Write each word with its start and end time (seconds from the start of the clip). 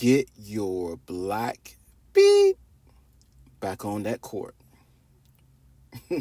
get 0.00 0.30
your 0.38 0.96
black 1.04 1.76
beep 2.14 2.56
back 3.60 3.84
on 3.84 4.04
that 4.04 4.22
court. 4.22 4.54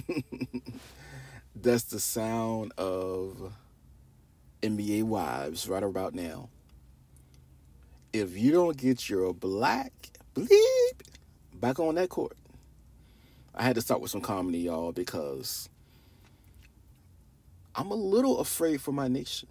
That's 1.56 1.86
the 1.86 2.02
sound 2.02 2.74
of 2.78 3.54
NBA 4.62 5.04
wives 5.04 5.70
right 5.70 5.82
about 5.82 6.14
now. 6.14 6.50
If 8.12 8.38
you 8.38 8.52
don't 8.52 8.76
get 8.76 9.10
your 9.10 9.34
black 9.34 9.94
bleep 10.36 11.02
back 11.54 11.80
on 11.80 11.96
that 11.96 12.10
court, 12.10 12.36
I 13.56 13.64
had 13.64 13.76
to 13.76 13.82
start 13.82 14.02
with 14.02 14.12
some 14.12 14.20
comedy, 14.20 14.60
y'all, 14.60 14.92
because 14.92 15.70
I'm 17.74 17.92
a 17.92 17.96
little 17.96 18.40
afraid 18.40 18.82
for 18.82 18.92
my 18.92 19.08
nation. 19.08 19.48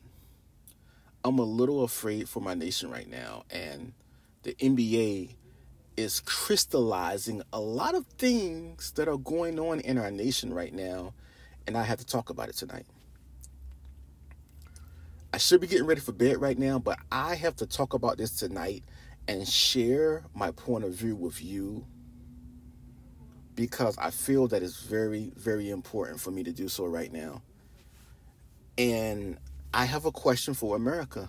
I'm 1.24 1.38
a 1.38 1.45
little 1.45 1.82
afraid 1.82 2.29
for 2.29 2.40
my 2.40 2.52
nation 2.52 2.90
right 2.90 3.08
now. 3.08 3.45
And 3.50 3.95
the 4.49 4.55
NBA 4.55 5.34
is 5.98 6.20
crystallizing 6.20 7.43
a 7.52 7.61
lot 7.61 7.95
of 7.95 8.06
things 8.06 8.93
that 8.93 9.06
are 9.06 9.19
going 9.19 9.61
on 9.61 9.80
in 9.80 9.98
our 9.98 10.11
nation 10.11 10.55
right 10.55 10.73
now. 10.73 11.12
And 11.66 11.77
I 11.77 11.83
have 11.83 11.98
to 11.98 12.06
talk 12.06 12.30
about 12.30 12.48
it 12.48 12.56
tonight. 12.56 12.87
I 15.34 15.37
should 15.37 15.61
be 15.61 15.66
getting 15.66 15.84
ready 15.84 16.01
for 16.01 16.12
bed 16.12 16.41
right 16.41 16.59
now, 16.59 16.79
but 16.79 16.98
I 17.12 17.34
have 17.34 17.56
to 17.56 17.66
talk 17.66 17.92
about 17.92 18.16
this 18.16 18.30
tonight 18.37 18.84
and 19.27 19.47
share 19.47 20.25
my 20.34 20.51
point 20.53 20.84
of 20.84 20.95
view 20.95 21.15
with 21.15 21.45
you 21.45 21.84
because 23.55 23.98
I 23.98 24.11
feel 24.11 24.48
that 24.48 24.62
it's 24.62 24.80
very, 24.80 25.30
very 25.37 25.69
important 25.69 26.20
for 26.20 26.30
me 26.30 26.42
to 26.45 26.53
do 26.53 26.69
so 26.69 26.87
right 26.87 27.12
now. 27.12 27.42
And 28.78 29.37
I 29.75 29.84
have 29.84 30.06
a 30.06 30.12
question 30.12 30.55
for 30.55 30.75
America. 30.75 31.28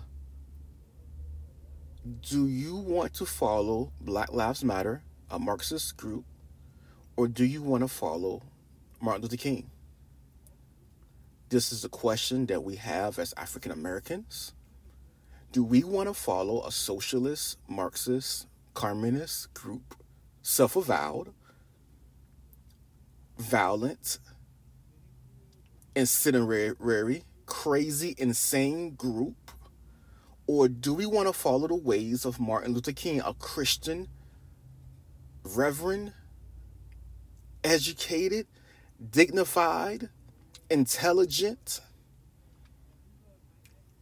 Do 2.18 2.48
you 2.48 2.74
want 2.74 3.14
to 3.14 3.26
follow 3.26 3.92
Black 4.00 4.32
Lives 4.32 4.64
Matter, 4.64 5.04
a 5.30 5.38
Marxist 5.38 5.96
group, 5.96 6.24
or 7.14 7.28
do 7.28 7.44
you 7.44 7.62
want 7.62 7.84
to 7.84 7.88
follow 7.88 8.42
Martin 9.00 9.22
Luther 9.22 9.36
King? 9.36 9.70
This 11.50 11.72
is 11.72 11.84
a 11.84 11.88
question 11.88 12.46
that 12.46 12.64
we 12.64 12.76
have 12.76 13.20
as 13.20 13.32
African 13.36 13.70
Americans. 13.70 14.54
Do 15.52 15.62
we 15.62 15.84
want 15.84 16.08
to 16.08 16.14
follow 16.14 16.66
a 16.66 16.72
socialist, 16.72 17.58
Marxist, 17.68 18.48
communist 18.74 19.54
group, 19.54 19.94
self 20.42 20.74
avowed, 20.74 21.32
violent, 23.38 24.18
incendiary, 25.94 27.22
crazy, 27.46 28.16
insane 28.18 28.94
group? 28.96 29.36
Or 30.52 30.66
do 30.66 30.92
we 30.94 31.06
want 31.06 31.28
to 31.28 31.32
follow 31.32 31.68
the 31.68 31.76
ways 31.76 32.24
of 32.24 32.40
Martin 32.40 32.74
Luther 32.74 32.90
King, 32.90 33.20
a 33.20 33.34
Christian, 33.34 34.08
reverend, 35.44 36.12
educated, 37.62 38.48
dignified, 39.12 40.08
intelligent, 40.68 41.80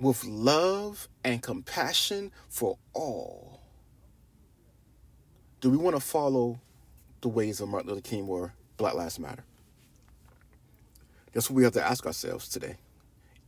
with 0.00 0.24
love 0.24 1.10
and 1.22 1.42
compassion 1.42 2.32
for 2.48 2.78
all? 2.94 3.60
Do 5.60 5.68
we 5.68 5.76
want 5.76 5.96
to 5.96 6.00
follow 6.00 6.60
the 7.20 7.28
ways 7.28 7.60
of 7.60 7.68
Martin 7.68 7.90
Luther 7.90 8.00
King 8.00 8.26
or 8.26 8.54
Black 8.78 8.94
Lives 8.94 9.18
Matter? 9.18 9.44
That's 11.34 11.50
what 11.50 11.56
we 11.56 11.64
have 11.64 11.74
to 11.74 11.84
ask 11.84 12.06
ourselves 12.06 12.48
today. 12.48 12.76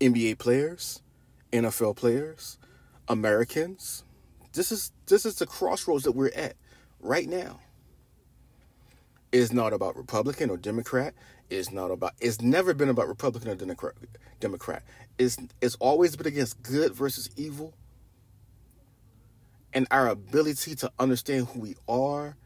NBA 0.03 0.37
players, 0.37 1.01
NFL 1.51 1.97
players, 1.97 2.59
Americans. 3.11 4.05
This 4.55 4.73
is 4.73 4.93
this 5.07 5.27
is 5.27 5.37
the 5.37 5.47
crossroads 5.47 6.05
that 6.05 6.13
we're 6.13 6.33
at 6.35 6.55
right 7.01 7.29
now. 7.29 7.61
It's 9.33 9.53
not 9.53 9.73
about 9.73 9.97
Republican 9.97 10.51
or 10.51 10.57
Democrat. 10.57 11.15
It's 11.51 11.73
not 11.73 11.91
about. 11.91 12.15
It's 12.21 12.41
never 12.41 12.75
been 12.75 12.89
about 12.89 13.09
Republican 13.09 13.51
or 13.51 13.57
Democrat. 13.57 13.95
Democrat. 14.41 14.85
It's 15.19 15.37
it's 15.61 15.77
always 15.81 16.17
been 16.17 16.29
against 16.29 16.63
good 16.63 16.95
versus 16.95 17.29
evil. 17.37 17.75
And 19.75 19.87
our 19.91 20.09
ability 20.09 20.77
to 20.77 20.93
understand 20.99 21.49
who 21.49 21.61
we 21.61 21.77
are, 21.89 22.37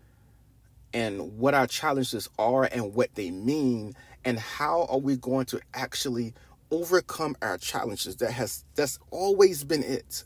and 0.95 1.39
what 1.39 1.55
our 1.55 1.67
challenges 1.67 2.29
are, 2.39 2.65
and 2.65 2.95
what 2.95 3.15
they 3.15 3.31
mean, 3.31 3.95
and 4.25 4.39
how 4.39 4.85
are 4.91 4.99
we 4.99 5.17
going 5.17 5.47
to 5.47 5.61
actually 5.75 6.35
overcome 6.71 7.37
our 7.43 7.59
challenges 7.59 8.17
that 8.17 8.33
has 8.33 8.65
that's 8.75 8.99
always 9.11 9.65
been 9.65 9.83
it 9.83 10.25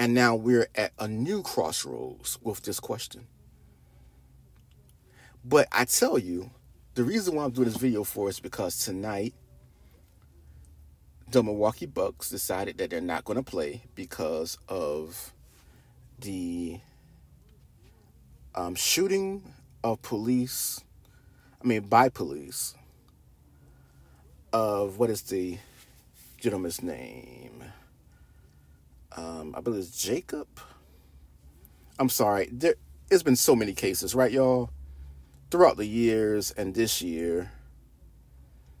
and 0.00 0.14
now 0.14 0.34
we're 0.34 0.66
at 0.74 0.92
a 0.98 1.06
new 1.06 1.42
crossroads 1.42 2.38
with 2.42 2.62
this 2.62 2.80
question 2.80 3.26
but 5.44 5.68
i 5.70 5.84
tell 5.84 6.18
you 6.18 6.50
the 6.94 7.04
reason 7.04 7.34
why 7.34 7.44
i'm 7.44 7.50
doing 7.50 7.68
this 7.68 7.76
video 7.76 8.02
for 8.02 8.30
is 8.30 8.40
because 8.40 8.82
tonight 8.82 9.34
the 11.30 11.42
milwaukee 11.42 11.84
bucks 11.84 12.30
decided 12.30 12.78
that 12.78 12.88
they're 12.88 13.00
not 13.02 13.24
going 13.24 13.36
to 13.36 13.42
play 13.42 13.82
because 13.94 14.56
of 14.68 15.34
the 16.20 16.80
um, 18.54 18.74
shooting 18.74 19.52
of 19.84 20.00
police 20.00 20.82
i 21.62 21.66
mean 21.66 21.82
by 21.82 22.08
police 22.08 22.74
of 24.52 24.98
what 24.98 25.10
is 25.10 25.22
the 25.22 25.58
gentleman's 26.38 26.82
name? 26.82 27.62
Um, 29.20 29.54
I 29.54 29.60
believe 29.60 29.80
it's 29.80 30.02
Jacob. 30.02 30.48
I'm 31.98 32.08
sorry. 32.08 32.48
There, 32.50 32.76
it's 33.10 33.22
been 33.22 33.36
so 33.36 33.54
many 33.54 33.74
cases, 33.74 34.14
right, 34.14 34.32
y'all? 34.32 34.70
Throughout 35.50 35.76
the 35.76 35.86
years 35.86 36.52
and 36.52 36.74
this 36.74 37.02
year, 37.02 37.52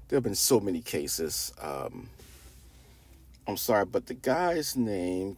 there 0.08 0.16
have 0.16 0.22
been 0.22 0.34
so 0.34 0.58
many 0.58 0.80
cases. 0.80 1.52
Um, 1.60 2.08
I'm 3.46 3.58
sorry, 3.58 3.84
but 3.84 4.06
the 4.06 4.14
guy's 4.14 4.76
name 4.76 5.36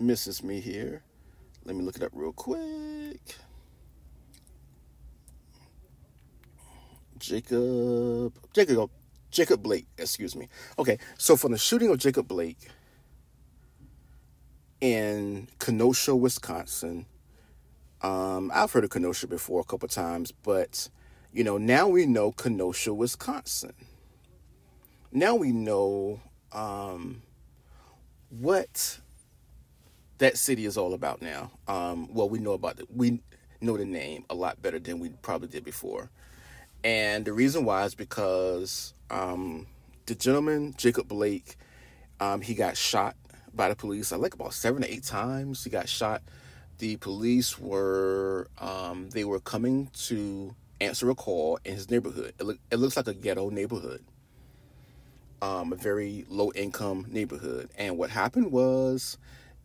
misses 0.00 0.42
me 0.42 0.58
here. 0.58 1.02
Let 1.64 1.76
me 1.76 1.84
look 1.84 1.96
it 1.96 2.02
up 2.02 2.10
real 2.12 2.32
quick. 2.32 3.36
Jacob. 7.18 8.34
Jacob. 8.52 8.90
Jacob 9.30 9.62
Blake, 9.62 9.86
excuse 9.96 10.34
me. 10.34 10.48
Okay, 10.78 10.98
so 11.18 11.36
from 11.36 11.52
the 11.52 11.58
shooting 11.58 11.90
of 11.90 11.98
Jacob 11.98 12.26
Blake 12.26 12.68
in 14.84 15.48
Kenosha, 15.58 16.14
Wisconsin, 16.14 17.06
um, 18.02 18.52
I've 18.54 18.70
heard 18.70 18.84
of 18.84 18.90
Kenosha 18.90 19.26
before 19.26 19.62
a 19.62 19.64
couple 19.64 19.88
times, 19.88 20.30
but 20.30 20.90
you 21.32 21.42
know, 21.42 21.56
now 21.56 21.88
we 21.88 22.04
know 22.04 22.32
Kenosha, 22.32 22.92
Wisconsin. 22.92 23.72
Now 25.10 25.36
we 25.36 25.52
know 25.52 26.20
um, 26.52 27.22
what 28.28 28.98
that 30.18 30.36
city 30.36 30.66
is 30.66 30.76
all 30.76 30.92
about 30.92 31.22
now. 31.22 31.50
Um, 31.66 32.12
well, 32.12 32.28
we 32.28 32.38
know 32.38 32.52
about 32.52 32.78
it. 32.78 32.86
We 32.94 33.20
know 33.62 33.78
the 33.78 33.86
name 33.86 34.26
a 34.28 34.34
lot 34.34 34.60
better 34.60 34.78
than 34.78 34.98
we 34.98 35.08
probably 35.22 35.48
did 35.48 35.64
before. 35.64 36.10
And 36.84 37.24
the 37.24 37.32
reason 37.32 37.64
why 37.64 37.84
is 37.86 37.94
because 37.94 38.92
um, 39.10 39.66
the 40.04 40.14
gentleman, 40.14 40.74
Jacob 40.76 41.08
Blake, 41.08 41.56
um, 42.20 42.42
he 42.42 42.52
got 42.52 42.76
shot 42.76 43.16
by 43.56 43.68
the 43.68 43.76
police, 43.76 44.12
I 44.12 44.16
like 44.16 44.34
about 44.34 44.54
seven 44.54 44.82
to 44.82 44.92
eight 44.92 45.04
times. 45.04 45.64
He 45.64 45.70
got 45.70 45.88
shot. 45.88 46.22
The 46.78 46.96
police 46.96 47.58
were 47.58 48.48
um, 48.58 49.10
they 49.10 49.24
were 49.24 49.40
coming 49.40 49.90
to 50.06 50.54
answer 50.80 51.08
a 51.10 51.14
call 51.14 51.58
in 51.64 51.74
his 51.74 51.90
neighborhood. 51.90 52.34
It, 52.38 52.44
look, 52.44 52.58
it 52.70 52.76
looks 52.76 52.96
like 52.96 53.08
a 53.08 53.14
ghetto 53.14 53.50
neighborhood, 53.50 54.04
um, 55.40 55.72
a 55.72 55.76
very 55.76 56.26
low 56.28 56.52
income 56.54 57.06
neighborhood. 57.08 57.70
And 57.78 57.96
what 57.96 58.10
happened 58.10 58.52
was, 58.52 59.18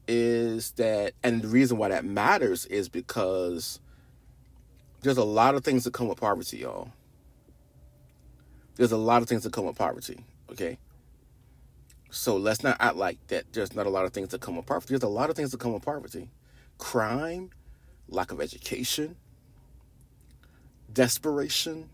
is 0.08 0.72
that, 0.72 1.14
and 1.24 1.42
the 1.42 1.48
reason 1.48 1.78
why 1.78 1.90
that 1.90 2.06
matters 2.06 2.66
is 2.66 2.90
because 2.90 3.80
there's 5.02 5.18
a 5.18 5.24
lot 5.24 5.56
of 5.56 5.64
things 5.64 5.84
that 5.84 5.94
come 5.94 6.08
with 6.08 6.20
poverty, 6.20 6.58
y'all. 6.58 6.92
There's 8.76 8.92
a 8.92 8.98
lot 8.98 9.22
of 9.22 9.28
things 9.28 9.44
that 9.44 9.54
come 9.54 9.66
with 9.66 9.78
poverty, 9.78 10.24
okay? 10.52 10.78
So 12.12 12.38
let's 12.38 12.64
not 12.64 12.78
act 12.80 12.96
like 12.96 13.26
that 13.28 13.54
there's 13.54 13.76
not 13.76 13.86
a 13.86 13.90
lot 13.90 14.06
of 14.06 14.14
things 14.14 14.30
that 14.30 14.42
come 14.42 14.56
with 14.56 14.66
poverty. 14.66 14.88
There's 14.90 15.04
a 15.04 15.08
lot 15.08 15.30
of 15.30 15.36
things 15.36 15.52
that 15.52 15.60
come 15.60 15.74
with 15.74 15.84
poverty. 15.84 16.30
Crime, 16.78 17.52
lack 18.08 18.32
of 18.32 18.42
education, 18.42 19.16
desperation. 20.92 21.90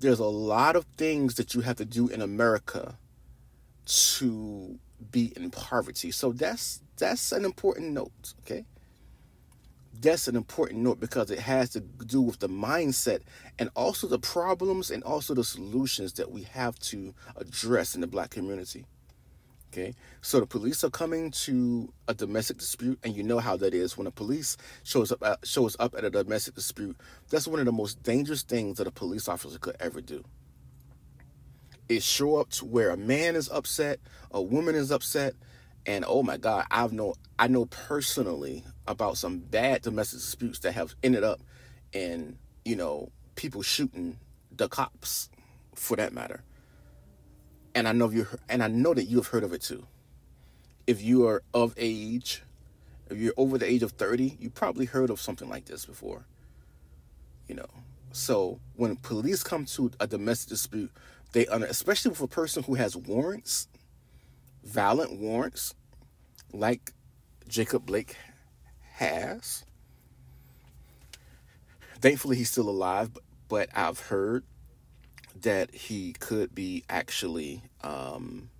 There's 0.00 0.18
a 0.18 0.24
lot 0.24 0.76
of 0.76 0.86
things 0.96 1.34
that 1.34 1.54
you 1.54 1.62
have 1.62 1.76
to 1.76 1.84
do 1.84 2.08
in 2.08 2.22
America 2.22 2.98
to 3.86 4.78
be 5.10 5.32
in 5.36 5.50
poverty. 5.50 6.10
So 6.10 6.32
that's 6.32 6.80
that's 6.96 7.32
an 7.32 7.44
important 7.44 7.92
note, 7.92 8.34
okay? 8.40 8.64
That's 10.00 10.28
an 10.28 10.36
important 10.36 10.80
note 10.80 11.00
because 11.00 11.30
it 11.30 11.38
has 11.38 11.70
to 11.70 11.80
do 11.80 12.20
with 12.20 12.38
the 12.38 12.48
mindset 12.48 13.20
and 13.58 13.70
also 13.74 14.06
the 14.06 14.18
problems 14.18 14.90
and 14.90 15.02
also 15.04 15.34
the 15.34 15.44
solutions 15.44 16.12
that 16.14 16.30
we 16.30 16.42
have 16.42 16.78
to 16.80 17.14
address 17.36 17.94
in 17.94 18.00
the 18.00 18.06
black 18.06 18.30
community. 18.30 18.84
Okay, 19.72 19.94
so 20.22 20.40
the 20.40 20.46
police 20.46 20.82
are 20.84 20.90
coming 20.90 21.30
to 21.32 21.92
a 22.08 22.14
domestic 22.14 22.58
dispute, 22.58 22.98
and 23.02 23.14
you 23.14 23.22
know 23.22 23.38
how 23.38 23.56
that 23.58 23.74
is 23.74 23.96
when 23.96 24.06
a 24.06 24.10
police 24.10 24.56
shows 24.84 25.12
up 25.12 25.22
at, 25.22 25.46
shows 25.46 25.76
up 25.78 25.94
at 25.94 26.04
a 26.04 26.10
domestic 26.10 26.54
dispute. 26.54 26.96
That's 27.28 27.46
one 27.46 27.60
of 27.60 27.66
the 27.66 27.72
most 27.72 28.02
dangerous 28.02 28.42
things 28.42 28.78
that 28.78 28.86
a 28.86 28.90
police 28.90 29.28
officer 29.28 29.58
could 29.58 29.76
ever 29.78 30.00
do. 30.00 30.24
Is 31.88 32.04
show 32.04 32.36
up 32.36 32.50
to 32.50 32.64
where 32.64 32.90
a 32.90 32.96
man 32.96 33.36
is 33.36 33.50
upset, 33.50 34.00
a 34.30 34.40
woman 34.40 34.74
is 34.74 34.90
upset, 34.90 35.34
and 35.86 36.04
oh 36.06 36.22
my 36.22 36.36
God, 36.36 36.66
I've 36.70 36.92
know 36.92 37.14
I 37.38 37.48
know 37.48 37.66
personally 37.66 38.64
about 38.86 39.16
some 39.16 39.38
bad 39.38 39.82
domestic 39.82 40.18
disputes 40.18 40.58
that 40.60 40.72
have 40.72 40.94
ended 41.02 41.24
up 41.24 41.40
in 41.92 42.38
you 42.64 42.76
know 42.76 43.10
people 43.36 43.62
shooting 43.62 44.18
the 44.54 44.68
cops, 44.68 45.30
for 45.74 45.96
that 45.96 46.12
matter 46.12 46.42
and 47.76 47.86
I 47.86 47.92
know 47.92 48.08
you 48.08 48.26
and 48.48 48.64
I 48.64 48.68
know 48.68 48.94
that 48.94 49.04
you 49.04 49.18
have 49.18 49.26
heard 49.26 49.44
of 49.44 49.52
it 49.52 49.60
too. 49.60 49.86
If 50.86 51.02
you 51.02 51.26
are 51.26 51.42
of 51.52 51.74
age, 51.76 52.42
if 53.10 53.18
you're 53.18 53.34
over 53.36 53.58
the 53.58 53.70
age 53.70 53.82
of 53.82 53.92
30, 53.92 54.38
you 54.40 54.48
probably 54.48 54.86
heard 54.86 55.10
of 55.10 55.20
something 55.20 55.48
like 55.48 55.66
this 55.66 55.84
before. 55.84 56.24
You 57.46 57.56
know. 57.56 57.68
So 58.12 58.60
when 58.76 58.96
police 58.96 59.42
come 59.42 59.66
to 59.66 59.90
a 60.00 60.06
domestic 60.06 60.48
dispute, 60.48 60.90
they 61.32 61.44
especially 61.46 62.10
with 62.10 62.22
a 62.22 62.26
person 62.26 62.62
who 62.62 62.76
has 62.76 62.96
warrants, 62.96 63.68
violent 64.66 65.18
warrants, 65.18 65.74
like 66.52 66.92
Jacob 67.48 67.86
Blake 67.86 68.16
has. 68.94 69.64
Thankfully 72.00 72.36
he's 72.36 72.50
still 72.50 72.68
alive, 72.68 73.10
but, 73.48 73.68
I've 73.74 74.00
heard 74.00 74.44
that 75.42 75.72
he 75.72 76.12
could 76.14 76.54
be 76.54 76.82
actually 76.90 77.62
um, 77.82 78.50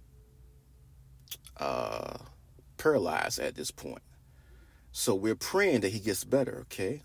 uh, 1.56 2.19
paralyzed 2.79 3.41
at 3.41 3.56
this 3.56 3.70
point. 3.70 4.03
So 4.93 5.14
we're 5.14 5.35
praying 5.35 5.81
that 5.81 5.93
he 5.93 5.99
gets 5.99 6.25
better, 6.25 6.61
okay? 6.62 7.03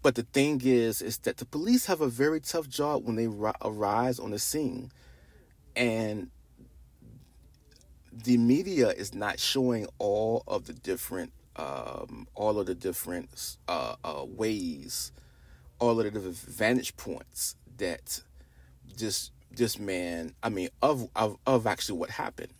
But 0.00 0.14
the 0.14 0.22
thing 0.22 0.60
is, 0.64 1.02
is 1.02 1.18
that 1.18 1.38
the 1.38 1.44
police 1.44 1.86
have 1.86 2.00
a 2.00 2.08
very 2.08 2.40
tough 2.40 2.68
job 2.68 3.04
when 3.04 3.16
they 3.16 3.26
ri- 3.26 3.52
arise 3.62 4.18
on 4.18 4.30
the 4.30 4.38
scene, 4.38 4.92
and 5.74 6.30
the 8.22 8.36
media 8.36 8.90
is 8.90 9.14
not 9.14 9.40
showing 9.40 9.86
all 9.98 10.44
of 10.46 10.66
the 10.66 10.72
different, 10.72 11.32
um, 11.56 12.28
all 12.34 12.58
of 12.58 12.66
the 12.66 12.74
different 12.74 13.56
uh, 13.66 13.96
uh, 14.04 14.24
ways, 14.26 15.12
all 15.80 15.98
of 16.00 16.12
the 16.12 16.30
vantage 16.30 16.96
points 16.96 17.56
that 17.78 18.22
this 18.96 19.30
this 19.50 19.78
man 19.78 20.34
i 20.42 20.48
mean 20.48 20.68
of 20.82 21.08
of, 21.16 21.36
of 21.46 21.66
actually 21.66 21.98
what 21.98 22.10
happened. 22.10 22.52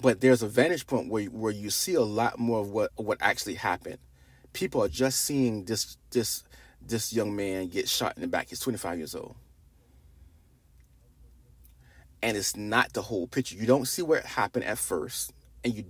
But 0.00 0.20
there's 0.20 0.42
a 0.42 0.48
vantage 0.48 0.86
point 0.86 1.08
where 1.08 1.24
where 1.26 1.52
you 1.52 1.70
see 1.70 1.94
a 1.94 2.02
lot 2.02 2.38
more 2.38 2.60
of 2.60 2.70
what 2.70 2.90
what 2.96 3.18
actually 3.20 3.54
happened. 3.54 3.98
People 4.52 4.82
are 4.82 4.88
just 4.88 5.20
seeing 5.20 5.64
this 5.64 5.96
this 6.10 6.44
this 6.80 7.12
young 7.12 7.34
man 7.34 7.68
get 7.68 7.88
shot 7.88 8.14
in 8.16 8.22
the 8.22 8.28
back. 8.28 8.48
He's 8.48 8.60
25 8.60 8.98
years 8.98 9.14
old 9.14 9.36
and 12.22 12.36
it's 12.36 12.56
not 12.56 12.92
the 12.92 13.02
whole 13.02 13.26
picture. 13.26 13.56
You 13.56 13.66
don't 13.66 13.86
see 13.86 14.02
where 14.02 14.20
it 14.20 14.26
happened 14.26 14.64
at 14.64 14.78
first 14.78 15.32
and 15.64 15.74
you 15.74 15.84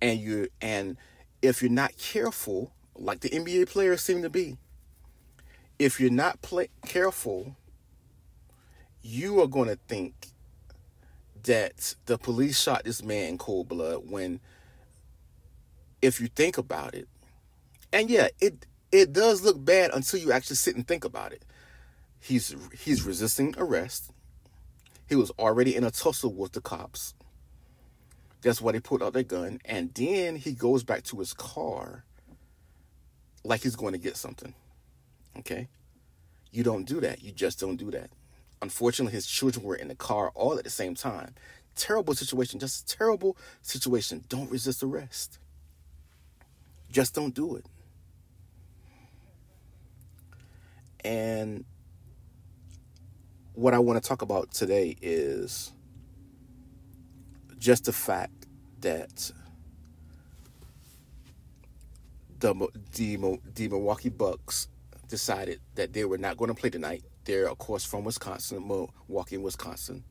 and 0.00 0.18
you 0.18 0.48
and 0.60 0.96
if 1.42 1.62
you're 1.62 1.70
not 1.70 1.96
careful 1.96 2.72
like 2.96 3.20
the 3.20 3.30
nba 3.30 3.68
players 3.68 4.02
seem 4.02 4.22
to 4.22 4.30
be 4.30 4.56
if 5.78 6.00
you're 6.00 6.10
not 6.10 6.40
play, 6.42 6.68
careful 6.86 7.56
you 9.02 9.40
are 9.42 9.46
going 9.46 9.68
to 9.68 9.78
think 9.88 10.28
that 11.42 11.94
the 12.06 12.16
police 12.16 12.60
shot 12.60 12.84
this 12.84 13.02
man 13.02 13.30
in 13.30 13.38
cold 13.38 13.68
blood 13.68 14.02
when 14.08 14.40
if 16.00 16.20
you 16.20 16.28
think 16.28 16.56
about 16.56 16.94
it 16.94 17.08
and 17.92 18.08
yeah 18.08 18.28
it 18.40 18.66
it 18.94 19.12
does 19.12 19.42
look 19.42 19.62
bad 19.62 19.90
until 19.92 20.20
you 20.20 20.30
actually 20.30 20.54
sit 20.54 20.76
and 20.76 20.86
think 20.86 21.04
about 21.04 21.32
it. 21.32 21.44
He's 22.20 22.54
he's 22.78 23.02
resisting 23.02 23.54
arrest 23.58 24.12
he 25.08 25.16
was 25.16 25.30
already 25.32 25.74
in 25.76 25.84
a 25.84 25.90
tussle 25.90 26.32
with 26.32 26.52
the 26.52 26.60
cops 26.60 27.14
that's 28.42 28.60
why 28.60 28.72
they 28.72 28.80
put 28.80 29.02
out 29.02 29.12
their 29.12 29.22
gun 29.22 29.60
and 29.64 29.92
then 29.94 30.36
he 30.36 30.52
goes 30.52 30.82
back 30.82 31.02
to 31.02 31.18
his 31.18 31.32
car 31.32 32.04
like 33.44 33.62
he's 33.62 33.76
going 33.76 33.92
to 33.92 33.98
get 33.98 34.16
something 34.16 34.54
okay 35.38 35.68
you 36.50 36.62
don't 36.62 36.84
do 36.84 37.00
that 37.00 37.22
you 37.22 37.32
just 37.32 37.58
don't 37.58 37.76
do 37.76 37.90
that 37.90 38.10
Unfortunately, 38.64 39.12
his 39.12 39.26
children 39.26 39.62
were 39.62 39.74
in 39.74 39.88
the 39.88 39.94
car 39.94 40.30
all 40.34 40.56
at 40.56 40.64
the 40.64 40.70
same 40.70 40.94
time. 40.94 41.34
Terrible 41.76 42.14
situation, 42.14 42.58
just 42.58 42.90
a 42.90 42.96
terrible 42.96 43.36
situation. 43.60 44.24
Don't 44.30 44.50
resist 44.50 44.82
arrest. 44.82 45.38
Just 46.90 47.14
don't 47.14 47.34
do 47.34 47.56
it. 47.56 47.66
And 51.04 51.66
what 53.54 53.74
I 53.74 53.78
want 53.78 54.02
to 54.02 54.08
talk 54.08 54.22
about 54.22 54.50
today 54.52 54.96
is 55.00 55.72
just 57.58 57.84
the 57.84 57.92
fact 57.92 58.46
that 58.80 59.30
the 62.40 62.54
the, 62.92 63.38
the 63.54 63.68
Milwaukee 63.68 64.10
Bucks 64.10 64.68
decided 65.08 65.60
that 65.76 65.92
they 65.92 66.04
were 66.04 66.18
not 66.18 66.36
going 66.36 66.48
to 66.48 66.54
play 66.54 66.70
tonight 66.70 67.04
they're, 67.24 67.48
of 67.48 67.58
course, 67.58 67.84
from 67.84 68.04
Wisconsin, 68.04 68.66
Milwaukee, 68.66 69.38
Wisconsin. 69.38 70.04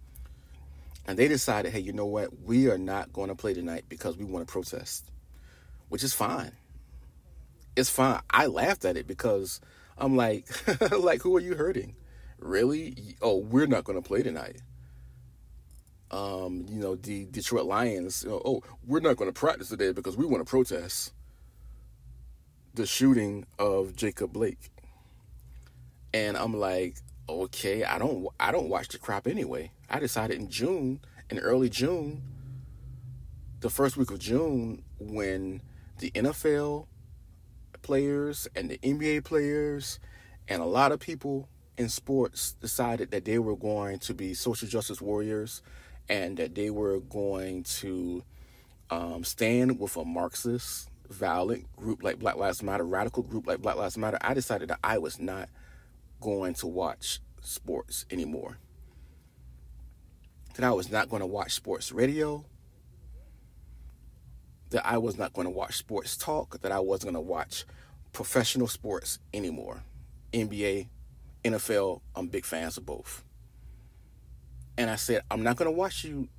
And 1.08 1.18
they 1.18 1.28
decided, 1.28 1.72
hey, 1.72 1.80
you 1.80 1.94
know 1.94 2.06
what? 2.06 2.42
We 2.44 2.70
are 2.70 2.78
not 2.78 3.14
going 3.14 3.30
to 3.30 3.36
play 3.36 3.54
tonight 3.54 3.86
because 3.90 4.18
we 4.18 4.26
want 4.26 4.48
to 4.48 4.52
protest, 4.52 5.12
which 5.90 6.04
is 6.04 6.14
fine. 6.14 6.54
It's 7.76 7.90
fine. 7.90 8.22
I 8.30 8.46
laughed 8.48 8.86
at 8.86 8.98
it 8.98 9.08
because 9.08 9.60
I'm 9.98 10.16
like, 10.16 10.48
like, 10.92 11.22
who 11.22 11.36
are 11.36 11.42
you 11.42 11.56
hurting? 11.56 11.96
Really? 12.44 13.16
Oh, 13.22 13.38
we're 13.38 13.68
not 13.68 13.84
going 13.84 14.02
to 14.02 14.08
play 14.08 14.22
tonight. 14.22 14.62
Um, 16.12 16.66
you 16.70 16.80
know, 16.80 16.96
the 16.96 17.26
Detroit 17.26 17.66
Lions, 17.66 18.24
you 18.24 18.30
know, 18.30 18.42
oh, 18.46 18.64
we're 18.86 19.00
not 19.00 19.18
going 19.18 19.32
to 19.32 19.40
practice 19.40 19.70
today 19.70 19.92
because 19.92 20.16
we 20.16 20.26
want 20.26 20.46
to 20.46 20.50
protest 20.50 21.14
the 22.76 22.86
shooting 22.86 23.46
of 23.58 23.96
Jacob 23.96 24.34
Blake 24.34 24.70
and 26.14 26.38
I'm 26.38 26.54
like, 26.54 26.98
okay, 27.28 27.84
I 27.84 27.98
don't 27.98 28.28
I 28.40 28.52
don't 28.52 28.70
watch 28.70 28.90
the 28.90 29.00
crop 29.00 29.28
anyway. 29.28 29.72
I 29.90 30.00
decided 30.00 30.40
in 30.40 30.50
June, 30.50 31.00
in 31.30 31.40
early 31.40 31.70
June, 31.70 32.22
the 33.62 33.70
first 33.70 33.98
week 33.98 34.12
of 34.12 34.20
June, 34.20 34.84
when 35.00 35.62
the 36.00 36.12
NFL 36.12 36.88
players 37.82 38.48
and 38.56 38.70
the 38.70 38.78
NBA 38.78 39.24
players 39.24 40.00
and 40.48 40.62
a 40.62 40.66
lot 40.66 40.92
of 40.92 41.00
people 41.00 41.50
in 41.78 41.90
sports 41.90 42.54
decided 42.54 43.12
that 43.12 43.26
they 43.26 43.40
were 43.40 43.56
going 43.56 44.00
to 44.00 44.14
be 44.14 44.34
social 44.34 44.68
justice 44.68 45.02
warriors 45.02 45.62
and 46.10 46.38
that 46.38 46.56
they 46.56 46.70
were 46.70 47.00
going 47.00 47.64
to 47.64 48.24
um, 48.90 49.24
stand 49.24 49.80
with 49.80 49.96
a 49.96 50.06
Marxist, 50.06 50.90
violent 51.10 51.74
group 51.76 52.04
like 52.04 52.20
Black 52.20 52.36
Lives 52.36 52.62
Matter, 52.62 52.84
radical 52.84 53.24
group 53.24 53.48
like 53.48 53.62
Black 53.62 53.76
Lives 53.76 53.98
Matter. 53.98 54.18
I 54.22 54.34
decided 54.34 54.70
that 54.70 54.80
I 54.84 54.98
was 54.98 55.20
not 55.20 55.50
going 56.22 56.54
to 56.56 56.68
watch 56.68 57.20
sports 57.42 58.06
anymore. 58.12 58.58
That 60.56 60.66
I 60.66 60.72
was 60.72 60.92
not 60.92 61.10
going 61.10 61.22
to 61.22 61.28
watch 61.28 61.54
sports 61.54 61.92
radio. 61.92 62.46
That 64.70 64.86
I 64.86 64.98
was 64.98 65.18
not 65.18 65.34
going 65.34 65.46
to 65.46 65.52
watch 65.52 65.78
sports 65.78 66.16
talk. 66.16 66.62
That 66.62 66.72
I 66.72 66.80
wasn't 66.80 67.14
going 67.14 67.26
to 67.26 67.30
watch 67.30 67.66
professional 68.12 68.68
sports 68.68 69.20
anymore. 69.34 69.84
NBA, 70.32 70.88
NFL, 71.44 72.02
I'm 72.16 72.28
big 72.28 72.46
fans 72.46 72.78
of 72.78 72.86
both. 72.86 73.24
And 74.78 74.90
I 74.90 74.96
said, 74.96 75.22
I'm 75.30 75.44
not 75.44 75.56
going 75.56 75.70
to 75.70 75.78
watch 75.78 76.04
you 76.04 76.30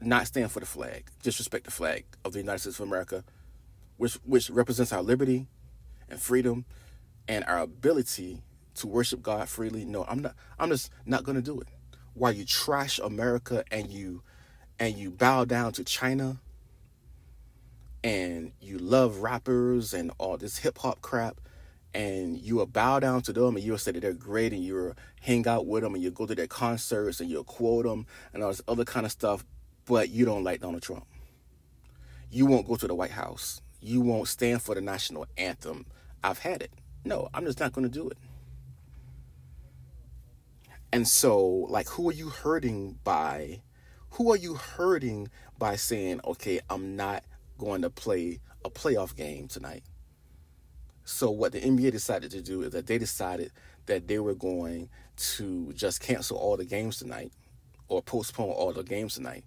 not 0.00 0.26
stand 0.26 0.50
for 0.50 0.60
the 0.60 0.66
flag, 0.66 1.10
disrespect 1.22 1.64
the 1.64 1.70
flag 1.70 2.04
of 2.24 2.32
the 2.32 2.38
United 2.38 2.60
States 2.60 2.78
of 2.78 2.86
America, 2.86 3.24
which 3.96 4.14
which 4.24 4.50
represents 4.50 4.92
our 4.92 5.02
liberty 5.02 5.46
and 6.08 6.20
freedom 6.20 6.64
and 7.28 7.44
our 7.44 7.58
ability 7.58 8.42
to 8.74 8.86
worship 8.86 9.22
God 9.22 9.48
freely. 9.48 9.84
No, 9.84 10.04
I'm 10.08 10.20
not 10.20 10.34
I'm 10.58 10.70
just 10.70 10.90
not 11.06 11.24
going 11.24 11.36
to 11.36 11.42
do 11.42 11.60
it. 11.60 11.68
While 12.14 12.32
you 12.32 12.44
trash 12.44 12.98
America 12.98 13.64
and 13.70 13.90
you 13.90 14.22
and 14.78 14.96
you 14.96 15.10
bow 15.10 15.44
down 15.44 15.72
to 15.72 15.84
China 15.84 16.40
and 18.02 18.52
you 18.60 18.78
love 18.78 19.18
rappers 19.18 19.94
and 19.94 20.10
all 20.18 20.36
this 20.36 20.58
hip 20.58 20.78
hop 20.78 21.00
crap 21.00 21.40
and 21.94 22.38
you 22.38 22.56
will 22.56 22.66
bow 22.66 22.98
down 22.98 23.22
to 23.22 23.32
them 23.32 23.54
and 23.54 23.64
you'll 23.64 23.78
say 23.78 23.92
that 23.92 24.00
they're 24.00 24.12
great 24.12 24.52
and 24.52 24.64
you'll 24.64 24.94
hang 25.20 25.46
out 25.46 25.66
with 25.66 25.82
them 25.82 25.94
and 25.94 26.02
you'll 26.02 26.12
go 26.12 26.26
to 26.26 26.34
their 26.34 26.48
concerts 26.48 27.20
and 27.20 27.30
you'll 27.30 27.44
quote 27.44 27.84
them 27.84 28.06
and 28.32 28.42
all 28.42 28.50
this 28.50 28.60
other 28.66 28.84
kind 28.84 29.06
of 29.06 29.12
stuff, 29.12 29.44
but 29.86 30.08
you 30.08 30.24
don't 30.24 30.42
like 30.42 30.60
Donald 30.60 30.82
Trump. 30.82 31.06
You 32.30 32.46
won't 32.46 32.66
go 32.66 32.74
to 32.74 32.88
the 32.88 32.94
White 32.94 33.12
House. 33.12 33.60
You 33.80 34.00
won't 34.00 34.26
stand 34.26 34.60
for 34.60 34.74
the 34.74 34.80
national 34.80 35.26
anthem. 35.36 35.86
I've 36.22 36.40
had 36.40 36.62
it. 36.62 36.72
No, 37.04 37.28
I'm 37.32 37.44
just 37.44 37.60
not 37.60 37.72
going 37.72 37.88
to 37.88 37.92
do 37.92 38.08
it. 38.08 38.18
And 40.92 41.06
so, 41.06 41.46
like, 41.68 41.88
who 41.88 42.08
are 42.08 42.12
you 42.12 42.28
hurting 42.28 42.98
by? 43.04 43.62
Who 44.10 44.32
are 44.32 44.36
you 44.36 44.54
hurting 44.54 45.28
by 45.58 45.76
saying, 45.76 46.20
okay, 46.24 46.60
I'm 46.70 46.96
not 46.96 47.24
going 47.58 47.82
to 47.82 47.90
play 47.90 48.40
a 48.64 48.70
playoff 48.70 49.14
game 49.14 49.48
tonight? 49.48 49.82
So, 51.04 51.30
what 51.30 51.52
the 51.52 51.60
NBA 51.60 51.92
decided 51.92 52.30
to 52.32 52.40
do 52.40 52.62
is 52.62 52.72
that 52.72 52.86
they 52.86 52.98
decided 52.98 53.52
that 53.86 54.08
they 54.08 54.18
were 54.18 54.34
going 54.34 54.88
to 55.16 55.72
just 55.74 56.00
cancel 56.00 56.36
all 56.38 56.56
the 56.56 56.64
games 56.64 56.98
tonight 56.98 57.32
or 57.88 58.02
postpone 58.02 58.48
all 58.48 58.72
the 58.72 58.82
games 58.82 59.14
tonight. 59.14 59.44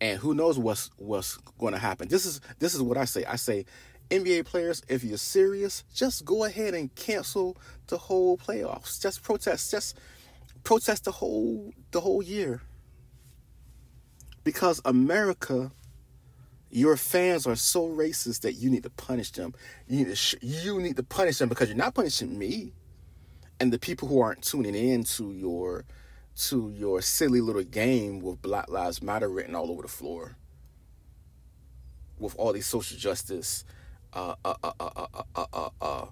And 0.00 0.18
who 0.18 0.34
knows 0.34 0.58
what's 0.58 0.90
what's 0.96 1.36
going 1.58 1.72
to 1.72 1.78
happen. 1.78 2.08
This 2.08 2.26
is 2.26 2.40
this 2.58 2.74
is 2.74 2.82
what 2.82 2.96
I 2.96 3.04
say. 3.04 3.24
I 3.24 3.36
say 3.36 3.64
NBA 4.10 4.44
players, 4.44 4.82
if 4.88 5.02
you're 5.02 5.18
serious, 5.18 5.82
just 5.92 6.24
go 6.24 6.44
ahead 6.44 6.74
and 6.74 6.94
cancel 6.94 7.56
the 7.88 7.98
whole 7.98 8.38
playoffs. 8.38 9.00
Just 9.00 9.22
protest, 9.22 9.70
just 9.70 9.98
protest 10.62 11.04
the 11.04 11.12
whole 11.12 11.72
the 11.90 12.00
whole 12.00 12.22
year. 12.22 12.62
Because 14.44 14.80
America, 14.84 15.72
your 16.76 16.98
fans 16.98 17.46
are 17.46 17.56
so 17.56 17.88
racist 17.88 18.42
that 18.42 18.52
you 18.52 18.68
need 18.68 18.82
to 18.82 18.90
punish 18.90 19.30
them. 19.30 19.54
You 19.88 19.96
need 19.96 20.08
to 20.08 20.16
sh- 20.16 20.34
you 20.42 20.78
need 20.78 20.96
to 20.96 21.02
punish 21.02 21.38
them 21.38 21.48
because 21.48 21.68
you're 21.68 21.76
not 21.76 21.94
punishing 21.94 22.38
me 22.38 22.74
and 23.58 23.72
the 23.72 23.78
people 23.78 24.08
who 24.08 24.20
aren't 24.20 24.42
tuning 24.42 24.74
in 24.74 25.02
to 25.04 25.32
your 25.32 25.86
to 26.36 26.70
your 26.76 27.00
silly 27.00 27.40
little 27.40 27.62
game 27.62 28.20
with 28.20 28.42
Black 28.42 28.68
Lives 28.68 29.02
Matter 29.02 29.26
written 29.30 29.54
all 29.54 29.70
over 29.70 29.80
the 29.80 29.88
floor, 29.88 30.36
with 32.18 32.36
all 32.36 32.52
these 32.52 32.66
social 32.66 32.98
justice 32.98 33.64
uh, 34.12 34.34
uh, 34.44 34.54
uh, 34.62 34.72
uh, 34.78 35.46
uh, 35.54 35.70
uh, 35.80 36.06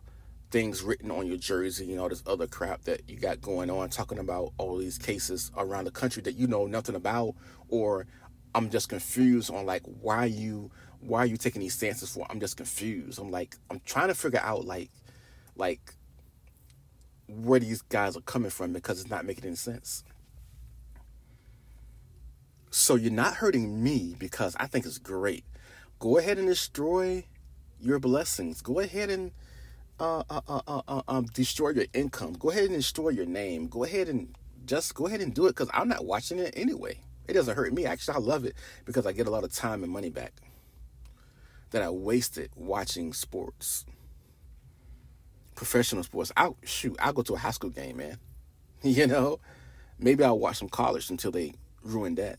things 0.51 0.81
written 0.83 1.11
on 1.11 1.27
your 1.27 1.37
jersey 1.37 1.91
and 1.93 2.01
all 2.01 2.09
this 2.09 2.23
other 2.27 2.47
crap 2.47 2.85
that 2.85 3.03
you 3.07 3.19
got 3.19 3.43
going 3.43 3.69
on, 3.69 3.91
talking 3.91 4.19
about 4.19 4.55
all 4.57 4.79
these 4.79 4.97
cases 4.97 5.51
around 5.59 5.85
the 5.85 5.91
country 5.91 6.23
that 6.23 6.37
you 6.37 6.47
know 6.47 6.67
nothing 6.67 6.95
about, 6.95 7.35
or 7.69 8.07
I'm 8.55 8.71
just 8.71 8.89
confused 8.89 9.53
on 9.53 9.67
like 9.67 9.83
why 10.01 10.27
you 10.27 10.71
why 11.01 11.21
are 11.21 11.27
you 11.27 11.37
taking 11.37 11.61
these 11.61 11.75
stances 11.75 12.13
for? 12.13 12.27
I'm 12.31 12.41
just 12.41 12.57
confused. 12.57 13.19
I'm 13.19 13.31
like 13.31 13.57
I'm 13.71 13.81
trying 13.85 14.09
to 14.09 14.15
figure 14.15 14.41
out 14.43 14.65
like 14.65 14.91
like 15.57 15.95
where 17.29 17.61
these 17.61 17.83
guys 17.83 18.17
are 18.17 18.23
coming 18.23 18.51
from 18.51 18.73
because 18.73 19.01
it's 19.01 19.11
not 19.11 19.25
making 19.25 19.45
any 19.45 19.57
sense. 19.57 20.05
So 22.71 22.97
you're 22.97 23.13
not 23.13 23.35
hurting 23.35 23.83
me 23.83 24.17
because 24.19 24.57
I 24.59 24.67
think 24.67 24.85
it's 24.85 24.99
great. 24.99 25.45
Go 25.99 26.19
ahead 26.19 26.39
and 26.39 26.49
destroy 26.49 27.25
your 27.81 27.99
blessings. 27.99 28.61
Go 28.63 28.81
ahead 28.81 29.11
and 29.11 29.33
uh, 30.01 30.25
uh, 30.29 30.41
uh, 30.49 30.61
uh, 30.67 30.83
uh 30.89 31.03
um, 31.07 31.27
destroy 31.27 31.71
your 31.71 31.87
income. 31.95 32.33
Go 32.33 32.51
ahead 32.51 32.65
and 32.65 32.75
destroy 32.75 33.11
your 33.11 33.27
name. 33.27 33.69
Go 33.69 33.85
ahead 33.85 34.09
and 34.09 34.35
just 34.67 34.95
go 34.95 35.07
ahead 35.07 35.21
and 35.21 35.35
do 35.35 35.47
it 35.47 35.51
because 35.51 35.71
I'm 35.73 35.89
not 35.89 36.05
watching 36.05 36.39
it 36.39 36.55
anyway. 36.57 36.99
It 37.27 37.33
doesn't 37.33 37.57
hurt 37.57 37.73
me. 37.73 37.87
Actually, 37.87 38.17
I 38.17 38.21
love 38.21 38.45
it 38.45 38.55
because 38.85 39.07
I 39.07 39.13
get 39.13 39.27
a 39.27 39.31
lot 39.31 39.45
of 39.45 39.53
time 39.53 39.83
and 39.83 39.93
money 39.93 40.11
back 40.11 40.33
that 41.71 41.83
I 41.83 41.91
wasted 41.91 42.51
watching 42.55 43.13
sports 43.13 43.85
professional 45.55 46.03
sports. 46.03 46.33
I 46.37 46.51
shoot, 46.65 46.97
I'll 46.99 47.13
go 47.13 47.23
to 47.23 47.35
a 47.35 47.39
high 47.39 47.51
school 47.51 47.71
game, 47.71 47.99
man. 47.99 48.19
You 48.83 49.07
know, 49.07 49.41
maybe 49.99 50.25
I'll 50.25 50.39
watch 50.39 50.59
some 50.59 50.69
college 50.69 51.09
until 51.09 51.31
they 51.31 51.55
ruin 51.83 52.17
that. 52.17 52.39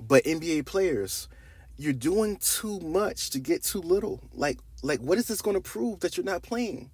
But 0.00 0.24
NBA 0.24 0.66
players, 0.66 1.28
you're 1.76 1.92
doing 1.92 2.38
too 2.38 2.80
much 2.80 3.30
to 3.30 3.38
get 3.38 3.62
too 3.62 3.80
little. 3.80 4.20
Like, 4.34 4.58
like, 4.82 4.98
what 4.98 5.16
is 5.16 5.28
this 5.28 5.40
going 5.40 5.54
to 5.54 5.60
prove 5.60 6.00
that 6.00 6.16
you're 6.16 6.24
not 6.24 6.42
playing? 6.42 6.90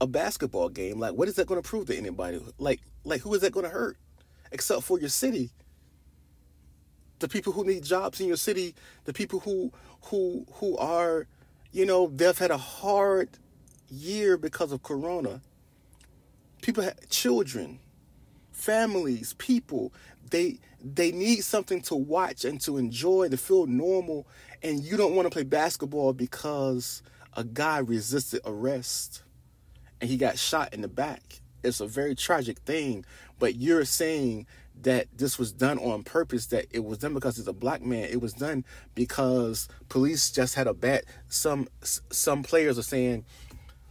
A 0.00 0.06
basketball 0.06 0.68
game, 0.68 0.98
like, 0.98 1.14
what 1.14 1.28
is 1.28 1.36
that 1.36 1.46
going 1.46 1.60
to 1.60 1.66
prove 1.66 1.86
to 1.86 1.96
anybody? 1.96 2.40
Like, 2.58 2.80
like, 3.04 3.22
who 3.22 3.32
is 3.34 3.40
that 3.40 3.52
going 3.52 3.64
to 3.64 3.70
hurt? 3.70 3.96
Except 4.52 4.82
for 4.82 4.98
your 4.98 5.08
city 5.08 5.50
the 7.18 7.28
people 7.28 7.52
who 7.52 7.64
need 7.64 7.82
jobs 7.82 8.20
in 8.20 8.28
your 8.28 8.36
city, 8.36 8.74
the 9.04 9.12
people 9.12 9.40
who 9.40 9.72
who 10.02 10.46
who 10.54 10.76
are, 10.76 11.26
you 11.72 11.86
know, 11.86 12.08
they've 12.08 12.36
had 12.36 12.50
a 12.50 12.58
hard 12.58 13.30
year 13.88 14.36
because 14.36 14.72
of 14.72 14.82
corona. 14.82 15.40
People 16.62 16.82
have 16.82 17.08
children, 17.08 17.78
families, 18.52 19.34
people, 19.34 19.92
they 20.30 20.58
they 20.82 21.10
need 21.12 21.42
something 21.42 21.80
to 21.82 21.94
watch 21.94 22.44
and 22.44 22.60
to 22.60 22.76
enjoy 22.76 23.28
to 23.28 23.36
feel 23.36 23.66
normal 23.66 24.26
and 24.62 24.82
you 24.84 24.96
don't 24.96 25.14
want 25.14 25.26
to 25.26 25.30
play 25.30 25.42
basketball 25.42 26.12
because 26.12 27.02
a 27.36 27.44
guy 27.44 27.78
resisted 27.78 28.40
arrest 28.44 29.22
and 30.00 30.10
he 30.10 30.16
got 30.16 30.38
shot 30.38 30.74
in 30.74 30.80
the 30.80 30.88
back. 30.88 31.40
It's 31.62 31.80
a 31.80 31.86
very 31.86 32.14
tragic 32.14 32.58
thing, 32.60 33.04
but 33.38 33.56
you're 33.56 33.84
saying 33.84 34.46
that 34.82 35.06
this 35.16 35.38
was 35.38 35.52
done 35.52 35.78
on 35.78 36.02
purpose 36.02 36.46
that 36.46 36.66
it 36.70 36.84
was 36.84 36.98
done 36.98 37.14
because 37.14 37.36
he's 37.36 37.48
a 37.48 37.52
black 37.52 37.82
man. 37.82 38.04
It 38.04 38.20
was 38.20 38.34
done 38.34 38.64
because 38.94 39.68
police 39.88 40.30
just 40.30 40.54
had 40.54 40.66
a 40.66 40.74
bad 40.74 41.04
some 41.28 41.68
some 41.80 42.42
players 42.42 42.78
are 42.78 42.82
saying 42.82 43.24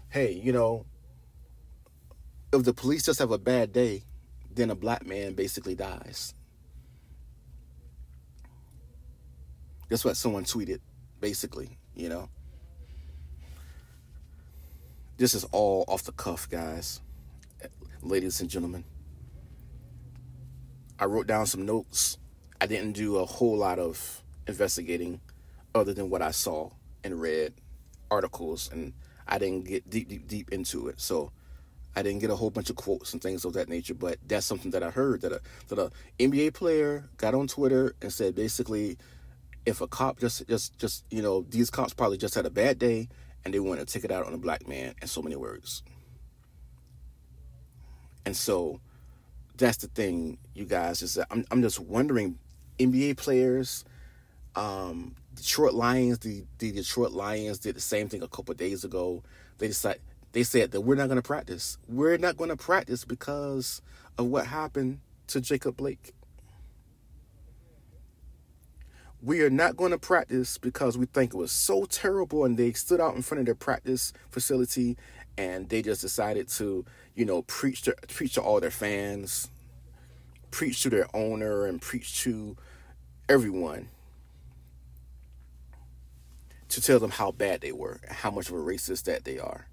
hey 0.10 0.32
you 0.32 0.52
know 0.54 0.86
if 2.54 2.64
the 2.64 2.74
police 2.74 3.04
just 3.04 3.20
have 3.20 3.32
a 3.32 3.38
bad 3.38 3.74
day 3.74 4.04
then 4.54 4.70
a 4.70 4.76
black 4.76 5.06
man 5.06 5.34
basically 5.34 5.76
dies. 5.76 6.34
That's 9.90 10.06
what 10.06 10.18
someone 10.18 10.46
tweeted 10.46 10.80
basically 11.20 11.78
you 11.96 12.10
know 12.10 12.30
this 15.18 15.34
is 15.34 15.44
all 15.46 15.86
off 15.88 16.04
the 16.04 16.12
cuff 16.12 16.50
guys 16.50 17.02
ladies 18.02 18.42
and 18.42 18.50
gentlemen 18.50 18.84
I 20.98 21.06
wrote 21.06 21.28
down 21.28 21.46
some 21.46 21.66
notes. 21.66 22.18
I 22.62 22.68
didn't 22.68 22.94
do 22.94 23.18
a 23.18 23.26
whole 23.26 23.58
lot 23.58 23.80
of 23.80 24.24
investigating 24.48 25.20
other 25.74 25.94
than 25.94 26.10
what 26.10 26.22
I 26.22 26.32
saw 26.32 26.72
and 27.04 27.20
read 27.20 27.54
articles 28.10 28.70
and 28.72 28.94
I 29.28 29.38
didn't 29.40 29.66
get 29.66 29.90
deep 29.90 30.08
deep 30.08 30.28
deep 30.28 30.54
into 30.54 30.88
it. 30.88 31.02
So 31.02 31.32
I 31.96 32.02
didn't 32.02 32.22
get 32.22 32.30
a 32.30 32.36
whole 32.36 32.50
bunch 32.50 32.70
of 32.70 32.78
quotes 32.78 33.12
and 33.14 33.22
things 33.22 33.44
of 33.44 33.54
that 33.54 33.68
nature, 33.68 33.94
but 33.94 34.18
that's 34.26 34.46
something 34.46 34.72
that 34.72 34.84
I 34.84 34.90
heard 34.90 35.22
that 35.22 35.34
a 35.34 35.42
that 35.68 35.80
a 35.80 35.92
NBA 36.18 36.54
player 36.54 37.10
got 37.18 37.34
on 37.34 37.48
Twitter 37.48 37.96
and 38.02 38.12
said 38.14 38.36
basically 38.36 38.98
if 39.66 39.82
a 39.82 39.88
cop 39.88 40.20
just 40.20 40.48
just 40.48 40.78
just 40.78 41.04
you 41.12 41.22
know 41.22 41.46
these 41.50 41.70
cops 41.70 41.94
probably 41.94 42.18
just 42.18 42.36
had 42.36 42.46
a 42.46 42.52
bad 42.52 42.80
day 42.80 43.10
and 43.46 43.54
they 43.54 43.60
want 43.60 43.80
to 43.80 43.86
take 43.86 44.04
it 44.04 44.12
out 44.12 44.26
on 44.26 44.34
a 44.34 44.38
black 44.38 44.68
man 44.68 44.96
in 45.02 45.08
so 45.08 45.22
many 45.22 45.36
words. 45.36 45.84
And 48.26 48.36
so 48.36 48.82
that's 49.56 49.78
the 49.78 49.88
thing, 49.88 50.40
you 50.56 50.66
guys. 50.66 51.02
Is 51.04 51.14
that 51.14 51.28
I'm 51.30 51.46
I'm 51.52 51.62
just 51.62 51.80
wondering, 51.80 52.40
NBA 52.80 53.18
players, 53.18 53.86
um, 54.56 55.16
Detroit 55.36 55.74
Lions, 55.74 56.20
the 56.20 56.44
the 56.58 56.72
Detroit 56.72 57.12
Lions 57.12 57.60
did 57.60 57.76
the 57.76 57.82
same 57.82 58.10
thing 58.10 58.24
a 58.24 58.28
couple 58.28 58.54
days 58.56 58.84
ago. 58.84 59.24
They 59.60 59.68
decided 59.68 60.02
they 60.32 60.44
said 60.44 60.72
that 60.72 60.82
we're 60.82 60.96
not 60.96 61.08
going 61.08 61.22
to 61.22 61.22
practice. 61.22 61.78
We're 61.88 62.18
not 62.18 62.36
going 62.36 62.50
to 62.50 62.58
practice 62.58 63.06
because 63.06 63.82
of 64.18 64.26
what 64.26 64.48
happened 64.48 65.00
to 65.28 65.40
Jacob 65.40 65.78
Blake. 65.78 66.14
We 69.26 69.42
are 69.42 69.50
not 69.50 69.76
going 69.76 69.90
to 69.90 69.98
practice 69.98 70.60
because 70.60 71.00
we 71.00 71.08
think 71.08 71.34
it 71.34 71.38
was 71.38 71.52
so 71.52 71.86
terrible 71.86 72.46
and 72.46 72.58
they 72.58 72.74
stood 72.74 73.02
out 73.02 73.16
in 73.16 73.24
front 73.24 73.40
of 73.40 73.48
their 73.48 73.56
practice 73.56 74.14
facility 74.30 74.98
and 75.36 75.68
they 75.68 75.82
just 75.82 76.02
decided 76.02 76.48
to, 76.50 76.86
you 77.16 77.26
know, 77.26 77.42
preach 77.42 77.82
to 77.84 77.96
preach 78.08 78.34
to 78.36 78.42
all 78.42 78.60
their 78.60 78.70
fans, 78.70 79.50
preach 80.52 80.84
to 80.84 80.92
their 80.92 81.08
owner, 81.16 81.66
and 81.66 81.82
preach 81.82 82.22
to 82.22 82.56
everyone 83.28 83.90
to 86.70 86.80
tell 86.80 87.00
them 87.00 87.10
how 87.10 87.32
bad 87.32 87.62
they 87.62 87.72
were, 87.72 88.00
how 88.08 88.30
much 88.30 88.50
of 88.50 88.54
a 88.54 88.60
racist 88.60 89.06
that 89.06 89.24
they 89.24 89.40
are. 89.40 89.68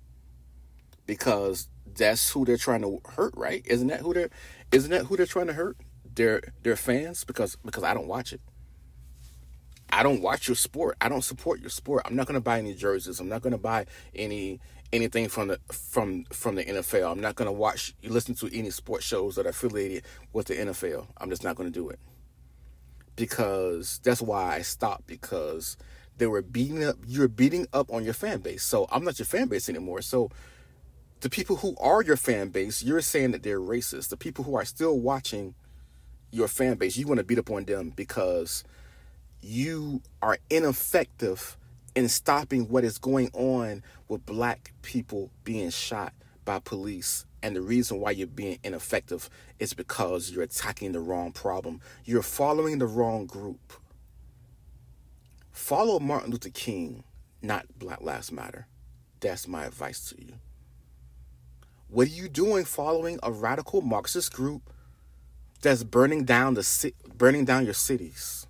Because 1.04 1.68
that's 1.94 2.30
who 2.30 2.46
they're 2.46 2.56
trying 2.56 2.80
to 2.80 3.02
hurt, 3.04 3.34
right? 3.36 3.60
Isn't 3.66 3.88
that 3.88 4.00
who 4.00 4.14
they're 4.14 4.30
isn't 4.72 4.90
that 4.92 5.04
who 5.04 5.18
they're 5.18 5.26
trying 5.26 5.48
to 5.48 5.52
hurt? 5.52 5.76
Their 6.14 6.40
their 6.62 6.76
fans 6.76 7.24
because 7.24 7.56
because 7.56 7.84
I 7.84 7.92
don't 7.92 8.08
watch 8.08 8.32
it. 8.32 8.40
I 9.92 10.02
don't 10.02 10.22
watch 10.22 10.48
your 10.48 10.54
sport. 10.56 10.96
I 11.02 11.10
don't 11.10 11.22
support 11.22 11.60
your 11.60 11.68
sport. 11.68 12.02
I'm 12.06 12.16
not 12.16 12.26
going 12.26 12.34
to 12.34 12.40
buy 12.40 12.58
any 12.58 12.74
jerseys. 12.74 13.20
I'm 13.20 13.28
not 13.28 13.42
going 13.42 13.52
to 13.52 13.58
buy 13.58 13.84
any 14.14 14.58
anything 14.90 15.28
from 15.28 15.48
the 15.48 15.60
from 15.70 16.24
from 16.32 16.54
the 16.54 16.64
NFL. 16.64 17.12
I'm 17.12 17.20
not 17.20 17.36
going 17.36 17.46
to 17.46 17.52
watch 17.52 17.94
listen 18.02 18.34
to 18.36 18.56
any 18.56 18.70
sports 18.70 19.04
shows 19.04 19.36
that 19.36 19.46
are 19.46 19.50
affiliated 19.50 20.04
with 20.32 20.46
the 20.46 20.54
NFL. 20.54 21.06
I'm 21.18 21.28
just 21.28 21.44
not 21.44 21.56
going 21.56 21.70
to 21.70 21.78
do 21.78 21.90
it. 21.90 22.00
Because 23.14 24.00
that's 24.02 24.22
why 24.22 24.54
I 24.56 24.62
stopped 24.62 25.06
because 25.06 25.76
they 26.16 26.26
were 26.26 26.40
beating 26.40 26.82
up 26.82 26.96
you're 27.06 27.28
beating 27.28 27.66
up 27.74 27.92
on 27.92 28.02
your 28.02 28.14
fan 28.14 28.40
base. 28.40 28.62
So 28.62 28.86
I'm 28.90 29.04
not 29.04 29.18
your 29.18 29.26
fan 29.26 29.48
base 29.48 29.68
anymore. 29.68 30.00
So 30.00 30.30
the 31.20 31.28
people 31.28 31.56
who 31.56 31.76
are 31.78 32.02
your 32.02 32.16
fan 32.16 32.48
base, 32.48 32.82
you're 32.82 33.02
saying 33.02 33.32
that 33.32 33.42
they're 33.42 33.60
racist. 33.60 34.08
The 34.08 34.16
people 34.16 34.44
who 34.44 34.56
are 34.56 34.64
still 34.64 34.98
watching 34.98 35.54
your 36.30 36.48
fan 36.48 36.76
base, 36.76 36.96
you 36.96 37.06
want 37.06 37.18
to 37.18 37.24
beat 37.24 37.38
up 37.38 37.50
on 37.50 37.64
them 37.64 37.92
because 37.94 38.64
you 39.42 40.00
are 40.22 40.38
ineffective 40.48 41.56
in 41.94 42.08
stopping 42.08 42.68
what 42.68 42.84
is 42.84 42.96
going 42.98 43.30
on 43.34 43.82
with 44.08 44.24
black 44.24 44.72
people 44.82 45.30
being 45.44 45.70
shot 45.70 46.14
by 46.44 46.58
police 46.60 47.26
and 47.42 47.56
the 47.56 47.60
reason 47.60 47.98
why 47.98 48.12
you're 48.12 48.26
being 48.28 48.58
ineffective 48.62 49.28
is 49.58 49.74
because 49.74 50.30
you're 50.30 50.44
attacking 50.44 50.92
the 50.92 51.00
wrong 51.00 51.32
problem. 51.32 51.80
You're 52.04 52.22
following 52.22 52.78
the 52.78 52.86
wrong 52.86 53.26
group. 53.26 53.72
Follow 55.50 55.98
Martin 55.98 56.30
Luther 56.30 56.50
King, 56.50 57.02
not 57.42 57.66
Black 57.78 58.00
Lives 58.00 58.30
Matter. 58.30 58.66
That's 59.20 59.48
my 59.48 59.64
advice 59.64 60.08
to 60.10 60.24
you. 60.24 60.34
What 61.88 62.06
are 62.06 62.10
you 62.10 62.28
doing 62.28 62.64
following 62.64 63.18
a 63.22 63.32
radical 63.32 63.82
Marxist 63.82 64.32
group 64.32 64.62
that's 65.60 65.82
burning 65.82 66.24
down 66.24 66.54
the 66.54 66.92
burning 67.16 67.44
down 67.44 67.64
your 67.64 67.74
cities? 67.74 68.46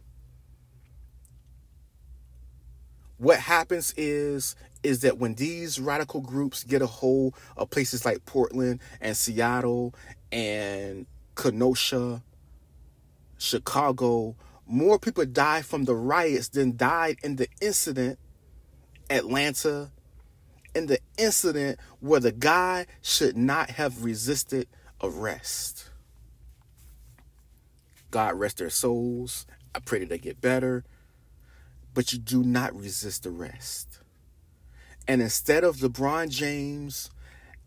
What 3.23 3.39
happens 3.39 3.95
is 3.97 4.57
is 4.83 5.03
that 5.03 5.17
when 5.17 5.35
these 5.37 5.79
radical 5.79 6.21
groups 6.21 6.65
get 6.65 6.83
a 6.83 6.89
hold 6.89 7.37
of 7.57 7.71
places 7.71 8.05
like 8.05 8.25
Portland 8.25 8.81
and 9.01 9.17
Seattle 9.17 9.95
and 10.33 11.07
Kenosha, 11.37 12.21
Chicago, 13.39 14.35
more 14.67 14.99
people 14.99 15.25
die 15.25 15.63
from 15.63 15.85
the 15.85 15.95
riots 15.95 16.49
than 16.49 16.77
died 16.77 17.19
in 17.23 17.37
the 17.37 17.47
incident, 17.61 18.19
Atlanta, 19.09 19.93
in 20.75 20.87
the 20.87 20.99
incident 21.17 21.79
where 22.01 22.19
the 22.19 22.33
guy 22.33 22.87
should 23.03 23.37
not 23.37 23.71
have 23.71 24.03
resisted 24.03 24.67
arrest. 25.01 25.91
God 28.11 28.35
rest 28.35 28.59
their 28.59 28.69
souls. 28.69 29.47
I 29.77 29.79
pray 29.79 30.01
that 30.01 30.09
they 30.09 30.19
get 30.19 30.41
better. 30.41 30.83
But 31.95 32.13
you 32.13 32.19
do 32.19 32.43
not 32.43 32.75
resist 32.75 33.27
arrest. 33.27 34.01
And 35.09 35.21
instead 35.21 35.65
of 35.65 35.77
LeBron 35.77 36.31
James 36.31 37.11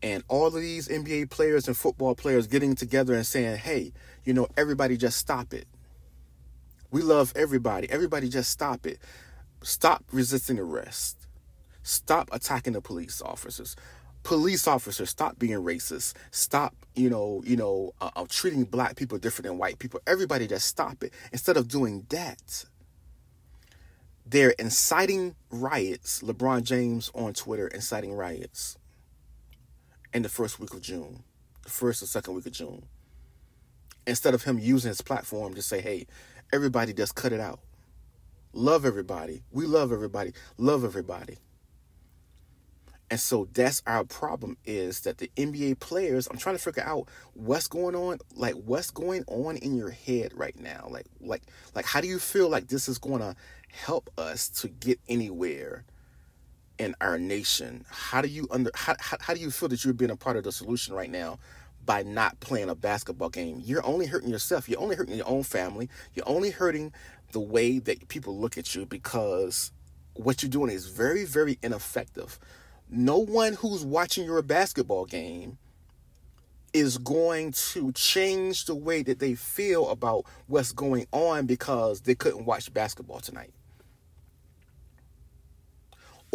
and 0.01 0.24
all 0.27 0.48
of 0.48 0.53
these 0.53 0.88
NBA 0.88 1.29
players 1.29 1.67
and 1.67 1.77
football 1.77 2.15
players 2.15 2.48
getting 2.48 2.75
together 2.75 3.13
and 3.13 3.25
saying, 3.25 3.58
hey, 3.58 3.91
you 4.24 4.34
know, 4.34 4.48
everybody 4.58 4.98
just 4.98 5.17
stop 5.17 5.53
it. 5.53 5.67
We 6.91 7.01
love 7.01 7.34
everybody. 7.36 7.89
Everybody 7.89 8.29
just 8.29 8.50
stop 8.50 8.86
it. 8.86 9.00
Stop 9.63 10.03
resisting 10.12 10.60
arrest. 10.60 11.27
Stop 11.84 12.29
attacking 12.32 12.74
the 12.74 12.82
police 12.82 13.22
officers. 13.22 13.75
Police 14.24 14.67
officers, 14.67 15.10
stop 15.10 15.38
being 15.38 15.60
racist. 15.60 16.13
Stop, 16.32 16.74
you 16.96 17.10
know, 17.10 17.44
you 17.46 17.55
know, 17.55 17.91
uh, 18.01 18.10
uh, 18.15 18.25
treating 18.27 18.63
black 18.63 18.96
people 18.96 19.17
different 19.17 19.48
than 19.48 19.58
white 19.58 19.77
people. 19.77 20.00
Everybody 20.08 20.48
just 20.48 20.65
stop 20.65 21.03
it. 21.03 21.13
Instead 21.32 21.58
of 21.58 21.67
doing 21.67 22.05
that, 22.10 22.65
they're 24.25 24.51
inciting 24.51 25.36
riots. 25.50 26.22
LeBron 26.22 26.63
James 26.63 27.12
on 27.13 27.34
Twitter 27.34 27.67
inciting 27.67 28.13
riots 28.13 28.77
in 30.13 30.24
the 30.24 30.29
first 30.29 30.60
week 30.60 30.74
of 30.74 30.82
June, 30.82 31.24
the 31.63 31.70
first 31.70 32.01
or 32.01 32.08
second 32.08 32.34
week 32.34 32.46
of 32.46 32.51
June. 32.51 32.86
Instead 34.08 34.34
of 34.34 34.44
him 34.44 34.60
using 34.60 34.89
his 34.89 35.01
platform 35.01 35.53
to 35.53 35.62
say, 35.62 35.82
hey, 35.82 36.08
everybody 36.51 36.94
just 36.94 37.15
cut 37.15 37.34
it 37.34 37.39
out. 37.39 37.60
Love 38.53 38.86
everybody. 38.86 39.44
We 39.51 39.65
love 39.65 39.91
everybody. 39.91 40.34
Love 40.58 40.84
everybody. 40.84 41.38
And 43.12 43.20
so 43.20 43.48
that's 43.53 43.84
our 43.86 44.03
problem 44.03 44.58
is 44.65 45.01
that 45.01 45.20
the 45.20 45.29
NBA 45.36 45.79
players, 45.79 46.27
I'm 46.27 46.38
trying 46.38 46.55
to 46.55 46.62
figure 46.62 46.84
out 46.84 47.08
what's 47.34 47.67
going 47.67 47.96
on, 47.96 48.17
like 48.34 48.55
what's 48.55 48.89
going 48.89 49.24
on 49.27 49.58
in 49.58 49.75
your 49.75 49.91
head 49.91 50.32
right 50.34 50.60
now. 50.60 50.88
Like 50.89 51.05
like 51.20 51.44
like 51.75 51.86
how 51.86 52.01
do 52.01 52.08
you 52.08 52.17
feel 52.17 52.50
like 52.50 52.67
this 52.67 52.89
is 52.89 52.98
going 52.98 53.20
to 53.20 53.36
help 53.75 54.10
us 54.17 54.48
to 54.50 54.67
get 54.67 55.00
anywhere 55.08 55.86
in 56.77 56.96
our 57.01 57.17
nation? 57.17 57.86
How 57.89 58.22
do 58.22 58.27
you 58.27 58.48
under 58.51 58.72
how, 58.74 58.96
how, 59.00 59.17
how 59.20 59.34
do 59.34 59.39
you 59.39 59.51
feel 59.51 59.70
that 59.70 59.84
you're 59.84 59.94
being 59.94 60.12
a 60.12 60.15
part 60.15 60.38
of 60.38 60.44
the 60.44 60.51
solution 60.51 60.96
right 60.96 61.10
now 61.10 61.39
by 61.86 62.03
not 62.03 62.39
playing 62.39 62.70
a 62.70 62.75
basketball 62.75 63.29
game? 63.29 63.62
You're 63.63 63.86
only 63.86 64.05
hurting 64.08 64.29
yourself. 64.29 64.67
You're 64.70 64.79
only 64.79 64.96
hurting 64.96 65.15
your 65.15 65.27
own 65.27 65.44
family. 65.44 65.89
You're 66.13 66.27
only 66.27 66.51
hurting 66.51 66.94
the 67.32 67.39
way 67.39 67.79
that 67.79 68.08
people 68.08 68.38
look 68.38 68.58
at 68.58 68.75
you 68.75 68.86
because 68.86 69.72
what 70.13 70.41
you're 70.41 70.49
doing 70.49 70.71
is 70.71 70.88
very 70.88 71.26
very 71.26 71.60
ineffective. 71.62 72.39
No 72.89 73.17
one 73.17 73.54
who's 73.54 73.84
watching 73.84 74.26
your 74.26 74.41
basketball 74.41 75.06
game 75.06 75.58
is 76.71 76.97
going 76.97 77.54
to 77.54 77.91
change 77.93 78.65
the 78.65 78.76
way 78.76 79.02
that 79.02 79.19
they 79.19 79.34
feel 79.34 79.89
about 79.89 80.26
what's 80.47 80.73
going 80.73 81.08
on 81.13 81.45
because 81.45 82.02
they 82.02 82.13
couldn't 82.13 82.45
watch 82.45 82.73
basketball 82.73 83.21
tonight 83.21 83.54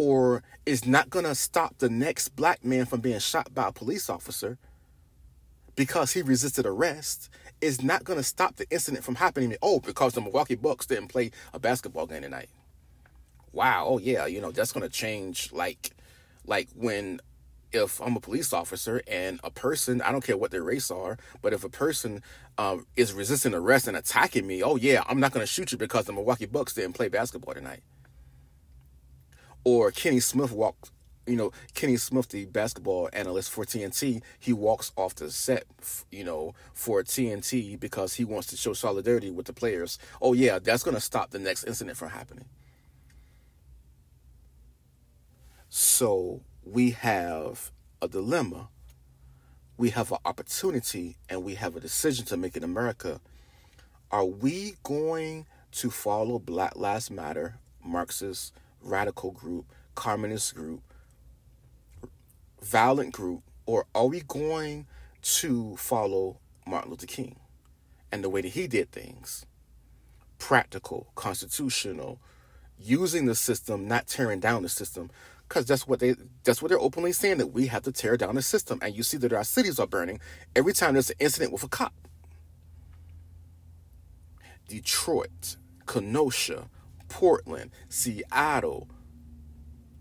or 0.01 0.41
is 0.65 0.87
not 0.87 1.11
going 1.11 1.25
to 1.25 1.35
stop 1.35 1.77
the 1.77 1.87
next 1.87 2.29
black 2.29 2.65
man 2.65 2.87
from 2.87 3.01
being 3.01 3.19
shot 3.19 3.53
by 3.53 3.67
a 3.67 3.71
police 3.71 4.09
officer 4.09 4.57
because 5.75 6.13
he 6.13 6.23
resisted 6.23 6.65
arrest 6.65 7.29
is 7.61 7.83
not 7.83 8.03
going 8.03 8.17
to 8.17 8.23
stop 8.23 8.55
the 8.55 8.67
incident 8.71 9.03
from 9.03 9.13
happening. 9.13 9.55
Oh, 9.61 9.79
because 9.79 10.13
the 10.13 10.21
Milwaukee 10.21 10.55
Bucks 10.55 10.87
didn't 10.87 11.09
play 11.09 11.29
a 11.53 11.59
basketball 11.59 12.07
game 12.07 12.23
tonight. 12.23 12.49
Wow. 13.53 13.85
Oh 13.89 13.99
yeah. 13.99 14.25
You 14.25 14.41
know 14.41 14.49
that's 14.49 14.71
going 14.71 14.81
to 14.81 14.89
change. 14.89 15.53
Like, 15.53 15.91
like 16.47 16.67
when 16.75 17.21
if 17.71 18.01
I'm 18.01 18.15
a 18.15 18.19
police 18.19 18.53
officer 18.53 19.03
and 19.07 19.39
a 19.43 19.51
person, 19.51 20.01
I 20.01 20.11
don't 20.11 20.23
care 20.23 20.35
what 20.35 20.49
their 20.49 20.63
race 20.63 20.89
are, 20.89 21.19
but 21.43 21.53
if 21.53 21.63
a 21.63 21.69
person 21.69 22.23
um, 22.57 22.87
is 22.95 23.13
resisting 23.13 23.53
arrest 23.53 23.87
and 23.87 23.95
attacking 23.95 24.47
me, 24.47 24.63
oh 24.63 24.77
yeah, 24.77 25.03
I'm 25.07 25.19
not 25.19 25.31
going 25.31 25.43
to 25.43 25.51
shoot 25.51 25.71
you 25.71 25.77
because 25.77 26.05
the 26.05 26.13
Milwaukee 26.13 26.47
Bucks 26.47 26.73
didn't 26.73 26.93
play 26.93 27.07
basketball 27.07 27.53
tonight 27.53 27.83
or 29.63 29.91
Kenny 29.91 30.19
Smith 30.19 30.51
walked 30.51 30.91
you 31.27 31.35
know, 31.35 31.51
Kenny 31.73 31.97
Smith, 31.97 32.29
the 32.29 32.45
basketball 32.45 33.09
analyst 33.13 33.51
for 33.51 33.63
TNT, 33.63 34.21
he 34.39 34.53
walks 34.53 34.91
off 34.97 35.15
the 35.15 35.29
set, 35.31 35.63
you 36.11 36.23
know, 36.23 36.53
for 36.73 37.03
TNT 37.03 37.79
because 37.79 38.15
he 38.15 38.25
wants 38.25 38.47
to 38.47 38.57
show 38.57 38.73
solidarity 38.73 39.29
with 39.29 39.45
the 39.45 39.53
players. 39.53 39.99
Oh, 40.21 40.33
yeah, 40.33 40.59
that's 40.59 40.83
going 40.83 40.95
to 40.95 41.01
stop 41.01 41.31
the 41.31 41.39
next 41.39 41.63
incident 41.63 41.97
from 41.97 42.09
happening. 42.09 42.45
So 45.69 46.41
we 46.65 46.91
have 46.91 47.71
a 48.01 48.07
dilemma, 48.07 48.69
we 49.77 49.91
have 49.91 50.11
an 50.11 50.17
opportunity, 50.25 51.17
and 51.29 51.43
we 51.43 51.55
have 51.55 51.75
a 51.75 51.79
decision 51.79 52.25
to 52.25 52.37
make 52.37 52.57
in 52.57 52.63
America. 52.63 53.21
Are 54.11 54.25
we 54.25 54.73
going 54.83 55.45
to 55.73 55.89
follow 55.89 56.39
Black 56.39 56.75
Lives 56.75 57.09
Matter, 57.09 57.55
Marxist, 57.81 58.53
radical 58.81 59.31
group, 59.31 59.65
communist 59.95 60.55
group, 60.55 60.81
violent 62.61 63.13
group, 63.13 63.43
or 63.65 63.85
are 63.95 64.07
we 64.07 64.21
going 64.21 64.85
to 65.21 65.75
follow 65.77 66.39
Martin 66.65 66.91
Luther 66.91 67.07
King 67.07 67.37
and 68.11 68.23
the 68.23 68.29
way 68.29 68.41
that 68.41 68.49
he 68.49 68.67
did 68.67 68.91
things? 68.91 69.45
Practical, 70.39 71.07
constitutional, 71.15 72.19
using 72.79 73.25
the 73.25 73.35
system, 73.35 73.87
not 73.87 74.07
tearing 74.07 74.39
down 74.39 74.63
the 74.63 74.69
system. 74.69 75.11
Because 75.47 75.65
that's 75.65 75.85
what 75.85 75.99
they 75.99 76.15
that's 76.43 76.61
what 76.61 76.69
they're 76.69 76.79
openly 76.79 77.11
saying 77.11 77.37
that 77.39 77.47
we 77.47 77.67
have 77.67 77.83
to 77.83 77.91
tear 77.91 78.15
down 78.15 78.35
the 78.35 78.41
system. 78.41 78.79
And 78.81 78.95
you 78.95 79.03
see 79.03 79.17
that 79.17 79.33
our 79.33 79.43
cities 79.43 79.79
are 79.79 79.87
burning 79.87 80.19
every 80.55 80.73
time 80.73 80.93
there's 80.93 81.09
an 81.09 81.17
incident 81.19 81.51
with 81.51 81.63
a 81.63 81.67
cop. 81.67 81.93
Detroit, 84.67 85.57
Kenosha, 85.85 86.69
Portland, 87.11 87.71
Seattle, 87.89 88.87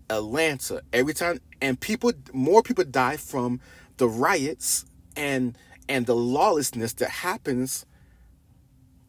Atlanta. 0.08 0.82
Every 0.92 1.12
time 1.12 1.40
and 1.60 1.78
people 1.78 2.12
more 2.32 2.62
people 2.62 2.84
die 2.84 3.16
from 3.16 3.60
the 3.96 4.08
riots 4.08 4.86
and 5.16 5.58
and 5.88 6.06
the 6.06 6.14
lawlessness 6.14 6.92
that 6.94 7.10
happens 7.10 7.84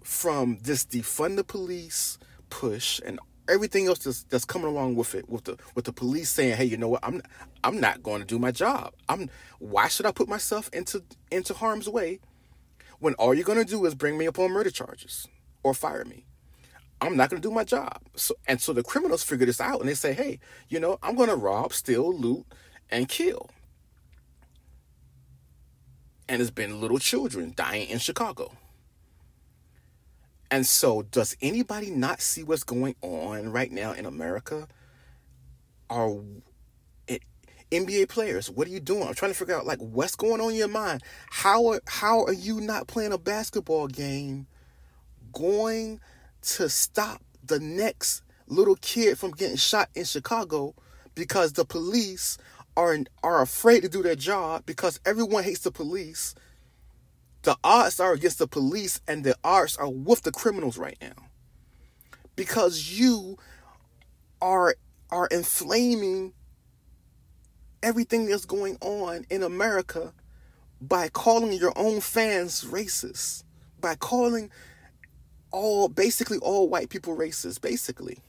from 0.04 0.58
this 0.64 0.84
defund 0.84 1.36
the 1.36 1.44
police 1.44 2.18
push 2.50 3.00
and 3.06 3.20
everything 3.48 3.86
else 3.88 4.00
that's, 4.00 4.24
that's 4.24 4.46
coming 4.46 4.68
along 4.68 4.96
with 4.96 5.14
it 5.14 5.30
with 5.30 5.44
the 5.44 5.58
with 5.76 5.86
the 5.86 5.94
police 5.94 6.30
saying 6.30 6.58
hey 6.58 6.66
you 6.66 6.76
know 6.76 6.90
what 6.90 7.00
i'm 7.04 7.22
i'm 7.64 7.80
not 7.80 8.02
going 8.02 8.20
to 8.20 8.26
do 8.26 8.40
my 8.40 8.52
job 8.52 8.94
i'm 9.10 9.30
why 9.60 9.88
should 9.88 10.06
i 10.08 10.12
put 10.12 10.28
myself 10.28 10.70
into 10.74 11.04
into 11.32 11.54
harm's 11.54 11.88
way 11.88 12.20
when 13.00 13.14
all 13.16 13.34
you're 13.34 13.46
going 13.46 13.58
to 13.58 13.66
do 13.66 13.86
is 13.86 13.94
bring 13.94 14.18
me 14.18 14.28
up 14.28 14.40
on 14.40 14.52
murder 14.52 14.72
charges 14.72 15.28
or 15.64 15.74
fire 15.74 16.04
me 16.04 16.26
I'm 17.02 17.18
not 17.18 17.32
going 17.32 17.42
to 17.42 17.48
do 17.48 17.54
my 17.54 17.64
job. 17.64 18.00
So, 18.16 18.36
and 18.48 18.62
so 18.62 18.74
the 18.74 18.84
criminals 18.84 19.24
figure 19.24 19.48
this 19.48 19.60
out 19.60 19.80
and 19.80 19.90
they 19.90 19.96
say, 19.96 20.14
hey, 20.14 20.40
you 20.70 20.80
know, 20.80 21.00
I'm 21.02 21.16
going 21.16 21.30
to 21.30 21.36
rob, 21.36 21.74
steal, 21.74 22.16
loot, 22.16 22.46
and 22.92 23.10
kill. 23.10 23.50
And 26.30 26.40
there's 26.40 26.52
been 26.52 26.80
little 26.80 27.00
children 27.00 27.54
dying 27.56 27.90
in 27.90 27.98
Chicago. 27.98 28.54
And 30.52 30.66
so, 30.66 31.02
does 31.02 31.36
anybody 31.42 31.90
not 31.90 32.22
see 32.22 32.44
what's 32.44 32.64
going 32.64 32.96
on 33.02 33.52
right 33.52 33.72
now 33.72 33.94
in 33.94 34.06
America? 34.06 34.68
Are 35.90 36.20
it, 37.08 37.24
eh, 37.72 37.78
NBA 37.80 38.10
players, 38.10 38.50
what 38.50 38.68
are 38.68 38.72
you 38.72 38.82
doing? 38.82 39.08
I'm 39.08 39.14
trying 39.14 39.32
to 39.32 39.38
figure 39.38 39.56
out 39.56 39.66
like 39.66 39.80
what's 39.80 40.16
going 40.16 40.40
on 40.42 40.52
in 40.52 40.58
your 40.58 40.68
mind. 40.68 41.04
How 41.30 41.68
are, 41.68 41.82
how 41.88 42.26
are 42.26 42.34
you 42.34 42.62
not 42.62 42.88
playing 42.88 43.14
a 43.14 43.18
basketball 43.18 43.88
game, 43.88 44.46
going 45.34 46.02
to 46.42 46.70
stop 46.70 47.22
the 47.44 47.60
next 47.60 48.24
little 48.48 48.76
kid 48.78 49.18
from 49.18 49.32
getting 49.32 49.58
shot 49.58 49.90
in 49.96 50.06
Chicago 50.06 50.76
because 51.16 51.54
the 51.54 51.66
police 51.66 52.38
are 52.78 52.98
are 53.24 53.42
afraid 53.42 53.82
to 53.82 53.90
do 53.90 54.02
their 54.02 54.16
job 54.16 54.66
because 54.66 55.00
everyone 55.06 55.44
hates 55.44 55.62
the 55.62 55.72
police. 55.72 56.36
The 57.44 57.58
odds 57.64 58.00
are 58.00 58.14
against 58.14 58.40
the 58.40 58.48
police 58.48 59.02
and 59.08 59.24
the 59.24 59.36
odds 59.44 59.76
are 59.78 59.90
with 59.90 60.22
the 60.22 60.32
criminals 60.32 60.78
right 60.78 60.98
now. 61.02 61.28
Because 62.36 63.00
you 63.00 63.38
are 64.42 64.76
are 65.10 65.28
inflaming 65.28 66.34
everything 67.84 68.26
that's 68.28 68.46
going 68.46 68.78
on 68.82 69.26
in 69.30 69.44
America 69.44 70.14
by 70.80 71.10
calling 71.10 71.54
your 71.54 71.74
own 71.76 72.00
fans 72.00 72.64
racist, 72.64 73.44
by 73.80 73.96
calling 73.96 74.50
all 75.52 75.90
basically 75.90 76.38
all 76.40 76.70
white 76.70 76.90
people 76.90 77.16
racist, 77.16 77.62
basically. 77.62 78.20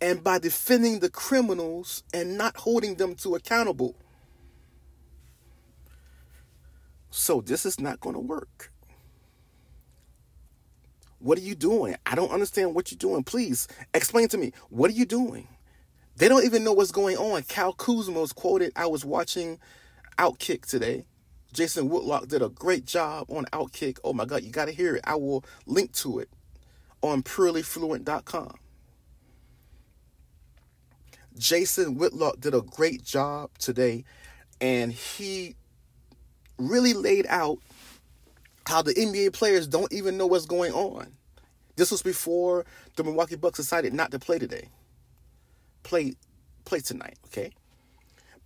and 0.00 0.22
by 0.22 0.38
defending 0.38 1.00
the 1.00 1.10
criminals 1.10 2.02
and 2.14 2.38
not 2.38 2.56
holding 2.56 2.94
them 2.96 3.14
to 3.16 3.34
accountable. 3.34 3.96
So 7.10 7.40
this 7.40 7.66
is 7.66 7.80
not 7.80 8.00
going 8.00 8.14
to 8.14 8.20
work. 8.20 8.72
What 11.18 11.36
are 11.38 11.42
you 11.42 11.56
doing? 11.56 11.96
I 12.06 12.14
don't 12.14 12.30
understand 12.30 12.74
what 12.74 12.92
you're 12.92 12.98
doing. 12.98 13.24
Please 13.24 13.66
explain 13.92 14.28
to 14.28 14.38
me. 14.38 14.52
What 14.70 14.90
are 14.90 14.94
you 14.94 15.04
doing? 15.04 15.48
They 16.16 16.28
don't 16.28 16.44
even 16.44 16.62
know 16.62 16.72
what's 16.72 16.92
going 16.92 17.16
on. 17.16 17.42
Cal 17.42 17.72
Kuzma 17.72 18.20
was 18.20 18.32
quoted. 18.32 18.72
I 18.76 18.86
was 18.86 19.04
watching 19.04 19.58
Outkick 20.16 20.64
today. 20.66 21.06
Jason 21.52 21.88
Whitlock 21.88 22.28
did 22.28 22.42
a 22.42 22.48
great 22.48 22.84
job 22.84 23.30
on 23.30 23.44
Outkick. 23.46 23.98
Oh 24.04 24.12
my 24.12 24.24
God, 24.24 24.42
you 24.42 24.50
got 24.50 24.66
to 24.66 24.72
hear 24.72 24.96
it. 24.96 25.02
I 25.04 25.14
will 25.16 25.44
link 25.66 25.92
to 25.94 26.18
it 26.18 26.28
on 27.02 27.22
purelyfluent.com. 27.22 28.54
Jason 31.36 31.94
Whitlock 31.96 32.40
did 32.40 32.54
a 32.54 32.60
great 32.60 33.02
job 33.02 33.50
today, 33.58 34.04
and 34.60 34.92
he 34.92 35.54
really 36.58 36.92
laid 36.92 37.26
out 37.28 37.58
how 38.66 38.82
the 38.82 38.92
NBA 38.92 39.32
players 39.32 39.66
don't 39.66 39.92
even 39.92 40.18
know 40.18 40.26
what's 40.26 40.46
going 40.46 40.72
on. 40.72 41.12
This 41.76 41.92
was 41.92 42.02
before 42.02 42.66
the 42.96 43.04
Milwaukee 43.04 43.36
Bucks 43.36 43.58
decided 43.58 43.94
not 43.94 44.10
to 44.10 44.18
play 44.18 44.38
today. 44.38 44.68
Play 45.84 46.14
play 46.64 46.80
tonight, 46.80 47.18
okay? 47.26 47.52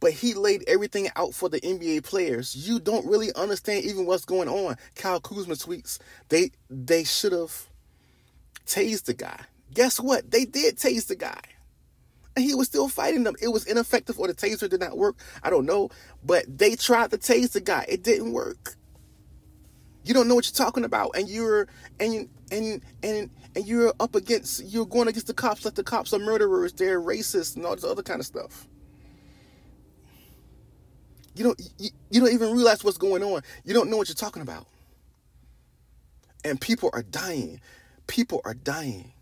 But 0.03 0.15
he 0.15 0.35
laid 0.35 0.65
everything 0.67 1.09
out 1.15 1.33
for 1.33 1.49
the 1.49 1.61
NBA 1.61 2.03
players. 2.03 2.57
You 2.57 2.81
don't 2.81 3.07
really 3.07 3.33
understand 3.35 3.85
even 3.85 4.05
what's 4.05 4.25
going 4.25 4.49
on. 4.49 4.75
Kyle 4.97 5.21
Kuzma 5.21 5.55
tweets, 5.55 6.01
they 6.29 6.51
they 6.69 7.05
should 7.05 7.31
have 7.31 7.69
tased 8.67 9.05
the 9.05 9.15
guy. 9.15 9.39
Guess 9.73 10.01
what? 10.01 10.29
They 10.29 10.45
did 10.45 10.77
tase 10.77 11.07
the 11.07 11.15
guy 11.15 11.41
and 12.35 12.45
he 12.45 12.53
was 12.53 12.67
still 12.67 12.89
fighting 12.89 13.23
them. 13.23 13.37
It 13.41 13.49
was 13.49 13.65
ineffective 13.65 14.19
or 14.19 14.27
the 14.27 14.35
taser 14.35 14.69
did 14.69 14.81
not 14.81 14.99
work. 14.99 15.15
I 15.41 15.51
don't 15.51 15.67
know. 15.67 15.91
But 16.25 16.47
they 16.49 16.75
tried 16.75 17.13
to 17.13 17.19
tase 17.19 17.53
the 17.53 17.61
guy. 17.61 17.87
It 17.89 18.03
didn't 18.03 18.33
work. 18.33 18.75
You 20.03 20.15
don't 20.15 20.27
know 20.27 20.35
what 20.35 20.47
you're 20.47 20.67
talking 20.67 20.83
about. 20.83 21.13
And 21.15 21.29
you're 21.29 21.69
and 22.01 22.29
and 22.51 22.83
and 23.05 23.31
and 23.55 23.67
you're 23.67 23.95
up 24.01 24.17
against 24.17 24.65
you're 24.65 24.85
going 24.85 25.07
against 25.07 25.29
the 25.29 25.35
cops 25.35 25.65
like 25.65 25.77
the 25.77 25.85
cops 25.85 26.13
are 26.13 26.19
murderers, 26.19 26.73
they're 26.73 27.01
racist 27.01 27.55
and 27.55 27.65
all 27.65 27.77
this 27.77 27.85
other 27.85 28.03
kind 28.03 28.19
of 28.19 28.27
stuff. 28.27 28.67
You 31.35 31.45
don't 31.45 31.61
you, 31.79 31.91
you 32.11 32.21
don't 32.21 32.33
even 32.33 32.53
realize 32.53 32.85
what's 32.85 32.99
going 32.99 33.23
on. 33.23 33.43
You 33.65 33.75
don't 33.75 33.91
know 33.91 33.97
what 33.97 34.09
you're 34.09 34.15
talking 34.15 34.43
about. 34.43 34.67
And 36.45 36.61
people 36.61 36.91
are 36.93 37.03
dying. 37.03 37.61
People 38.07 38.41
are 38.45 38.55
dying 38.55 39.13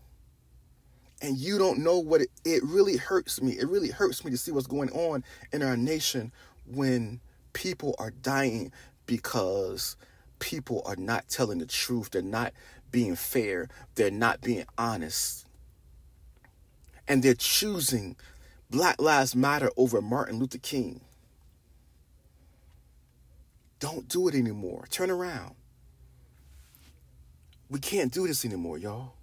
and 1.21 1.37
you 1.37 1.57
don't 1.57 1.79
know 1.79 1.99
what 1.99 2.21
it, 2.21 2.29
it 2.43 2.63
really 2.63 2.97
hurts 2.97 3.41
me. 3.41 3.53
It 3.53 3.69
really 3.69 3.89
hurts 3.89 4.25
me 4.25 4.31
to 4.31 4.37
see 4.37 4.51
what's 4.51 4.67
going 4.67 4.89
on 4.91 5.23
in 5.51 5.61
our 5.61 5.77
nation 5.77 6.31
when 6.65 7.19
people 7.53 7.95
are 7.99 8.11
dying 8.11 8.71
because 9.05 9.95
people 10.39 10.81
are 10.85 10.95
not 10.95 11.29
telling 11.29 11.59
the 11.59 11.65
truth. 11.65 12.11
They're 12.11 12.21
not 12.21 12.53
being 12.91 13.15
fair. 13.15 13.69
They're 13.95 14.09
not 14.09 14.41
being 14.41 14.65
honest. 14.77 15.45
And 17.07 17.21
they're 17.21 17.33
choosing 17.35 18.15
Black 18.69 18.99
Lives 18.99 19.35
Matter 19.35 19.69
over 19.77 20.01
Martin 20.01 20.39
Luther 20.39 20.57
King. 20.57 21.01
Don't 23.81 24.07
do 24.07 24.29
it 24.29 24.35
anymore. 24.35 24.85
Turn 24.89 25.11
around. 25.11 25.55
We 27.69 27.79
can't 27.79 28.13
do 28.13 28.27
this 28.27 28.45
anymore, 28.45 28.77
y'all. 28.77 29.13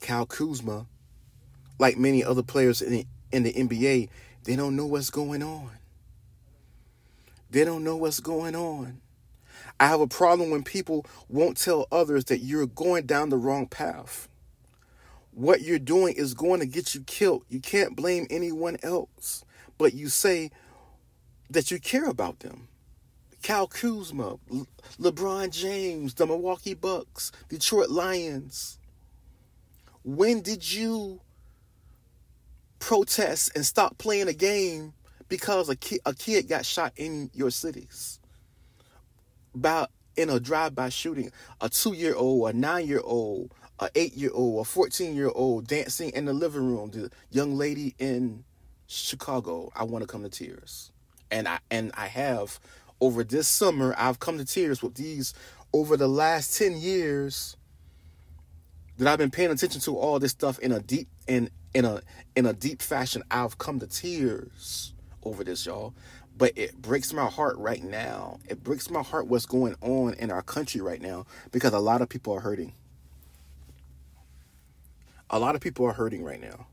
Cal 0.00 0.26
Kuzma, 0.26 0.86
like 1.78 1.98
many 1.98 2.22
other 2.22 2.42
players 2.42 2.80
in 2.82 2.92
the, 2.92 3.06
in 3.32 3.42
the 3.42 3.52
NBA, 3.52 4.08
they 4.44 4.56
don't 4.56 4.76
know 4.76 4.86
what's 4.86 5.10
going 5.10 5.42
on. 5.42 5.70
They 7.50 7.64
don't 7.64 7.82
know 7.82 7.96
what's 7.96 8.20
going 8.20 8.54
on. 8.54 9.00
I 9.80 9.88
have 9.88 10.00
a 10.00 10.06
problem 10.06 10.50
when 10.50 10.62
people 10.62 11.04
won't 11.28 11.56
tell 11.56 11.86
others 11.90 12.26
that 12.26 12.38
you're 12.38 12.66
going 12.66 13.06
down 13.06 13.30
the 13.30 13.36
wrong 13.36 13.66
path. 13.66 14.28
What 15.32 15.62
you're 15.62 15.80
doing 15.80 16.14
is 16.14 16.34
going 16.34 16.60
to 16.60 16.66
get 16.66 16.94
you 16.94 17.00
killed. 17.00 17.44
You 17.48 17.58
can't 17.60 17.96
blame 17.96 18.26
anyone 18.30 18.76
else, 18.82 19.44
but 19.78 19.94
you 19.94 20.08
say 20.08 20.50
that 21.50 21.70
you 21.70 21.78
care 21.78 22.06
about 22.06 22.40
them. 22.40 22.68
Cal 23.42 23.66
Kuzma, 23.66 24.38
Le- 24.48 24.66
LeBron 24.98 25.50
James, 25.50 26.14
the 26.14 26.26
Milwaukee 26.26 26.74
Bucks, 26.74 27.30
Detroit 27.48 27.90
Lions. 27.90 28.78
When 30.02 30.40
did 30.40 30.72
you 30.72 31.20
protest 32.78 33.52
and 33.54 33.64
stop 33.64 33.98
playing 33.98 34.28
a 34.28 34.32
game 34.32 34.94
because 35.28 35.68
a 35.68 35.76
kid, 35.76 36.00
a 36.06 36.14
kid 36.14 36.48
got 36.48 36.64
shot 36.64 36.92
in 36.96 37.30
your 37.34 37.50
cities? 37.50 38.18
About 39.54 39.90
in 40.16 40.30
a 40.30 40.40
drive-by 40.40 40.88
shooting, 40.88 41.30
a 41.60 41.68
two-year-old, 41.68 42.48
a 42.48 42.52
nine-year-old, 42.56 43.52
a 43.80 43.90
eight-year-old, 43.94 44.60
a 44.60 44.64
fourteen-year-old 44.64 45.66
dancing 45.66 46.10
in 46.10 46.24
the 46.24 46.32
living 46.32 46.66
room. 46.66 46.90
The 46.90 47.10
young 47.30 47.56
lady 47.56 47.94
in 47.98 48.44
Chicago, 48.94 49.72
I 49.74 49.84
want 49.84 50.02
to 50.02 50.06
come 50.06 50.22
to 50.22 50.28
tears, 50.28 50.92
and 51.30 51.48
I 51.48 51.58
and 51.70 51.90
I 51.94 52.06
have 52.06 52.60
over 53.00 53.24
this 53.24 53.48
summer. 53.48 53.94
I've 53.98 54.20
come 54.20 54.38
to 54.38 54.44
tears 54.44 54.82
with 54.82 54.94
these 54.94 55.34
over 55.72 55.96
the 55.96 56.08
last 56.08 56.56
ten 56.56 56.76
years 56.76 57.56
that 58.98 59.08
I've 59.08 59.18
been 59.18 59.30
paying 59.30 59.50
attention 59.50 59.80
to 59.82 59.96
all 59.96 60.18
this 60.18 60.30
stuff 60.30 60.58
in 60.60 60.72
a 60.72 60.80
deep 60.80 61.08
in 61.26 61.50
in 61.74 61.84
a 61.84 62.00
in 62.36 62.46
a 62.46 62.52
deep 62.52 62.80
fashion. 62.80 63.22
I've 63.30 63.58
come 63.58 63.80
to 63.80 63.86
tears 63.86 64.94
over 65.22 65.44
this, 65.44 65.66
y'all. 65.66 65.94
But 66.36 66.52
it 66.56 66.80
breaks 66.80 67.12
my 67.12 67.26
heart 67.26 67.56
right 67.58 67.82
now. 67.82 68.40
It 68.48 68.64
breaks 68.64 68.90
my 68.90 69.02
heart 69.02 69.28
what's 69.28 69.46
going 69.46 69.76
on 69.80 70.14
in 70.14 70.32
our 70.32 70.42
country 70.42 70.80
right 70.80 71.00
now 71.00 71.26
because 71.52 71.72
a 71.72 71.78
lot 71.78 72.02
of 72.02 72.08
people 72.08 72.32
are 72.34 72.40
hurting. 72.40 72.72
A 75.30 75.38
lot 75.38 75.54
of 75.54 75.60
people 75.60 75.86
are 75.86 75.92
hurting 75.92 76.24
right 76.24 76.40
now. 76.40 76.66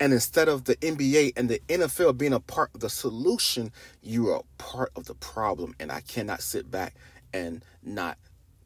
And 0.00 0.14
instead 0.14 0.48
of 0.48 0.64
the 0.64 0.76
NBA 0.76 1.34
and 1.36 1.50
the 1.50 1.60
NFL 1.68 2.16
being 2.16 2.32
a 2.32 2.40
part 2.40 2.70
of 2.74 2.80
the 2.80 2.88
solution, 2.88 3.70
you 4.02 4.30
are 4.30 4.42
part 4.56 4.90
of 4.96 5.04
the 5.04 5.14
problem. 5.14 5.74
And 5.78 5.92
I 5.92 6.00
cannot 6.00 6.40
sit 6.40 6.70
back 6.70 6.94
and 7.34 7.62
not 7.82 8.16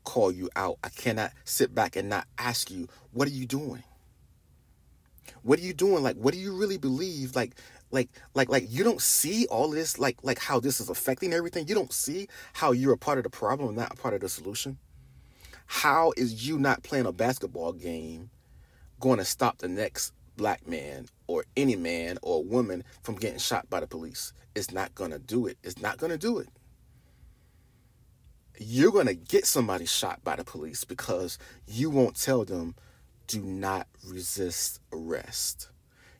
call 0.04 0.30
you 0.30 0.48
out. 0.54 0.78
I 0.84 0.90
cannot 0.90 1.32
sit 1.44 1.74
back 1.74 1.96
and 1.96 2.08
not 2.08 2.28
ask 2.38 2.70
you, 2.70 2.88
what 3.12 3.26
are 3.26 3.32
you 3.32 3.46
doing? 3.46 3.82
What 5.42 5.58
are 5.58 5.62
you 5.62 5.74
doing? 5.74 6.04
Like, 6.04 6.16
what 6.16 6.34
do 6.34 6.40
you 6.40 6.56
really 6.56 6.78
believe? 6.78 7.34
Like, 7.34 7.56
like, 7.90 8.10
like, 8.34 8.48
like 8.48 8.66
you 8.68 8.84
don't 8.84 9.00
see 9.00 9.46
all 9.46 9.70
this, 9.70 9.98
like, 9.98 10.18
like 10.22 10.38
how 10.38 10.60
this 10.60 10.80
is 10.80 10.88
affecting 10.88 11.32
everything. 11.32 11.66
You 11.66 11.74
don't 11.74 11.92
see 11.92 12.28
how 12.52 12.72
you're 12.72 12.92
a 12.92 12.98
part 12.98 13.18
of 13.18 13.24
the 13.24 13.30
problem, 13.30 13.68
and 13.70 13.76
not 13.76 13.92
a 13.92 13.96
part 13.96 14.14
of 14.14 14.20
the 14.20 14.28
solution. 14.28 14.78
How 15.66 16.12
is 16.16 16.46
you 16.46 16.58
not 16.58 16.82
playing 16.82 17.06
a 17.06 17.12
basketball 17.12 17.72
game 17.72 18.30
going 19.00 19.18
to 19.18 19.24
stop 19.24 19.58
the 19.58 19.68
next 19.68 20.12
black 20.36 20.66
man 20.66 21.06
or 21.26 21.44
any 21.56 21.76
man 21.76 22.18
or 22.22 22.44
woman 22.44 22.84
from 23.02 23.16
getting 23.16 23.38
shot 23.38 23.68
by 23.70 23.80
the 23.80 23.86
police? 23.86 24.32
It's 24.54 24.70
not 24.70 24.94
going 24.94 25.10
to 25.10 25.18
do 25.18 25.46
it. 25.46 25.58
It's 25.62 25.80
not 25.80 25.98
going 25.98 26.12
to 26.12 26.18
do 26.18 26.38
it 26.38 26.48
you're 28.58 28.92
going 28.92 29.06
to 29.06 29.14
get 29.14 29.46
somebody 29.46 29.86
shot 29.86 30.22
by 30.22 30.36
the 30.36 30.44
police 30.44 30.84
because 30.84 31.38
you 31.66 31.90
won't 31.90 32.20
tell 32.20 32.44
them, 32.44 32.74
do 33.26 33.42
not 33.42 33.86
resist 34.06 34.80
arrest. 34.92 35.70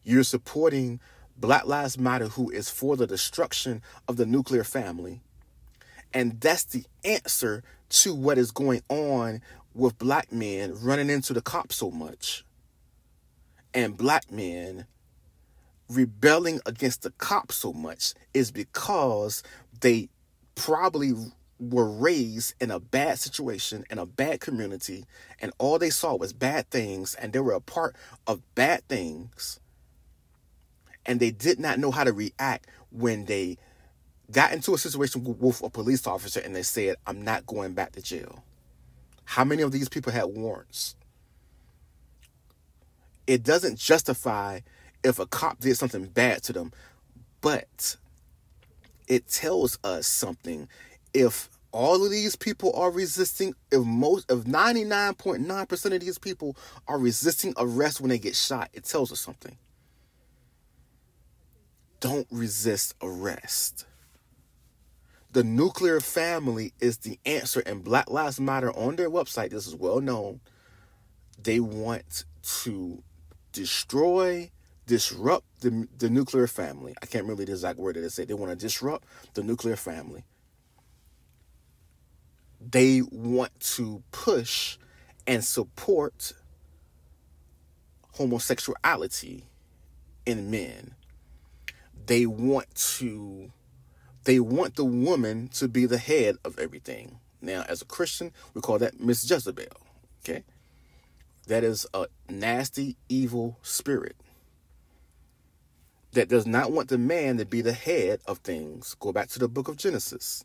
You're 0.03 0.24
supporting 0.24 1.00
Black 1.37 1.66
Lives 1.66 1.98
Matter, 1.98 2.29
who 2.29 2.50
is 2.50 2.70
for 2.70 2.96
the 2.96 3.07
destruction 3.07 3.83
of 4.09 4.16
the 4.16 4.27
nuclear 4.27 4.64
family. 4.64 5.20
And 6.12 6.40
that's 6.40 6.64
the 6.64 6.85
answer 7.05 7.62
to 7.90 8.14
what 8.14 8.38
is 8.38 8.50
going 8.50 8.83
on 8.88 9.40
with 9.74 9.98
black 9.98 10.33
men 10.33 10.74
running 10.81 11.11
into 11.11 11.33
the 11.33 11.42
cops 11.42 11.77
so 11.77 11.90
much. 11.90 12.44
And 13.75 13.97
black 13.97 14.31
men 14.31 14.87
rebelling 15.89 16.61
against 16.65 17.03
the 17.03 17.11
cops 17.11 17.57
so 17.57 17.73
much 17.73 18.15
is 18.33 18.51
because 18.51 19.43
they 19.81 20.09
probably 20.55 21.13
were 21.59 21.91
raised 21.91 22.55
in 22.61 22.71
a 22.71 22.81
bad 22.81 23.19
situation, 23.19 23.85
in 23.91 23.99
a 23.99 24.07
bad 24.07 24.41
community, 24.41 25.05
and 25.41 25.53
all 25.59 25.79
they 25.79 25.91
saw 25.91 26.15
was 26.15 26.33
bad 26.33 26.71
things, 26.71 27.15
and 27.15 27.33
they 27.33 27.41
were 27.41 27.53
a 27.53 27.61
part 27.61 27.97
of 28.27 28.43
bad 28.55 28.87
things, 28.89 29.61
and 31.07 31.21
they 31.21 31.31
did 31.31 31.59
not 31.59 31.79
know 31.79 31.91
how 31.91 32.05
to 32.05 32.13
react 32.13 32.67
when 32.91 33.25
they 33.27 33.59
got 34.31 34.53
into 34.53 34.75
a 34.75 34.79
situation 34.79 35.37
with 35.39 35.63
a 35.63 35.71
police 35.71 36.07
officer 36.07 36.41
and 36.41 36.57
they 36.57 36.63
said, 36.63 36.97
I'm 37.07 37.23
not 37.23 37.47
going 37.47 37.75
back 37.75 37.93
to 37.93 38.03
jail. 38.03 38.43
How 39.25 39.45
many 39.45 39.63
of 39.63 39.73
these 39.73 39.89
people 39.89 40.13
had 40.13 40.25
warrants? 40.25 40.97
It 43.27 43.43
doesn't 43.43 43.79
justify 43.79 44.61
if 45.03 45.19
a 45.19 45.27
cop 45.27 45.61
did 45.61 45.77
something 45.77 46.07
bad 46.07 46.43
to 46.45 46.53
them, 46.53 46.73
but 47.41 47.97
it 49.07 49.29
tells 49.29 49.79
us 49.85 50.07
something. 50.07 50.69
If 51.13 51.49
all 51.73 52.05
of 52.05 52.11
these 52.11 52.37
people 52.37 52.73
are 52.75 52.91
resisting, 52.91 53.55
if 53.71 53.83
most 53.85 54.31
of 54.31 54.45
99.9% 54.45 55.95
of 55.95 56.01
these 56.01 56.19
people 56.19 56.57
are 56.87 56.99
resisting 56.99 57.55
arrest 57.57 58.01
when 58.01 58.11
they 58.11 58.19
get 58.19 58.37
shot, 58.37 58.71
it 58.73 58.85
tells 58.85 59.11
us 59.11 59.21
something. 59.21 59.57
Don't 62.01 62.27
resist 62.31 62.95
arrest. 63.03 63.87
The 65.33 65.43
nuclear 65.43 65.99
family 65.99 66.73
is 66.79 66.99
the 66.99 67.19
answer, 67.27 67.61
and 67.67 67.83
Black 67.83 68.09
Lives 68.09 68.39
Matter 68.39 68.71
on 68.73 68.95
their 68.97 69.11
website, 69.11 69.51
this 69.51 69.67
is 69.67 69.75
well 69.75 70.01
known. 70.01 70.41
They 71.43 71.59
want 71.59 72.25
to 72.63 73.03
destroy, 73.55 74.51
disrupt 74.87 75.62
the, 75.62 75.88
the 75.97 76.11
nuclear 76.11 76.47
family. 76.47 76.95
I 77.01 77.07
can't 77.07 77.25
remember 77.25 77.47
the 77.47 77.53
exact 77.53 77.79
word 77.79 77.97
that 77.97 78.01
they 78.01 78.09
say. 78.09 78.27
They 78.27 78.35
want 78.35 78.51
to 78.51 78.57
disrupt 78.57 79.07
the 79.33 79.43
nuclear 79.43 79.77
family. 79.77 80.25
They 82.61 83.01
want 83.11 83.59
to 83.61 84.03
push 84.11 84.77
and 85.27 85.43
support 85.43 86.33
homosexuality 88.12 89.47
in 90.27 90.51
men. 90.51 90.95
They 92.07 92.27
want 92.27 92.75
to 92.75 93.51
they 94.25 94.40
want 94.40 94.77
the 94.77 94.85
woman 94.85 95.49
to 95.49 95.69
be 95.69 95.85
the 95.85 95.99
head 95.99 96.37
of 96.45 96.59
everything. 96.59 97.21
Now, 97.43 97.62
as 97.69 97.83
a 97.83 97.85
Christian, 97.85 98.33
we 98.55 98.62
call 98.62 98.79
that 98.79 98.99
Miss 98.99 99.29
Jezebel. 99.29 99.67
Okay? 100.25 100.45
That 101.46 101.64
is 101.64 101.87
a 101.92 102.07
nasty, 102.28 102.96
evil 103.09 103.59
spirit 103.62 104.16
that 106.12 106.28
does 106.28 106.46
not 106.46 106.72
want 106.72 106.88
the 106.88 106.98
man 106.98 107.37
to 107.38 107.44
be 107.44 107.61
the 107.61 107.72
head 107.72 108.20
of 108.26 108.38
things. 108.38 108.96
Go 108.98 109.12
back 109.12 109.28
to 109.30 109.38
the 109.38 109.48
book 109.48 109.68
of 109.68 109.76
Genesis. 109.76 110.44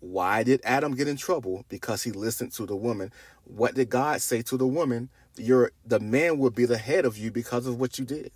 Why 0.00 0.42
did 0.42 0.62
Adam 0.64 0.94
get 0.94 1.08
in 1.08 1.16
trouble? 1.16 1.64
Because 1.68 2.02
he 2.02 2.10
listened 2.10 2.52
to 2.52 2.66
the 2.66 2.74
woman. 2.74 3.12
What 3.44 3.74
did 3.74 3.90
God 3.90 4.20
say 4.22 4.42
to 4.42 4.56
the 4.56 4.66
woman? 4.66 5.10
You're, 5.36 5.72
the 5.84 6.00
man 6.00 6.38
will 6.38 6.50
be 6.50 6.64
the 6.64 6.78
head 6.78 7.04
of 7.04 7.18
you 7.18 7.30
because 7.30 7.66
of 7.66 7.78
what 7.78 7.98
you 7.98 8.04
did. 8.06 8.32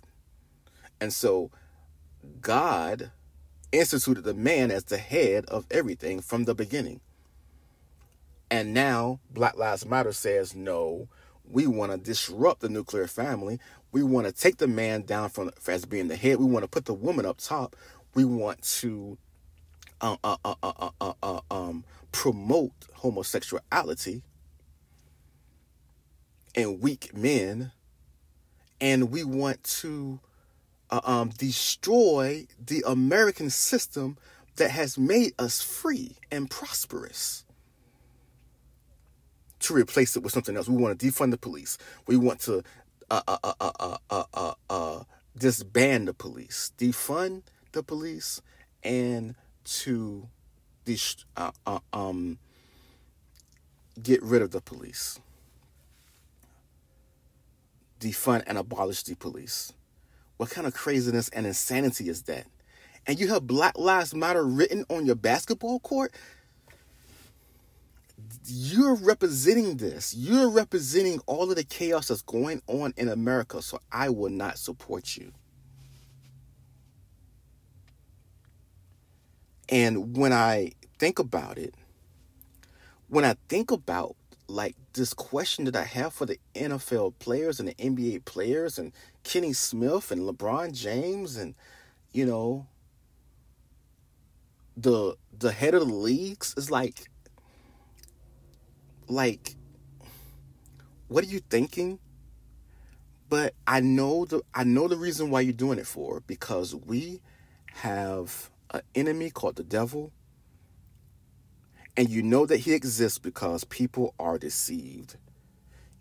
And 1.01 1.11
so 1.11 1.49
God 2.39 3.11
instituted 3.71 4.23
the 4.23 4.33
man 4.33 4.71
as 4.71 4.85
the 4.85 4.97
head 4.97 5.45
of 5.47 5.65
everything 5.71 6.21
from 6.21 6.45
the 6.45 6.55
beginning. 6.55 7.01
And 8.51 8.73
now 8.73 9.19
Black 9.31 9.57
Lives 9.57 9.85
Matter 9.85 10.13
says, 10.13 10.55
no, 10.55 11.07
we 11.49 11.67
want 11.67 11.91
to 11.91 11.97
disrupt 11.97 12.61
the 12.61 12.69
nuclear 12.69 13.07
family. 13.07 13.59
We 13.91 14.03
want 14.03 14.27
to 14.27 14.33
take 14.33 14.57
the 14.57 14.67
man 14.67 15.03
down 15.03 15.29
from 15.29 15.51
as 15.67 15.85
being 15.85 16.07
the 16.07 16.15
head. 16.15 16.37
We 16.37 16.45
want 16.45 16.63
to 16.63 16.69
put 16.69 16.85
the 16.85 16.93
woman 16.93 17.25
up 17.25 17.37
top. 17.37 17.75
We 18.13 18.25
want 18.25 18.61
to 18.79 19.17
uh, 20.01 20.17
uh, 20.23 20.35
uh, 20.61 21.13
uh, 21.21 21.39
um, 21.49 21.85
promote 22.11 22.73
homosexuality 22.93 24.21
and 26.55 26.81
weak 26.81 27.15
men. 27.15 27.71
And 28.81 29.09
we 29.11 29.23
want 29.23 29.63
to 29.63 30.19
uh, 30.89 31.01
um, 31.03 31.29
destroy 31.29 32.47
the 32.63 32.83
American 32.85 33.49
system 33.49 34.17
that 34.57 34.71
has 34.71 34.97
made 34.97 35.33
us 35.39 35.61
free 35.61 36.17
and 36.31 36.49
prosperous 36.49 37.44
to 39.65 39.73
replace 39.73 40.15
it 40.15 40.23
with 40.23 40.33
something 40.33 40.55
else. 40.57 40.67
We 40.69 40.81
want 40.81 40.99
to 40.99 41.05
defund 41.05 41.31
the 41.31 41.37
police. 41.37 41.77
We 42.07 42.17
want 42.17 42.39
to 42.41 42.63
uh, 43.09 43.21
uh, 43.27 43.37
uh, 43.43 43.97
uh, 44.09 44.23
uh, 44.33 44.53
uh, 44.69 45.03
disband 45.37 46.07
the 46.07 46.13
police, 46.13 46.71
defund 46.77 47.43
the 47.71 47.83
police, 47.83 48.41
and 48.83 49.35
to 49.65 50.27
uh, 51.35 51.79
um, 51.93 52.37
get 54.01 54.21
rid 54.23 54.41
of 54.41 54.51
the 54.51 54.61
police. 54.61 55.19
Defund 57.99 58.43
and 58.47 58.57
abolish 58.57 59.03
the 59.03 59.15
police. 59.15 59.73
What 60.37 60.49
kind 60.49 60.67
of 60.67 60.73
craziness 60.73 61.29
and 61.29 61.45
insanity 61.45 62.09
is 62.09 62.23
that? 62.23 62.45
And 63.07 63.19
you 63.19 63.27
have 63.29 63.47
Black 63.47 63.77
Lives 63.77 64.13
Matter 64.13 64.45
written 64.45 64.85
on 64.89 65.05
your 65.05 65.15
basketball 65.15 65.79
court? 65.79 66.13
You're 68.47 68.95
representing 68.95 69.77
this. 69.77 70.13
You're 70.15 70.49
representing 70.49 71.19
all 71.25 71.49
of 71.49 71.55
the 71.55 71.63
chaos 71.63 72.09
that's 72.09 72.21
going 72.21 72.61
on 72.67 72.93
in 72.97 73.09
America, 73.09 73.61
so 73.61 73.79
I 73.91 74.09
will 74.09 74.29
not 74.29 74.57
support 74.57 75.17
you. 75.17 75.31
And 79.69 80.15
when 80.15 80.31
I 80.31 80.73
think 80.99 81.19
about 81.19 81.57
it, 81.57 81.73
when 83.07 83.25
I 83.25 83.35
think 83.49 83.71
about 83.71 84.15
like 84.47 84.75
this 84.93 85.13
question 85.13 85.65
that 85.65 85.75
I 85.75 85.83
have 85.83 86.13
for 86.13 86.25
the 86.25 86.39
NFL 86.53 87.13
players 87.19 87.59
and 87.59 87.69
the 87.69 87.73
NBA 87.75 88.25
players 88.25 88.77
and 88.77 88.91
Kenny 89.23 89.53
Smith 89.53 90.11
and 90.11 90.21
LeBron 90.21 90.73
James 90.73 91.35
and 91.35 91.55
you 92.11 92.25
know 92.25 92.67
the 94.77 95.15
the 95.37 95.51
head 95.51 95.73
of 95.73 95.87
the 95.87 95.93
leagues 95.93 96.53
is 96.57 96.69
like 96.69 97.09
like 99.07 99.55
what 101.07 101.23
are 101.23 101.27
you 101.27 101.39
thinking? 101.39 101.99
But 103.29 103.53
I 103.67 103.79
know 103.79 104.25
the 104.25 104.41
I 104.53 104.63
know 104.63 104.87
the 104.87 104.97
reason 104.97 105.29
why 105.29 105.41
you're 105.41 105.53
doing 105.53 105.79
it 105.79 105.87
for 105.87 106.21
because 106.21 106.75
we 106.75 107.21
have 107.73 108.49
an 108.71 108.81
enemy 108.93 109.29
called 109.29 109.55
the 109.55 109.63
devil. 109.63 110.11
And 111.97 112.09
you 112.09 112.21
know 112.21 112.45
that 112.45 112.57
he 112.57 112.73
exists 112.73 113.19
because 113.19 113.63
people 113.63 114.13
are 114.19 114.37
deceived. 114.37 115.17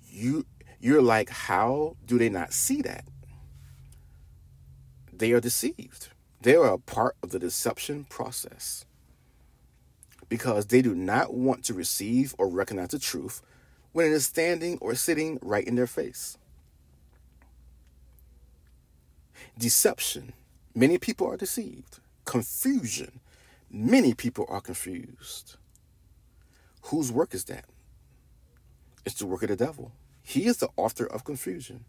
You 0.08 0.46
you're 0.80 1.02
like 1.02 1.30
how 1.30 1.96
do 2.04 2.18
they 2.18 2.28
not 2.28 2.52
see 2.52 2.82
that? 2.82 3.04
They 5.12 5.32
are 5.32 5.40
deceived. 5.40 6.08
They 6.42 6.56
are 6.56 6.72
a 6.72 6.78
part 6.78 7.16
of 7.22 7.30
the 7.30 7.38
deception 7.38 8.04
process 8.04 8.84
because 10.28 10.66
they 10.66 10.82
do 10.82 10.94
not 10.94 11.34
want 11.34 11.64
to 11.64 11.74
receive 11.74 12.34
or 12.38 12.48
recognize 12.48 12.88
the 12.88 12.98
truth 12.98 13.42
when 13.92 14.06
it 14.06 14.12
is 14.12 14.26
standing 14.26 14.78
or 14.80 14.94
sitting 14.94 15.38
right 15.42 15.66
in 15.66 15.76
their 15.76 15.86
face 15.86 16.38
deception 19.58 20.32
many 20.74 20.98
people 20.98 21.28
are 21.28 21.36
deceived 21.36 22.00
confusion 22.24 23.20
many 23.70 24.14
people 24.14 24.46
are 24.48 24.60
confused 24.60 25.56
Whose 26.84 27.10
work 27.10 27.34
is 27.34 27.44
that? 27.44 27.64
It's 29.06 29.16
the 29.16 29.26
work 29.26 29.42
of 29.42 29.48
the 29.48 29.56
devil. 29.56 29.92
He 30.22 30.46
is 30.46 30.58
the 30.58 30.68
author 30.76 31.06
of 31.06 31.24
confusion. 31.24 31.84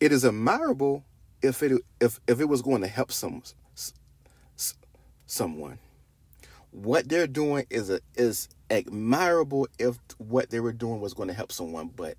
It 0.00 0.12
is 0.12 0.24
admirable 0.24 1.04
if 1.42 1.62
it 1.62 1.72
if 2.00 2.20
if 2.26 2.40
it 2.40 2.48
was 2.48 2.62
going 2.62 2.82
to 2.82 2.88
help 2.88 3.10
some 3.10 3.42
someone. 5.26 5.78
What 6.74 7.08
they're 7.08 7.28
doing 7.28 7.66
is 7.70 7.88
a, 7.88 8.00
is 8.16 8.48
admirable 8.68 9.68
if 9.78 9.96
what 10.18 10.50
they 10.50 10.58
were 10.58 10.72
doing 10.72 11.00
was 11.00 11.14
going 11.14 11.28
to 11.28 11.34
help 11.34 11.52
someone, 11.52 11.88
but 11.94 12.16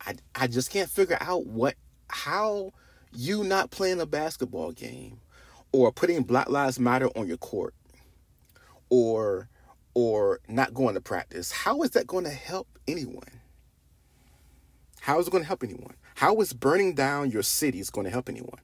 I 0.00 0.14
I 0.34 0.46
just 0.46 0.70
can't 0.70 0.88
figure 0.88 1.18
out 1.20 1.46
what 1.46 1.74
how 2.08 2.72
you 3.12 3.42
not 3.42 3.72
playing 3.72 4.00
a 4.00 4.06
basketball 4.06 4.70
game 4.70 5.20
or 5.72 5.90
putting 5.90 6.22
Black 6.22 6.48
Lives 6.48 6.78
Matter 6.78 7.08
on 7.16 7.26
your 7.26 7.36
court 7.36 7.74
or 8.90 9.48
or 9.94 10.40
not 10.46 10.72
going 10.72 10.94
to 10.94 11.00
practice, 11.00 11.50
how 11.50 11.82
is 11.82 11.90
that 11.90 12.06
going 12.06 12.24
to 12.24 12.30
help 12.30 12.68
anyone? 12.86 13.40
How 15.00 15.18
is 15.18 15.26
it 15.26 15.30
going 15.30 15.42
to 15.42 15.48
help 15.48 15.64
anyone? 15.64 15.94
How 16.14 16.38
is 16.40 16.52
burning 16.52 16.94
down 16.94 17.30
your 17.30 17.42
cities 17.42 17.90
going 17.90 18.04
to 18.04 18.10
help 18.10 18.28
anyone? 18.28 18.60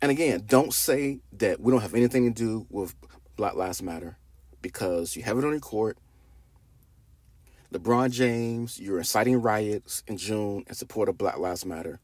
And 0.00 0.10
again, 0.10 0.44
don't 0.46 0.72
say 0.72 1.20
that 1.32 1.60
we 1.60 1.72
don't 1.72 1.80
have 1.80 1.94
anything 1.94 2.24
to 2.24 2.30
do 2.30 2.66
with 2.70 2.94
Black 3.36 3.54
Lives 3.54 3.82
Matter 3.82 4.16
because 4.62 5.16
you 5.16 5.22
have 5.24 5.38
it 5.38 5.44
on 5.44 5.50
your 5.50 5.60
court. 5.60 5.98
LeBron 7.72 8.10
James, 8.10 8.80
you're 8.80 8.98
inciting 8.98 9.42
riots 9.42 10.02
in 10.06 10.16
June 10.16 10.64
in 10.68 10.74
support 10.74 11.08
of 11.08 11.18
Black 11.18 11.38
Lives 11.38 11.66
Matter. 11.66 12.00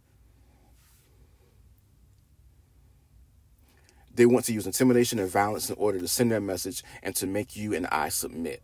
They 4.14 4.26
want 4.26 4.44
to 4.46 4.52
use 4.52 4.66
intimidation 4.66 5.18
and 5.18 5.30
violence 5.30 5.70
in 5.70 5.76
order 5.76 5.98
to 5.98 6.06
send 6.06 6.30
their 6.30 6.40
message 6.40 6.84
and 7.02 7.16
to 7.16 7.26
make 7.26 7.56
you 7.56 7.74
and 7.74 7.86
I 7.88 8.10
submit. 8.10 8.62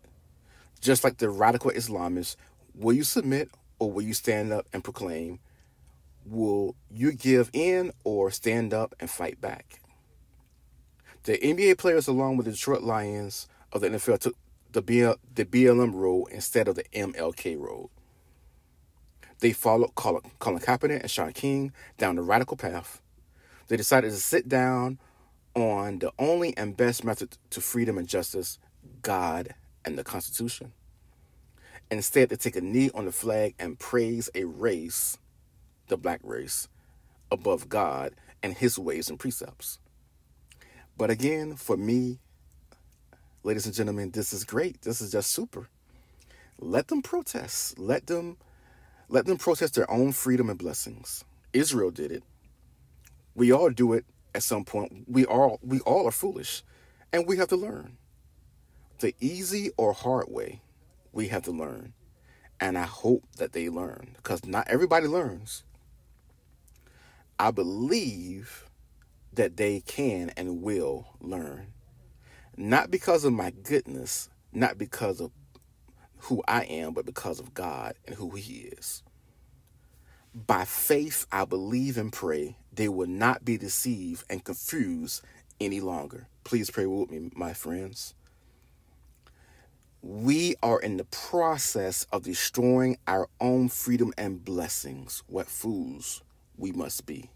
Just 0.81 1.03
like 1.03 1.19
the 1.19 1.29
radical 1.29 1.71
Islamists, 1.71 2.37
will 2.75 2.93
you 2.93 3.03
submit 3.03 3.51
or 3.79 3.91
will 3.91 4.03
you 4.03 4.15
stand 4.15 4.53
up 4.53 4.67
and 4.73 4.85
proclaim? 4.85 5.41
Will 6.25 6.77
you 6.91 7.13
give 7.13 7.51
in 7.53 7.93
or 8.05 8.31
stand 8.31 8.73
up 8.75 8.95
and 9.01 9.11
fight 9.11 9.41
back? 9.41 9.81
The 11.25 11.39
NBA 11.39 11.79
players, 11.79 12.09
along 12.09 12.37
with 12.37 12.47
the 12.47 12.53
Detroit 12.53 12.83
Lions 12.83 13.49
of 13.73 13.81
the 13.81 13.91
NFL, 13.91 14.21
took 14.21 14.37
the, 14.73 14.83
BL, 14.83 15.13
the 15.35 15.45
BLM 15.45 15.95
road 15.95 16.27
instead 16.31 16.69
of 16.69 16.77
the 16.77 16.85
MLK 16.95 17.59
road. 17.59 17.91
They 19.41 19.53
followed 19.53 19.95
Colin, 19.95 20.31
Colin 20.39 20.61
Kaepernick 20.61 21.01
and 21.01 21.11
Shaun 21.11 21.33
King 21.33 21.73
down 21.99 22.17
the 22.17 22.23
radical 22.23 22.57
path. 22.57 23.01
They 23.69 23.77
decided 23.77 24.11
to 24.11 24.17
sit 24.17 24.49
down 24.49 24.99
on 25.55 25.99
the 25.99 26.13
only 26.19 26.57
and 26.57 26.77
best 26.77 27.05
method 27.05 27.37
to 27.51 27.61
freedom 27.61 27.99
and 27.99 28.09
justice 28.09 28.59
God 29.03 29.55
and 29.85 29.99
the 29.99 30.05
Constitution. 30.05 30.73
Instead, 31.91 32.29
they 32.29 32.37
take 32.37 32.57
a 32.57 32.61
knee 32.61 32.91
on 32.95 33.07
the 33.07 33.13
flag 33.13 33.55
and 33.59 33.79
praise 33.79 34.31
a 34.35 34.45
race, 34.45 35.19
the 35.91 35.99
black 35.99 36.21
race, 36.25 36.69
above 37.31 37.69
God 37.69 38.15
and 38.43 38.55
his 38.55 38.79
ways 38.79 39.11
and 39.11 39.19
precepts. 39.19 39.79
But 40.97 41.11
again, 41.11 41.57
for 41.57 41.77
me, 41.77 42.19
ladies 43.43 43.67
and 43.67 43.75
gentlemen, 43.75 44.11
this 44.11 44.33
is 44.33 44.45
great. 44.45 44.83
This 44.83 45.01
is 45.01 45.13
just 45.13 45.31
super. 45.31 45.69
Let 46.59 46.89
them 46.89 47.03
protest. 47.03 47.79
Let 47.79 48.07
them 48.07 48.37
let 49.09 49.27
them 49.27 49.39
protest 49.39 49.75
their 49.75 49.91
own 49.91 50.13
freedom 50.13 50.49
and 50.49 50.59
blessings. 50.59 51.25
Israel 51.53 51.91
did 51.91 52.13
it. 52.13 52.23
We 53.35 53.53
all 53.53 53.71
do 53.71 53.93
it 53.95 54.05
at 54.35 54.43
some 54.43 54.65
point. 54.65 55.05
We 55.09 55.25
all 55.25 55.59
we 55.63 55.81
all 55.81 56.07
are 56.07 56.13
foolish, 56.13 56.63
and 57.13 57.27
we 57.27 57.37
have 57.39 57.49
to 57.49 57.57
learn. 57.57 57.97
The 59.01 59.15
easy 59.21 59.71
or 59.77 59.93
hard 59.93 60.27
way, 60.29 60.61
we 61.13 61.29
have 61.29 61.43
to 61.45 61.51
learn. 61.51 61.95
And 62.61 62.77
I 62.77 62.85
hope 62.85 63.25
that 63.39 63.53
they 63.53 63.71
learn 63.71 64.13
because 64.17 64.45
not 64.45 64.69
everybody 64.69 65.07
learns. 65.07 65.65
I 67.41 67.51
believe 67.51 68.67
that 69.33 69.57
they 69.57 69.81
can 69.81 70.31
and 70.37 70.61
will 70.61 71.07
learn. 71.23 71.69
Not 72.55 72.91
because 72.91 73.25
of 73.25 73.33
my 73.33 73.51
goodness, 73.51 74.29
not 74.53 74.77
because 74.77 75.23
of 75.23 75.31
who 76.19 76.43
I 76.47 76.65
am, 76.65 76.93
but 76.93 77.07
because 77.07 77.41
of 77.41 77.55
God 77.55 77.95
and 78.07 78.15
who 78.17 78.33
He 78.33 78.69
is. 78.77 79.03
By 80.35 80.67
faith, 80.67 81.27
I 81.33 81.47
believe 81.47 81.97
and 81.97 82.13
pray 82.13 82.59
they 82.75 82.91
will 82.91 83.09
not 83.09 83.43
be 83.43 83.57
deceived 83.57 84.25
and 84.29 84.45
confused 84.45 85.25
any 85.59 85.81
longer. 85.81 86.29
Please 86.45 86.71
pray 86.71 86.85
with 86.85 87.11
me, 87.11 87.31
my 87.35 87.55
friends. 87.55 88.13
We 90.03 90.57
are 90.63 90.79
in 90.79 90.99
the 90.99 91.05
process 91.05 92.07
of 92.13 92.25
destroying 92.25 92.99
our 93.07 93.31
own 93.41 93.71
freedom 93.71 94.13
and 94.19 94.45
blessings. 94.45 95.23
What 95.27 95.47
fools 95.47 96.23
we 96.61 96.73
must 96.73 97.07
be. 97.07 97.31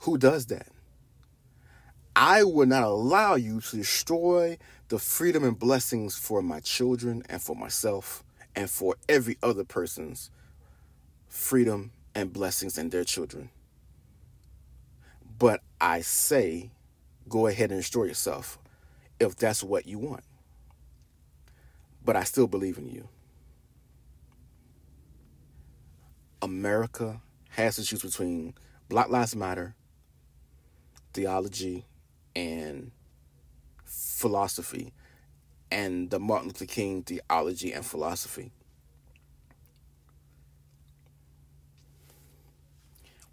Who 0.00 0.16
does 0.16 0.46
that? 0.46 0.68
I 2.16 2.42
will 2.44 2.66
not 2.66 2.82
allow 2.82 3.34
you 3.34 3.60
to 3.60 3.76
destroy 3.76 4.58
the 4.88 4.98
freedom 4.98 5.44
and 5.44 5.58
blessings 5.58 6.16
for 6.16 6.42
my 6.42 6.60
children 6.60 7.22
and 7.28 7.40
for 7.40 7.54
myself 7.54 8.24
and 8.56 8.68
for 8.68 8.96
every 9.08 9.36
other 9.42 9.64
person's 9.64 10.30
freedom 11.28 11.92
and 12.14 12.32
blessings 12.32 12.76
and 12.78 12.90
their 12.90 13.04
children. 13.04 13.50
But 15.38 15.62
I 15.80 16.00
say, 16.00 16.70
go 17.28 17.46
ahead 17.46 17.70
and 17.70 17.80
destroy 17.80 18.04
yourself 18.04 18.58
if 19.18 19.36
that's 19.36 19.62
what 19.62 19.86
you 19.86 19.98
want. 19.98 20.24
But 22.04 22.16
I 22.16 22.24
still 22.24 22.46
believe 22.46 22.78
in 22.78 22.88
you. 22.88 23.08
America 26.42 27.20
has 27.50 27.76
to 27.76 27.84
choose 27.84 28.02
between 28.02 28.54
Black 28.88 29.08
Lives 29.08 29.36
Matter, 29.36 29.74
theology, 31.12 31.84
and 32.34 32.90
philosophy, 33.84 34.92
and 35.70 36.10
the 36.10 36.18
Martin 36.18 36.48
Luther 36.48 36.66
King 36.66 37.02
theology 37.02 37.72
and 37.72 37.84
philosophy. 37.84 38.52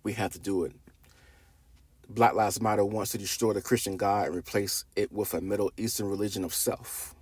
We 0.04 0.14
have 0.14 0.34
to 0.34 0.40
do 0.40 0.64
it. 0.64 0.74
Black 2.10 2.34
Lives 2.34 2.62
Matter 2.62 2.86
wants 2.86 3.12
to 3.12 3.18
destroy 3.18 3.54
the 3.54 3.62
Christian 3.62 3.98
God 3.98 4.28
and 4.28 4.36
replace 4.36 4.86
it 4.96 5.12
with 5.12 5.34
a 5.34 5.42
Middle 5.42 5.72
Eastern 5.78 6.10
religion 6.10 6.44
of 6.44 6.54
self. 6.54 7.14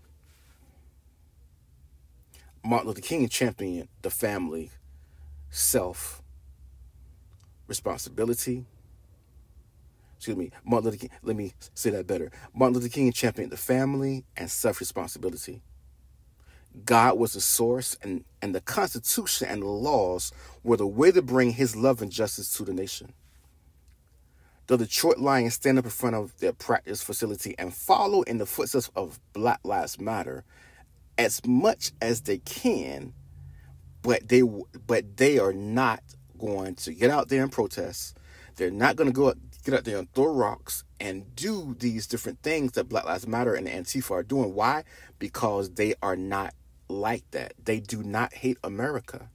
Martin 2.63 2.87
Luther 2.87 3.01
King 3.01 3.27
championed 3.29 3.87
the 4.01 4.09
family, 4.09 4.71
self, 5.55 6.21
responsibility. 7.67 8.65
Excuse 10.17 10.37
me, 10.37 10.51
Martin 10.65 10.85
Luther 10.85 10.97
King, 10.97 11.09
let 11.23 11.35
me 11.35 11.53
say 11.73 11.91
that 11.91 12.07
better. 12.07 12.31
Martin 12.53 12.75
Luther 12.75 12.89
King 12.89 13.11
championed 13.11 13.51
the 13.51 13.57
family 13.57 14.25
and 14.35 14.49
self 14.51 14.79
responsibility. 14.79 15.61
God 16.83 17.17
was 17.17 17.33
the 17.33 17.41
source, 17.41 17.95
and, 18.01 18.25
and 18.41 18.53
the 18.53 18.59
Constitution 18.59 19.47
and 19.47 19.61
the 19.61 19.67
laws 19.67 20.33
were 20.63 20.75
the 20.75 20.85
way 20.85 21.11
to 21.11 21.21
bring 21.21 21.51
his 21.51 21.73
love 21.73 22.01
and 22.01 22.11
justice 22.11 22.51
to 22.57 22.65
the 22.65 22.73
nation. 22.73 23.13
The 24.67 24.77
Detroit 24.77 25.19
Lions 25.19 25.53
stand 25.53 25.79
up 25.79 25.85
in 25.85 25.91
front 25.91 26.15
of 26.15 26.37
their 26.39 26.51
practice 26.51 27.01
facility 27.01 27.55
and 27.57 27.73
follow 27.73 28.23
in 28.23 28.39
the 28.39 28.45
footsteps 28.45 28.91
of 28.95 29.19
Black 29.31 29.61
Lives 29.63 30.01
Matter 30.01 30.43
as 31.17 31.45
much 31.45 31.91
as 32.01 32.21
they 32.21 32.39
can, 32.39 33.13
but 34.05 34.27
they 34.29 34.43
but 34.85 35.17
they 35.17 35.39
are 35.39 35.51
not 35.51 36.03
going 36.37 36.75
to 36.75 36.93
get 36.93 37.09
out 37.09 37.29
there 37.29 37.41
and 37.41 37.51
protest. 37.51 38.17
They're 38.55 38.69
not 38.69 38.95
going 38.95 39.09
to 39.09 39.13
go 39.13 39.33
get 39.63 39.73
out 39.73 39.83
there 39.83 39.97
and 39.97 40.11
throw 40.13 40.31
rocks 40.31 40.83
and 40.99 41.35
do 41.35 41.75
these 41.79 42.05
different 42.05 42.41
things 42.43 42.73
that 42.73 42.87
Black 42.87 43.05
Lives 43.05 43.27
Matter 43.27 43.55
and 43.55 43.67
Antifa 43.67 44.11
are 44.11 44.23
doing. 44.23 44.53
Why? 44.53 44.83
Because 45.17 45.71
they 45.71 45.95
are 46.03 46.15
not 46.15 46.53
like 46.87 47.23
that. 47.31 47.53
They 47.63 47.79
do 47.79 48.03
not 48.03 48.31
hate 48.33 48.59
America. 48.63 49.29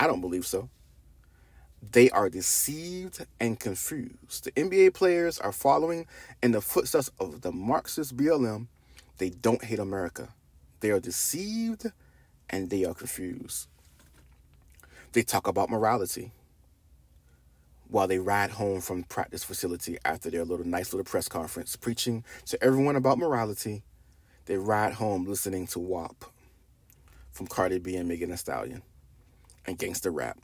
I 0.00 0.06
don't 0.06 0.22
believe 0.22 0.46
so. 0.46 0.70
They 1.92 2.08
are 2.08 2.30
deceived 2.30 3.26
and 3.38 3.60
confused. 3.60 4.44
The 4.44 4.52
NBA 4.52 4.94
players 4.94 5.38
are 5.38 5.52
following 5.52 6.06
in 6.42 6.52
the 6.52 6.62
footsteps 6.62 7.10
of 7.20 7.42
the 7.42 7.52
Marxist 7.52 8.16
BLM. 8.16 8.68
They 9.18 9.28
don't 9.28 9.62
hate 9.62 9.78
America. 9.78 10.30
They 10.80 10.90
are 10.90 11.00
deceived 11.00 11.92
and 12.48 12.70
they 12.70 12.86
are 12.86 12.94
confused. 12.94 13.68
They 15.14 15.22
talk 15.22 15.46
about 15.46 15.70
morality 15.70 16.32
while 17.86 18.08
they 18.08 18.18
ride 18.18 18.50
home 18.50 18.80
from 18.80 19.04
practice 19.04 19.44
facility 19.44 19.96
after 20.04 20.28
their 20.28 20.44
little 20.44 20.66
nice 20.66 20.92
little 20.92 21.04
press 21.04 21.28
conference 21.28 21.76
preaching 21.76 22.24
to 22.46 22.62
everyone 22.62 22.96
about 22.96 23.18
morality. 23.18 23.84
They 24.46 24.56
ride 24.56 24.94
home 24.94 25.24
listening 25.24 25.68
to 25.68 25.78
WAP 25.78 26.24
from 27.30 27.46
Cardi 27.46 27.78
B 27.78 27.94
and 27.94 28.08
Megan 28.08 28.30
Thee 28.30 28.36
Stallion 28.36 28.82
and 29.64 29.78
gangster 29.78 30.10
rap. 30.10 30.36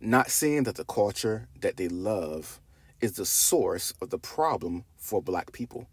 Not 0.00 0.30
seeing 0.30 0.62
that 0.62 0.76
the 0.76 0.84
culture 0.84 1.48
that 1.60 1.78
they 1.78 1.88
love 1.88 2.60
is 3.00 3.14
the 3.14 3.26
source 3.26 3.94
of 4.00 4.10
the 4.10 4.18
problem 4.18 4.84
for 4.96 5.20
black 5.20 5.50
people. 5.50 5.88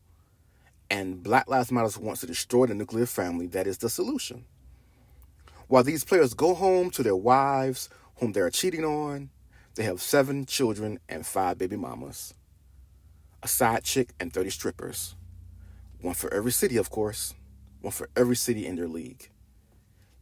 And 0.92 1.24
Black 1.24 1.48
Lives 1.48 1.72
Matter 1.72 2.00
wants 2.00 2.22
to 2.22 2.28
destroy 2.28 2.68
the 2.68 2.76
nuclear 2.76 3.08
family 3.08 3.48
that 3.48 3.66
is 3.66 3.80
the 3.80 3.90
solution. 3.90 4.46
While 5.68 5.84
these 5.84 6.04
players 6.04 6.34
go 6.34 6.54
home 6.54 6.90
to 6.92 7.04
their 7.04 7.16
wives, 7.16 7.90
whom 8.18 8.34
they 8.34 8.42
are 8.42 8.50
cheating 8.50 8.84
on, 8.84 9.30
they 9.76 9.84
have 9.84 10.02
seven 10.02 10.46
children 10.46 11.00
and 11.10 11.26
five 11.26 11.58
baby 11.58 11.76
mamas, 11.76 12.34
a 13.42 13.48
side 13.48 13.84
chick, 13.84 14.14
and 14.20 14.32
30 14.32 14.50
strippers. 14.50 15.16
One 16.02 16.14
for 16.14 16.32
every 16.34 16.52
city, 16.52 16.78
of 16.78 16.90
course 16.90 17.34
one 17.84 17.92
for 17.92 18.10
every 18.16 18.36
city 18.36 18.66
in 18.66 18.78
their 18.78 18.88
league. 18.88 19.30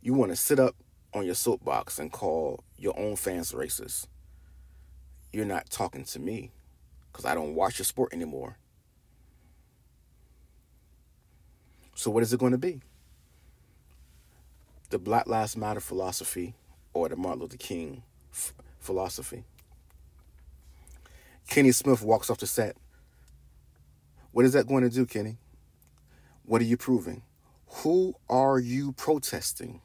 You 0.01 0.15
want 0.15 0.31
to 0.31 0.35
sit 0.35 0.59
up 0.59 0.75
on 1.13 1.25
your 1.25 1.35
soapbox 1.35 1.99
and 1.99 2.11
call 2.11 2.63
your 2.75 2.99
own 2.99 3.15
fans 3.15 3.51
racist. 3.51 4.07
You're 5.31 5.45
not 5.45 5.69
talking 5.69 6.03
to 6.05 6.19
me 6.19 6.51
because 7.11 7.23
I 7.23 7.35
don't 7.35 7.53
watch 7.53 7.77
your 7.77 7.85
sport 7.85 8.13
anymore. 8.13 8.57
So, 11.93 12.09
what 12.09 12.23
is 12.23 12.33
it 12.33 12.39
going 12.39 12.53
to 12.53 12.57
be? 12.57 12.81
The 14.91 14.99
Black 14.99 15.25
Lives 15.25 15.55
Matter 15.55 15.79
philosophy 15.79 16.53
or 16.93 17.07
the 17.07 17.15
Martin 17.15 17.39
Luther 17.41 17.55
King 17.55 18.03
f- 18.33 18.53
philosophy? 18.77 19.45
Kenny 21.49 21.71
Smith 21.71 22.01
walks 22.01 22.29
off 22.29 22.39
the 22.39 22.45
set. 22.45 22.75
What 24.33 24.43
is 24.43 24.51
that 24.51 24.67
going 24.67 24.83
to 24.83 24.89
do, 24.89 25.05
Kenny? 25.05 25.37
What 26.43 26.61
are 26.61 26.65
you 26.65 26.75
proving? 26.75 27.23
Who 27.67 28.15
are 28.29 28.59
you 28.59 28.91
protesting? 28.91 29.79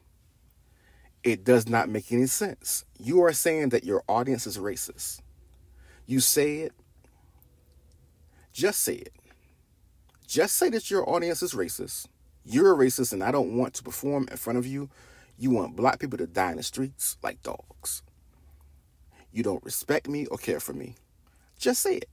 It 1.22 1.44
does 1.44 1.68
not 1.68 1.88
make 1.88 2.11
any 2.11 2.26
sense. 2.26 2.84
You 2.98 3.22
are 3.22 3.32
saying 3.32 3.68
that 3.68 3.84
your 3.84 4.02
audience 4.09 4.44
is 4.44 4.59
racist. 4.59 5.20
You 6.07 6.18
say 6.18 6.59
it. 6.59 6.72
Just 8.52 8.82
say 8.82 8.94
it. 8.94 9.12
Just 10.26 10.57
say 10.57 10.68
that 10.70 10.90
your 10.90 11.09
audience 11.09 11.42
is 11.42 11.54
racist. 11.54 12.07
You're 12.49 12.72
a 12.72 12.76
racist, 12.76 13.12
and 13.12 13.24
I 13.24 13.32
don't 13.32 13.57
want 13.57 13.74
to 13.74 13.82
perform 13.82 14.28
in 14.30 14.36
front 14.36 14.59
of 14.59 14.66
you. 14.66 14.88
You 15.36 15.51
want 15.51 15.74
black 15.74 15.99
people 15.99 16.16
to 16.18 16.28
die 16.28 16.53
in 16.53 16.57
the 16.59 16.62
streets 16.62 17.18
like 17.22 17.42
dogs. 17.42 18.03
You 19.32 19.42
don't 19.42 19.64
respect 19.64 20.09
me 20.09 20.26
or 20.26 20.38
care 20.38 20.61
for 20.61 20.72
me. 20.72 20.94
Just 21.59 21.82
say 21.82 21.97
it. 21.97 22.09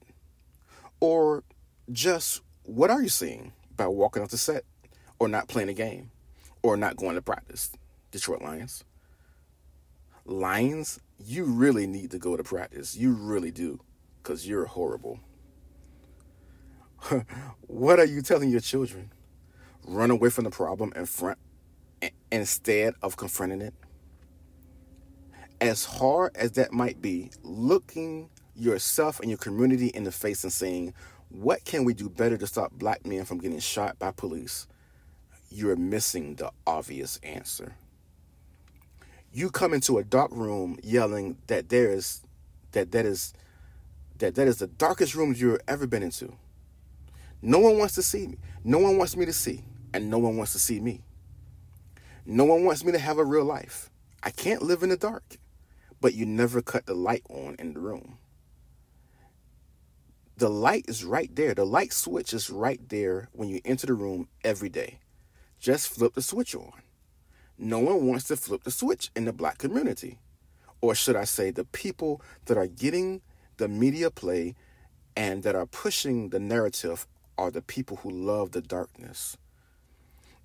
Or 0.99 1.43
just 1.91 2.41
what 2.63 2.89
are 2.89 3.01
you 3.01 3.09
seeing 3.09 3.53
by 3.77 3.87
walking 3.87 4.23
off 4.23 4.29
the 4.29 4.37
set 4.37 4.63
or 5.19 5.27
not 5.27 5.47
playing 5.47 5.69
a 5.69 5.73
game 5.73 6.09
or 6.63 6.77
not 6.77 6.97
going 6.97 7.15
to 7.15 7.21
practice? 7.21 7.71
Detroit 8.11 8.41
Lions. 8.41 8.83
Lions, 10.25 10.99
you 11.23 11.45
really 11.45 11.85
need 11.85 12.09
to 12.11 12.17
go 12.17 12.35
to 12.35 12.43
practice. 12.43 12.95
You 12.95 13.13
really 13.13 13.51
do 13.51 13.79
because 14.17 14.47
you're 14.47 14.65
horrible. 14.65 15.19
what 17.67 17.99
are 17.99 18.05
you 18.05 18.21
telling 18.21 18.49
your 18.49 18.61
children? 18.61 19.11
Run 19.85 20.11
away 20.11 20.29
from 20.29 20.45
the 20.45 20.49
problem 20.49 20.93
in 20.95 21.05
front 21.05 21.37
instead 22.31 22.93
of 23.01 23.17
confronting 23.17 23.61
it? 23.61 23.73
As 25.61 25.85
hard 25.85 26.35
as 26.35 26.53
that 26.53 26.73
might 26.73 27.01
be, 27.01 27.31
looking 27.43 28.29
yourself 28.55 29.19
and 29.19 29.29
your 29.29 29.37
community 29.37 29.87
in 29.87 30.03
the 30.03 30.11
face 30.11 30.43
and 30.43 30.51
saying, 30.51 30.93
What 31.29 31.63
can 31.65 31.85
we 31.85 31.93
do 31.93 32.09
better 32.09 32.37
to 32.37 32.47
stop 32.47 32.71
black 32.73 33.05
men 33.05 33.25
from 33.25 33.39
getting 33.39 33.59
shot 33.59 33.99
by 33.99 34.11
police? 34.11 34.67
You're 35.49 35.75
missing 35.75 36.35
the 36.35 36.51
obvious 36.65 37.19
answer. 37.23 37.75
You 39.31 39.49
come 39.49 39.73
into 39.73 39.97
a 39.97 40.03
dark 40.03 40.31
room 40.31 40.77
yelling 40.83 41.37
that 41.47 41.69
there 41.69 41.91
is 41.91 42.21
that 42.71 42.91
that 42.91 43.05
is 43.05 43.33
that 44.19 44.35
that 44.35 44.47
is 44.47 44.57
the 44.57 44.67
darkest 44.67 45.15
room 45.15 45.33
you've 45.35 45.59
ever 45.67 45.87
been 45.87 46.03
into. 46.03 46.33
No 47.41 47.59
one 47.59 47.77
wants 47.77 47.95
to 47.95 48.03
see 48.03 48.27
me. 48.27 48.37
No 48.63 48.79
one 48.79 48.97
wants 48.97 49.17
me 49.17 49.25
to 49.25 49.33
see, 49.33 49.63
and 49.93 50.09
no 50.09 50.17
one 50.17 50.37
wants 50.37 50.53
to 50.53 50.59
see 50.59 50.79
me. 50.79 51.01
No 52.25 52.45
one 52.45 52.63
wants 52.63 52.83
me 52.83 52.91
to 52.91 52.99
have 52.99 53.17
a 53.17 53.25
real 53.25 53.45
life. 53.45 53.89
I 54.23 54.31
can't 54.31 54.61
live 54.61 54.83
in 54.83 54.89
the 54.89 54.97
dark. 54.97 55.37
But 56.01 56.15
you 56.15 56.25
never 56.25 56.61
cut 56.61 56.85
the 56.85 56.93
light 56.93 57.23
on 57.29 57.55
in 57.59 57.73
the 57.73 57.79
room. 57.79 58.17
The 60.35 60.49
light 60.49 60.85
is 60.87 61.05
right 61.05 61.33
there. 61.33 61.53
The 61.53 61.65
light 61.65 61.93
switch 61.93 62.33
is 62.33 62.49
right 62.49 62.81
there 62.89 63.29
when 63.31 63.49
you 63.49 63.61
enter 63.63 63.87
the 63.87 63.93
room 63.93 64.27
every 64.43 64.69
day. 64.69 64.99
Just 65.59 65.87
flip 65.87 66.15
the 66.15 66.21
switch 66.21 66.55
on. 66.55 66.73
No 67.57 67.79
one 67.79 68.07
wants 68.07 68.25
to 68.25 68.35
flip 68.35 68.63
the 68.63 68.71
switch 68.71 69.11
in 69.15 69.25
the 69.25 69.31
black 69.31 69.59
community. 69.59 70.19
Or 70.81 70.95
should 70.95 71.15
I 71.15 71.23
say, 71.23 71.51
the 71.51 71.63
people 71.63 72.21
that 72.45 72.57
are 72.57 72.67
getting 72.67 73.21
the 73.57 73.67
media 73.67 74.11
play 74.11 74.55
and 75.15 75.43
that 75.43 75.55
are 75.55 75.67
pushing 75.67 76.29
the 76.29 76.39
narrative 76.39 77.07
are 77.37 77.51
the 77.51 77.61
people 77.61 77.97
who 77.97 78.09
love 78.09 78.51
the 78.51 78.61
darkness. 78.61 79.37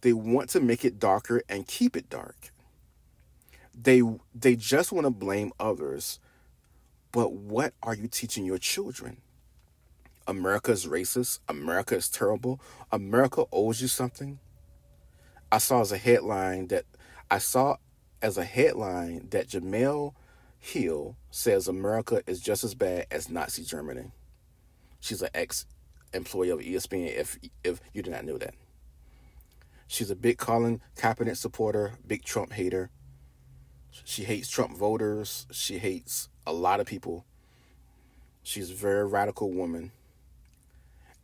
They 0.00 0.12
want 0.12 0.50
to 0.50 0.60
make 0.60 0.84
it 0.84 0.98
darker 0.98 1.42
and 1.48 1.66
keep 1.66 1.96
it 1.96 2.08
dark. 2.08 2.52
They 3.74 4.02
they 4.34 4.56
just 4.56 4.92
want 4.92 5.06
to 5.06 5.10
blame 5.10 5.52
others. 5.58 6.20
But 7.12 7.32
what 7.32 7.72
are 7.82 7.94
you 7.94 8.08
teaching 8.08 8.44
your 8.44 8.58
children? 8.58 9.18
America 10.26 10.72
is 10.72 10.86
racist. 10.86 11.38
America 11.48 11.96
is 11.96 12.08
terrible. 12.08 12.60
America 12.92 13.44
owes 13.50 13.80
you 13.80 13.88
something. 13.88 14.38
I 15.50 15.58
saw 15.58 15.80
as 15.80 15.90
a 15.90 15.96
headline 15.96 16.68
that 16.68 16.84
I 17.30 17.38
saw 17.38 17.76
as 18.20 18.36
a 18.36 18.44
headline 18.44 19.28
that 19.30 19.48
Jemele 19.48 20.12
Hill 20.58 21.16
says 21.30 21.68
America 21.68 22.22
is 22.26 22.40
just 22.40 22.64
as 22.64 22.74
bad 22.74 23.06
as 23.10 23.30
Nazi 23.30 23.64
Germany. 23.64 24.10
She's 25.00 25.22
an 25.22 25.30
ex 25.34 25.66
employee 26.12 26.50
of 26.50 26.60
ESPN. 26.60 27.16
If 27.16 27.38
if 27.64 27.80
you 27.92 28.02
did 28.02 28.10
not 28.10 28.24
know 28.24 28.38
that, 28.38 28.54
she's 29.88 30.10
a 30.10 30.16
big 30.16 30.38
Colin 30.38 30.80
Kaepernick 30.94 31.36
supporter, 31.36 31.94
big 32.06 32.24
Trump 32.24 32.52
hater. 32.52 32.90
She 34.04 34.22
hates 34.24 34.48
Trump 34.48 34.76
voters. 34.76 35.46
She 35.50 35.78
hates 35.78 36.28
a 36.46 36.52
lot 36.52 36.78
of 36.78 36.86
people. 36.86 37.24
She's 38.42 38.70
a 38.70 38.74
very 38.74 39.06
radical 39.06 39.50
woman. 39.50 39.90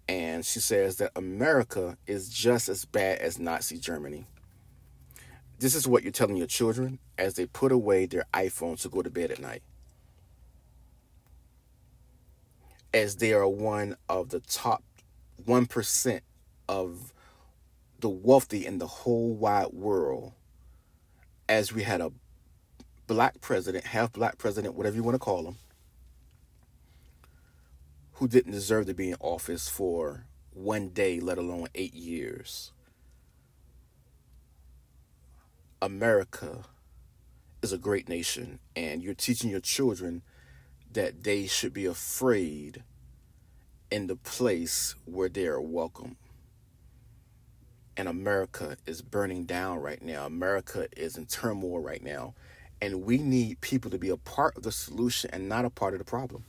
And 0.09 0.45
she 0.45 0.61
says 0.61 0.97
that 0.97 1.13
America 1.17 1.97
is 2.07 2.29
just 2.29 2.69
as 2.69 2.85
bad 2.85 3.21
as 3.21 3.39
Nazi 3.39 3.79
Germany. 3.79 4.27
This 5.59 5.75
is 5.75 5.89
what 5.89 6.03
you're 6.03 6.13
telling 6.13 6.37
your 6.37 6.47
children 6.47 6.99
as 7.17 7.35
they 7.35 7.47
put 7.47 7.73
away 7.73 8.05
their 8.05 8.27
iPhones 8.35 8.83
to 8.83 8.89
go 8.89 9.01
to 9.01 9.09
bed 9.09 9.31
at 9.31 9.41
night. 9.41 9.63
As 12.93 13.17
they 13.17 13.33
are 13.33 13.49
one 13.49 13.97
of 14.09 14.29
the 14.29 14.41
top 14.41 14.83
1% 15.47 16.21
of 16.69 17.14
the 18.01 18.09
wealthy 18.09 18.67
in 18.67 18.79
the 18.79 18.87
whole 18.87 19.35
wide 19.35 19.73
world, 19.73 20.33
as 21.49 21.73
we 21.73 21.83
had 21.83 22.01
a 22.01 22.13
black 23.07 23.41
president, 23.41 23.87
half 23.87 24.13
black 24.13 24.39
president, 24.39 24.75
whatever 24.75 24.97
you 24.97 25.03
want 25.03 25.15
to 25.15 25.19
call 25.19 25.47
him, 25.47 25.57
who 28.15 28.29
didn't 28.29 28.53
deserve 28.53 28.87
to 28.87 28.95
be 28.95 29.11
in 29.11 29.17
office 29.21 29.69
for 29.69 30.27
one 30.53 30.89
day, 30.89 31.21
let 31.21 31.39
alone 31.39 31.69
eight 31.75 31.95
years. 31.95 32.73
America 35.83 36.65
is 37.63 37.73
a 37.73 37.79
great 37.79 38.09
nation, 38.09 38.59
and 38.77 39.03
you're 39.03 39.15
teaching 39.15 39.51
your 39.51 39.61
children 39.61 40.23
that 40.93 41.25
they 41.25 41.47
should 41.47 41.73
be 41.73 41.87
afraid 41.87 42.85
in 43.91 44.07
the 44.07 44.17
place 44.17 44.95
where 45.05 45.29
they 45.29 45.47
are 45.47 45.61
welcome. 45.61 46.17
And 47.97 48.09
America 48.09 48.77
is 48.87 49.03
burning 49.03 49.45
down 49.45 49.79
right 49.79 50.03
now. 50.03 50.27
America 50.27 50.89
is 50.97 51.17
in 51.17 51.27
turmoil 51.27 51.79
right 51.81 52.03
now. 52.03 52.35
And 52.83 53.05
we 53.05 53.19
need 53.19 53.61
people 53.61 53.91
to 53.91 53.99
be 53.99 54.11
a 54.11 54.17
part 54.17 54.57
of 54.57 54.63
the 54.63 54.73
solution 54.73 55.31
and 55.33 55.49
not 55.49 55.65
a 55.65 55.71
part 55.71 55.95
of 55.95 55.99
the 55.99 56.05
problem. 56.05 56.45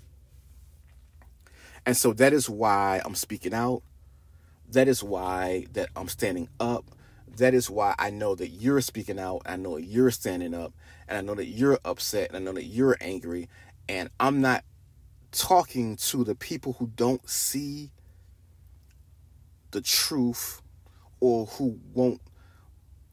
And 1.86 1.96
so 1.96 2.14
that 2.14 2.34
is 2.34 2.50
why 2.50 3.02
I'm 3.06 3.16
speaking 3.16 3.54
out. 3.54 3.84
That 4.72 4.88
is 4.88 5.04
why 5.04 5.68
that 5.74 5.90
I'm 5.96 6.08
standing 6.08 6.50
up. 6.60 6.86
That 7.38 7.54
is 7.54 7.70
why 7.70 7.94
I 8.00 8.10
know 8.10 8.34
that 8.36 8.48
you're 8.48 8.82
speaking 8.82 9.20
out. 9.20 9.44
I 9.46 9.56
know 9.56 9.78
you're 9.78 10.12
standing 10.12 10.56
up. 10.56 10.74
And 11.08 11.18
I 11.18 11.22
know 11.22 11.36
that 11.36 11.46
you're 11.46 11.80
upset. 11.86 12.30
And 12.30 12.38
I 12.38 12.40
know 12.40 12.54
that 12.54 12.66
you're 12.66 12.98
angry. 13.00 13.50
And 13.88 14.10
I'm 14.20 14.42
not 14.42 14.64
talking 15.32 15.96
to 15.98 16.24
the 16.24 16.34
people 16.34 16.74
who 16.74 16.88
don't 16.96 17.30
see 17.30 17.92
the 19.72 19.82
truth 19.82 20.62
or 21.26 21.48
who 21.48 21.80
won't 21.94 22.22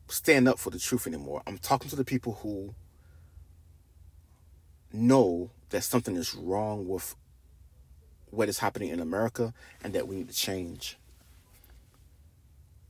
stand 0.09 0.47
up 0.47 0.59
for 0.59 0.69
the 0.69 0.79
truth 0.79 1.07
anymore. 1.07 1.43
I'm 1.47 1.57
talking 1.57 1.89
to 1.89 1.97
the 1.97 2.05
people 2.05 2.35
who 2.35 2.75
know 4.93 5.51
that 5.71 5.83
something 5.83 6.15
is 6.15 6.35
wrong 6.35 6.87
with 6.87 7.17
what 8.27 8.51
is 8.51 8.59
happening 8.59 8.91
in 8.91 9.01
America 9.01 9.55
and 9.83 9.95
that 9.95 10.07
we 10.07 10.17
need 10.17 10.29
to 10.29 10.35
change. 10.35 10.99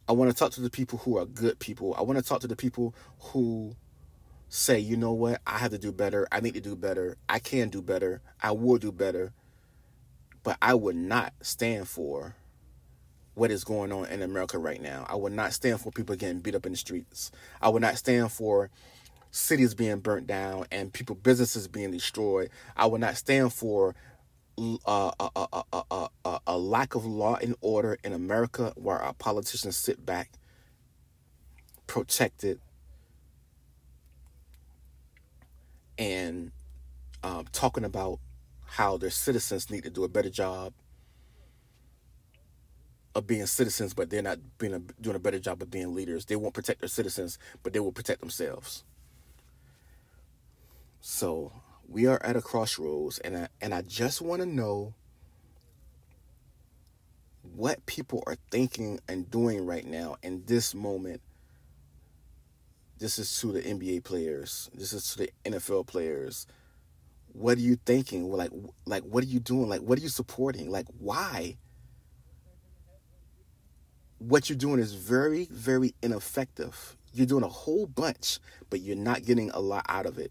I 0.08 0.12
want 0.12 0.32
to 0.32 0.36
talk 0.36 0.50
to 0.52 0.60
the 0.60 0.70
people 0.70 0.98
who 0.98 1.16
are 1.16 1.24
good 1.24 1.60
people. 1.60 1.94
I 1.96 2.02
want 2.02 2.18
to 2.18 2.24
talk 2.24 2.40
to 2.40 2.48
the 2.48 2.56
people 2.56 2.92
who 3.20 3.76
say, 4.48 4.80
you 4.80 4.96
know 4.96 5.12
what, 5.12 5.40
I 5.46 5.58
have 5.58 5.70
to 5.70 5.78
do 5.78 5.92
better. 5.92 6.26
I 6.32 6.40
need 6.40 6.54
to 6.54 6.60
do 6.60 6.74
better. 6.74 7.16
I 7.28 7.38
can 7.38 7.68
do 7.68 7.80
better. 7.80 8.20
I 8.42 8.50
will 8.50 8.78
do 8.78 8.90
better. 8.90 9.32
But 10.42 10.58
I 10.60 10.74
would 10.74 10.96
not 10.96 11.32
stand 11.42 11.88
for 11.88 12.34
what 13.34 13.50
is 13.50 13.64
going 13.64 13.92
on 13.92 14.06
in 14.06 14.22
America 14.22 14.58
right 14.58 14.80
now. 14.80 15.06
I 15.08 15.16
would 15.16 15.32
not 15.32 15.52
stand 15.52 15.80
for 15.80 15.90
people 15.90 16.16
getting 16.16 16.40
beat 16.40 16.54
up 16.54 16.66
in 16.66 16.72
the 16.72 16.78
streets. 16.78 17.30
I 17.60 17.68
would 17.68 17.82
not 17.82 17.96
stand 17.96 18.30
for 18.30 18.70
cities 19.30 19.74
being 19.74 20.00
burnt 20.00 20.26
down 20.26 20.66
and 20.70 20.92
people 20.92 21.16
businesses 21.16 21.66
being 21.66 21.90
destroyed. 21.90 22.50
I 22.76 22.86
will 22.86 22.98
not 22.98 23.16
stand 23.16 23.52
for 23.52 23.94
a, 24.58 25.12
a, 25.18 26.08
a, 26.24 26.40
a, 26.46 26.58
lack 26.58 26.94
of 26.94 27.06
law 27.06 27.36
and 27.36 27.56
order 27.62 27.96
in 28.04 28.12
America 28.12 28.72
where 28.76 28.98
our 28.98 29.14
politicians 29.14 29.78
sit 29.78 30.04
back 30.04 30.30
protected 31.86 32.60
and 35.96 36.52
um, 37.22 37.46
talking 37.52 37.84
about 37.84 38.18
how 38.66 38.98
their 38.98 39.10
citizens 39.10 39.70
need 39.70 39.84
to 39.84 39.90
do 39.90 40.04
a 40.04 40.08
better 40.08 40.30
job 40.30 40.74
of 43.14 43.26
being 43.26 43.46
citizens, 43.46 43.94
but 43.94 44.10
they're 44.10 44.22
not 44.22 44.38
being 44.58 44.74
a, 44.74 44.78
doing 44.78 45.16
a 45.16 45.20
better 45.20 45.38
job 45.38 45.62
of 45.62 45.70
being 45.70 45.94
leaders. 45.94 46.24
They 46.24 46.36
won't 46.36 46.54
protect 46.54 46.80
their 46.80 46.88
citizens, 46.88 47.38
but 47.62 47.72
they 47.72 47.80
will 47.80 47.92
protect 47.92 48.20
themselves. 48.20 48.84
So 51.00 51.52
we 51.88 52.06
are 52.06 52.20
at 52.22 52.36
a 52.36 52.40
crossroads, 52.40 53.18
and 53.18 53.36
I, 53.36 53.48
and 53.60 53.74
I 53.74 53.82
just 53.82 54.22
want 54.22 54.40
to 54.40 54.46
know 54.46 54.94
what 57.54 57.84
people 57.86 58.22
are 58.26 58.36
thinking 58.50 59.00
and 59.08 59.30
doing 59.30 59.66
right 59.66 59.84
now 59.86 60.16
in 60.22 60.44
this 60.46 60.74
moment. 60.74 61.20
This 62.98 63.18
is 63.18 63.40
to 63.40 63.48
the 63.52 63.60
NBA 63.60 64.04
players. 64.04 64.70
This 64.74 64.92
is 64.92 65.12
to 65.12 65.18
the 65.18 65.30
NFL 65.44 65.86
players. 65.86 66.46
what 67.32 67.58
are 67.58 67.62
you 67.62 67.76
thinking? 67.84 68.30
Like, 68.30 68.50
like 68.86 69.02
what 69.04 69.24
are 69.24 69.26
you 69.26 69.40
doing? 69.40 69.68
Like, 69.68 69.80
what 69.80 69.98
are 69.98 70.02
you 70.02 70.08
supporting? 70.08 70.70
Like, 70.70 70.86
why? 70.98 71.56
What 74.28 74.48
you're 74.48 74.58
doing 74.58 74.78
is 74.78 74.94
very, 74.94 75.48
very 75.50 75.94
ineffective. 76.00 76.96
You're 77.12 77.26
doing 77.26 77.42
a 77.42 77.48
whole 77.48 77.86
bunch, 77.86 78.38
but 78.70 78.80
you're 78.80 78.96
not 78.96 79.24
getting 79.24 79.50
a 79.50 79.58
lot 79.58 79.84
out 79.88 80.06
of 80.06 80.16
it. 80.16 80.30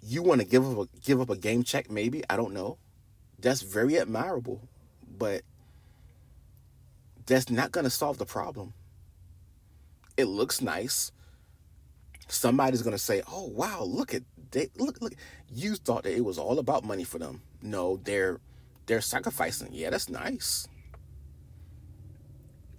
You 0.00 0.22
want 0.22 0.40
to 0.40 0.46
give 0.46 0.64
up 0.64 0.86
a, 0.86 1.00
give 1.00 1.20
up 1.20 1.28
a 1.28 1.36
game 1.36 1.64
check, 1.64 1.90
maybe 1.90 2.22
I 2.30 2.36
don't 2.36 2.54
know. 2.54 2.78
That's 3.40 3.62
very 3.62 3.98
admirable, 3.98 4.60
but 5.18 5.42
that's 7.26 7.50
not 7.50 7.72
going 7.72 7.84
to 7.84 7.90
solve 7.90 8.18
the 8.18 8.26
problem. 8.26 8.72
It 10.16 10.26
looks 10.26 10.60
nice. 10.60 11.10
Somebody's 12.28 12.82
going 12.82 12.96
to 12.96 13.02
say, 13.02 13.22
"Oh 13.28 13.48
wow, 13.48 13.82
look 13.82 14.14
at 14.14 14.22
they 14.52 14.68
look 14.76 15.00
look." 15.00 15.14
You 15.52 15.74
thought 15.74 16.04
that 16.04 16.16
it 16.16 16.24
was 16.24 16.38
all 16.38 16.60
about 16.60 16.84
money 16.84 17.04
for 17.04 17.18
them. 17.18 17.42
No, 17.60 17.96
they're 18.04 18.38
they're 18.86 19.00
sacrificing. 19.00 19.70
Yeah, 19.72 19.90
that's 19.90 20.08
nice. 20.08 20.68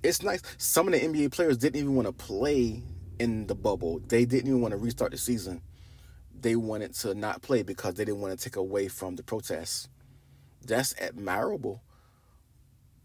It's 0.04 0.24
nice. 0.24 0.42
Some 0.58 0.88
of 0.88 0.94
the 0.94 1.00
NBA 1.00 1.32
players 1.32 1.58
didn't 1.58 1.80
even 1.80 1.96
want 1.96 2.08
to 2.08 2.14
play 2.14 2.82
in 3.20 3.46
the 3.46 3.54
bubble. 3.54 4.00
They 4.08 4.26
didn't 4.26 4.48
even 4.48 4.62
want 4.62 4.72
to 4.72 4.78
restart 4.78 5.12
the 5.12 5.18
season. 5.18 5.62
They 6.40 6.56
wanted 6.56 6.96
to 6.96 7.14
not 7.14 7.44
play 7.44 7.62
because 7.62 7.94
they 7.94 8.06
didn't 8.06 8.22
want 8.22 8.38
to 8.38 8.44
take 8.44 8.56
away 8.56 8.88
from 8.88 9.16
the 9.16 9.22
protests. 9.22 9.88
That's 10.66 10.96
admirable. 11.00 11.84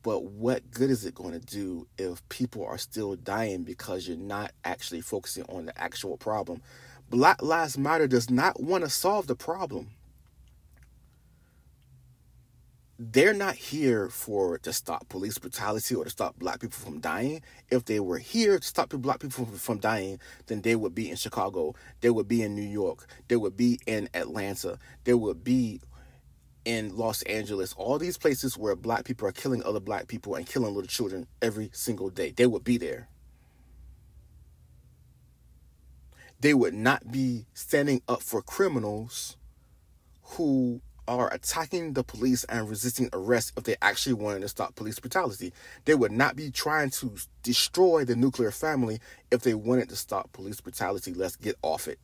But 0.02 0.24
what 0.24 0.70
good 0.70 0.88
is 0.88 1.04
it 1.04 1.14
going 1.14 1.38
to 1.38 1.44
do 1.44 1.86
if 1.98 2.26
people 2.30 2.64
are 2.64 2.78
still 2.78 3.16
dying 3.16 3.64
because 3.64 4.08
you're 4.08 4.16
not 4.16 4.52
actually 4.64 5.02
focusing 5.02 5.44
on 5.50 5.66
the 5.66 5.78
actual 5.78 6.16
problem? 6.16 6.62
Black 7.10 7.42
Lives 7.42 7.76
Matter 7.76 8.06
does 8.06 8.30
not 8.30 8.60
want 8.60 8.84
to 8.84 8.90
solve 8.90 9.26
the 9.26 9.36
problem. 9.36 9.90
They're 12.98 13.34
not 13.34 13.56
here 13.56 14.08
for 14.08 14.56
to 14.58 14.72
stop 14.72 15.08
police 15.10 15.36
brutality 15.36 15.94
or 15.94 16.04
to 16.04 16.10
stop 16.10 16.38
black 16.38 16.60
people 16.60 16.78
from 16.78 17.00
dying. 17.00 17.42
If 17.70 17.84
they 17.84 18.00
were 18.00 18.16
here 18.16 18.58
to 18.58 18.66
stop 18.66 18.88
black 18.88 19.20
people 19.20 19.44
from, 19.44 19.78
dying, 19.78 20.18
then 20.46 20.62
they 20.62 20.76
would 20.76 20.94
be 20.94 21.10
in 21.10 21.16
Chicago, 21.16 21.74
they 22.00 22.08
would 22.08 22.26
be 22.26 22.42
in 22.42 22.54
New 22.54 22.62
York, 22.62 23.06
they 23.28 23.36
would 23.36 23.54
be 23.54 23.78
in 23.86 24.08
Atlanta, 24.14 24.78
they 25.04 25.12
would 25.12 25.44
be 25.44 25.82
in 26.64 26.96
Los 26.96 27.20
Angeles, 27.22 27.74
all 27.74 27.98
these 27.98 28.16
places 28.16 28.56
where 28.56 28.74
black 28.74 29.04
people 29.04 29.28
are 29.28 29.32
killing 29.32 29.62
other 29.62 29.78
black 29.78 30.08
people 30.08 30.34
and 30.34 30.46
killing 30.46 30.74
little 30.74 30.88
children 30.88 31.26
every 31.42 31.70
single 31.74 32.08
day, 32.08 32.32
they 32.32 32.46
would 32.46 32.64
be 32.64 32.78
there. 32.78 33.08
They 36.40 36.54
would 36.54 36.74
not 36.74 37.12
be 37.12 37.46
standing 37.52 38.00
up 38.08 38.22
for 38.22 38.40
criminals 38.40 39.36
who 40.22 40.80
are 41.08 41.32
attacking 41.32 41.92
the 41.92 42.04
police 42.04 42.44
and 42.44 42.68
resisting 42.68 43.08
arrest 43.12 43.52
if 43.56 43.64
they 43.64 43.76
actually 43.82 44.14
wanted 44.14 44.40
to 44.40 44.48
stop 44.48 44.74
police 44.74 44.98
brutality. 44.98 45.52
They 45.84 45.94
would 45.94 46.12
not 46.12 46.36
be 46.36 46.50
trying 46.50 46.90
to 46.90 47.12
destroy 47.42 48.04
the 48.04 48.16
nuclear 48.16 48.50
family 48.50 49.00
if 49.30 49.42
they 49.42 49.54
wanted 49.54 49.88
to 49.90 49.96
stop 49.96 50.32
police 50.32 50.60
brutality. 50.60 51.14
Let's 51.14 51.36
get 51.36 51.56
off 51.62 51.88
it 51.88 51.98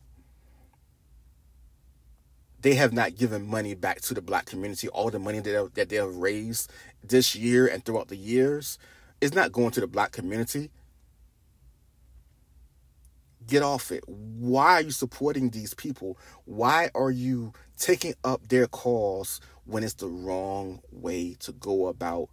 they 2.62 2.74
have 2.74 2.92
not 2.92 3.16
given 3.16 3.46
money 3.46 3.74
back 3.74 4.00
to 4.00 4.14
the 4.14 4.22
black 4.22 4.46
community. 4.46 4.88
All 4.88 5.10
the 5.10 5.18
money 5.18 5.40
that, 5.40 5.74
that 5.74 5.88
they 5.88 5.96
have 5.96 6.16
raised 6.16 6.72
this 7.02 7.34
year 7.34 7.66
and 7.66 7.84
throughout 7.84 8.08
the 8.08 8.16
years 8.16 8.78
is 9.20 9.34
not 9.34 9.52
going 9.52 9.72
to 9.72 9.80
the 9.80 9.86
black 9.86 10.12
community. 10.12 10.70
Get 13.46 13.62
off 13.62 13.90
it. 13.90 14.04
Why 14.06 14.74
are 14.74 14.82
you 14.82 14.90
supporting 14.90 15.50
these 15.50 15.74
people? 15.74 16.18
Why 16.44 16.90
are 16.94 17.10
you 17.10 17.52
taking 17.76 18.14
up 18.24 18.48
their 18.48 18.66
cause 18.66 19.40
when 19.64 19.82
it's 19.82 19.94
the 19.94 20.08
wrong 20.08 20.80
way 20.90 21.36
to 21.40 21.52
go 21.52 21.86
about 21.88 22.28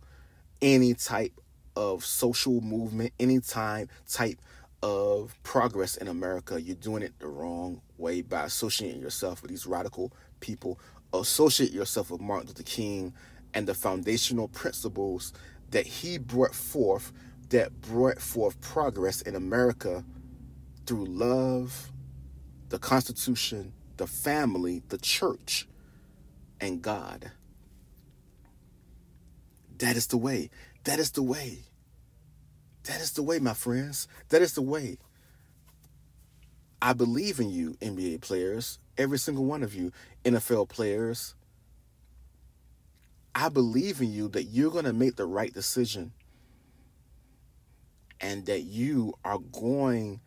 any 0.62 0.94
type 0.94 1.34
of 1.76 2.04
social 2.06 2.62
movement, 2.62 3.14
any 3.20 3.40
time 3.40 3.90
type 4.08 4.40
of 4.84 5.36
progress 5.44 5.98
in 5.98 6.08
America? 6.08 6.62
You're 6.62 6.76
doing 6.76 7.04
it 7.04 7.14
the 7.20 7.28
wrong 7.28 7.82
way 7.98 8.22
by 8.22 8.44
associating 8.44 9.02
yourself 9.02 9.42
with 9.42 9.50
these 9.50 9.66
radical 9.66 10.12
people. 10.40 10.80
Associate 11.14 11.72
yourself 11.72 12.12
with 12.12 12.22
Martin 12.22 12.48
Luther 12.48 12.64
King 12.64 13.14
and 13.54 13.68
the 13.68 13.74
foundational 13.74 14.48
principles 14.48 15.34
that 15.72 15.86
he 15.86 16.18
brought 16.18 16.54
forth 16.54 17.12
that 17.50 17.82
brought 17.82 18.20
forth 18.22 18.60
progress 18.62 19.22
in 19.22 19.36
America 19.36 20.04
through 20.90 21.06
love, 21.06 21.92
the 22.70 22.80
Constitution, 22.80 23.72
the 23.98 24.08
family, 24.08 24.82
the 24.90 24.98
church, 24.98 25.68
and 26.60 26.82
God. 26.82 27.32
That 29.78 29.96
is 29.96 30.08
the 30.08 30.18
way. 30.18 30.50
That 30.86 30.98
is 30.98 31.12
the 31.12 31.22
way. 31.22 31.60
That 32.86 33.02
is 33.02 33.12
the 33.12 33.22
way, 33.22 33.38
my 33.38 33.54
friends. 33.54 34.08
That 34.30 34.42
is 34.42 34.54
the 34.54 34.64
way. 34.64 34.98
I 36.82 36.94
believe 36.94 37.40
in 37.40 37.52
you, 37.52 37.78
NBA 37.82 38.22
players, 38.22 38.80
every 38.98 39.20
single 39.20 39.46
one 39.46 39.62
of 39.62 39.76
you, 39.76 39.92
NFL 40.26 40.70
players. 40.70 41.36
I 43.36 43.50
believe 43.50 44.02
in 44.02 44.12
you 44.12 44.28
that 44.30 44.46
you're 44.46 44.72
going 44.72 44.86
to 44.86 44.94
make 44.94 45.18
the 45.18 45.28
right 45.28 45.54
decision 45.54 46.14
and 48.20 48.48
that 48.48 48.62
you 48.62 49.14
are 49.24 49.38
going 49.38 50.22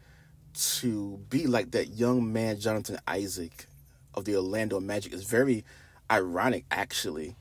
to 0.55 1.19
be 1.29 1.47
like 1.47 1.71
that 1.73 1.89
young 1.89 2.33
man, 2.33 2.59
Jonathan 2.59 2.99
Isaac 3.07 3.67
of 4.15 4.25
the 4.25 4.37
Orlando 4.37 4.81
Magic. 4.81 5.13
is 5.13 5.25
very 5.25 5.65
ironic, 6.11 6.65
actually, 6.71 7.37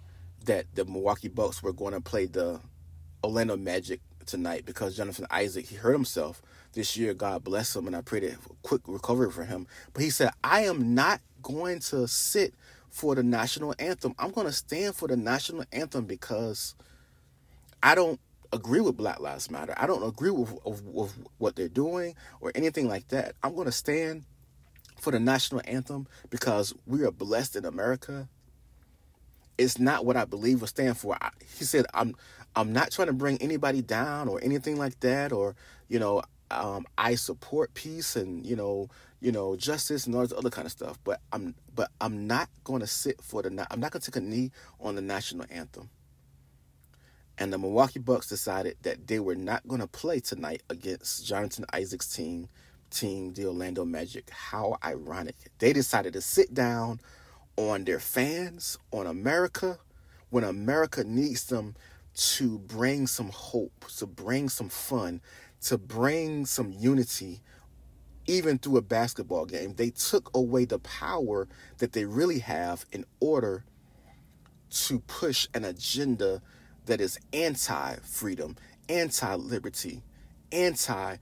that 0.46 0.66
the 0.74 0.86
Milwaukee 0.86 1.28
Bucks 1.28 1.62
were 1.62 1.74
going 1.74 1.94
to 1.94 2.02
play 2.02 2.26
the 2.26 2.60
Orlando 3.24 3.58
Magic 3.58 4.00
tonight 4.26 4.66
because 4.66 4.96
Jonathan 4.96 5.28
Isaac, 5.30 5.68
he 5.68 5.76
hurt 5.76 5.94
himself 5.94 6.42
this 6.74 6.96
year. 6.98 7.14
God 7.14 7.44
bless 7.44 7.76
him, 7.76 7.88
and 7.88 7.96
I 7.96 8.02
pray 8.02 8.22
that 8.22 8.38
quick 8.64 8.82
recovery 8.88 9.32
for 9.32 9.44
him. 9.44 9.68
But 9.94 10.04
he 10.04 10.10
said, 10.10 10.32
I 10.44 10.62
am 10.62 10.96
not 10.96 11.22
going 11.42 11.80
to 11.80 12.08
sit 12.08 12.54
for 12.90 13.16
the 13.16 13.24
national 13.24 13.74
anthem. 13.80 14.16
I'm 14.20 14.32
going 14.32 14.48
to 14.48 14.54
stand 14.54 14.96
for 14.96 15.08
the 15.08 15.18
national 15.18 15.64
anthem 15.72 16.06
because 16.06 16.76
I 17.84 17.96
don't 17.96 18.20
agree 18.54 18.82
with 18.82 18.98
Black 18.98 19.20
Lives 19.20 19.50
Matter. 19.50 19.74
I 19.78 19.88
don't 19.88 20.04
agree 20.04 20.32
with, 20.32 20.54
with, 20.66 20.84
with 20.84 21.18
what 21.38 21.56
they're 21.56 21.70
doing 21.70 22.16
or 22.40 22.52
anything 22.56 22.88
like 22.88 23.08
that. 23.10 23.36
I'm 23.44 23.56
going 23.56 23.66
to 23.66 23.72
stand 23.72 24.24
for 25.00 25.12
the 25.12 25.20
national 25.20 25.62
anthem 25.66 26.08
because 26.30 26.74
we 26.86 27.04
are 27.04 27.12
blessed 27.12 27.56
in 27.56 27.66
America. 27.66 28.28
It's 29.58 29.80
not 29.80 30.06
what 30.06 30.18
I 30.18 30.26
believe 30.26 30.64
or 30.64 30.68
stand 30.68 30.98
for. 30.98 31.18
I, 31.22 31.30
he 31.58 31.66
said, 31.66 31.86
"I'm 31.94 32.16
I'm 32.56 32.74
not 32.74 32.92
trying 32.92 33.08
to 33.08 33.14
bring 33.14 33.38
anybody 33.42 33.82
down 33.82 34.28
or 34.28 34.40
anything 34.44 34.78
like 34.78 35.00
that, 35.02 35.32
or 35.32 35.56
you 35.88 36.00
know, 36.00 36.22
um, 36.50 36.86
I 36.98 37.16
support 37.16 37.74
peace 37.74 38.16
and 38.16 38.46
you 38.46 38.56
know, 38.56 38.90
you 39.20 39.32
know, 39.32 39.56
justice 39.56 40.06
and 40.06 40.16
all 40.16 40.22
this 40.22 40.34
other 40.34 40.50
kind 40.50 40.66
of 40.66 40.72
stuff. 40.72 40.98
But 41.04 41.20
I'm, 41.32 41.56
but 41.76 41.90
I'm 42.00 42.28
not 42.28 42.50
going 42.64 42.82
to 42.82 42.88
sit 42.88 43.22
for 43.22 43.42
the. 43.42 43.50
I'm 43.70 43.80
not 43.80 43.92
going 43.92 44.02
to 44.02 44.12
take 44.12 44.22
a 44.22 44.26
knee 44.26 44.52
on 44.80 44.96
the 44.96 45.02
national 45.02 45.46
anthem. 45.50 45.90
And 47.42 47.52
the 47.52 47.58
Milwaukee 47.58 47.98
Bucks 47.98 48.28
decided 48.28 48.78
that 48.84 49.08
they 49.08 49.20
were 49.20 49.34
not 49.34 49.68
going 49.68 49.82
to 49.82 49.88
play 49.88 50.20
tonight 50.20 50.62
against 50.70 51.26
Jonathan 51.26 51.66
Isaac's 51.74 52.06
team, 52.06 52.50
team 52.92 53.34
the 53.34 53.48
Orlando 53.48 53.84
Magic. 53.84 54.30
How 54.30 54.78
ironic! 54.86 55.36
They 55.58 55.74
decided 55.74 56.14
to 56.14 56.22
sit 56.22 56.54
down 56.54 57.00
on 57.58 57.84
their 57.84 58.00
fans, 58.00 58.78
on 58.92 59.08
America, 59.08 59.80
when 60.30 60.44
America 60.44 61.04
needs 61.04 61.46
them 61.46 61.74
to 62.14 62.60
bring 62.60 63.08
some 63.08 63.30
hope, 63.30 63.86
to 63.98 64.06
bring 64.06 64.48
some 64.48 64.70
fun, 64.70 65.20
to 65.62 65.80
bring 65.80 66.46
some 66.46 66.72
unity, 66.72 67.42
even 68.28 68.60
through 68.60 68.78
a 68.78 68.84
basketball 68.84 69.48
game. 69.48 69.74
They 69.74 69.90
took 69.90 70.30
away 70.36 70.66
the 70.66 70.78
power 70.78 71.48
that 71.80 71.94
they 71.94 72.06
really 72.06 72.38
have 72.38 72.86
in 72.92 73.04
order 73.20 73.66
to 74.70 75.00
push 75.00 75.48
an 75.56 75.66
agenda 75.66 76.44
that 76.86 77.02
is 77.02 77.20
anti 77.34 77.96
freedom, 78.04 78.56
anti 78.90 79.36
liberty, 79.36 80.02
anti 80.52 81.18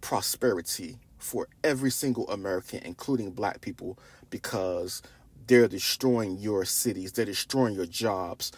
prosperity 0.00 0.98
for 1.18 1.48
every 1.62 1.90
single 1.90 2.28
American, 2.30 2.80
including 2.84 3.30
black 3.30 3.60
people, 3.60 3.98
because 4.30 5.02
they're 5.46 5.68
destroying 5.68 6.38
your 6.38 6.64
cities, 6.64 7.12
they're 7.12 7.24
destroying 7.24 7.74
your 7.74 7.86
jobs, 7.86 8.52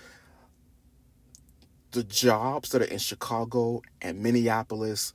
the 1.93 2.05
jobs 2.05 2.71
that 2.71 2.83
are 2.83 2.87
in 2.87 2.99
Chicago 2.99 3.83
and 4.01 4.23
Minneapolis 4.23 5.13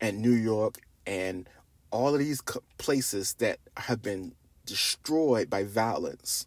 and 0.00 0.20
New 0.20 0.32
York 0.32 0.76
and 1.06 1.48
all 1.90 2.12
of 2.12 2.18
these 2.18 2.42
places 2.76 3.34
that 3.34 3.58
have 3.76 4.02
been 4.02 4.34
destroyed 4.66 5.48
by 5.48 5.64
violence 5.64 6.46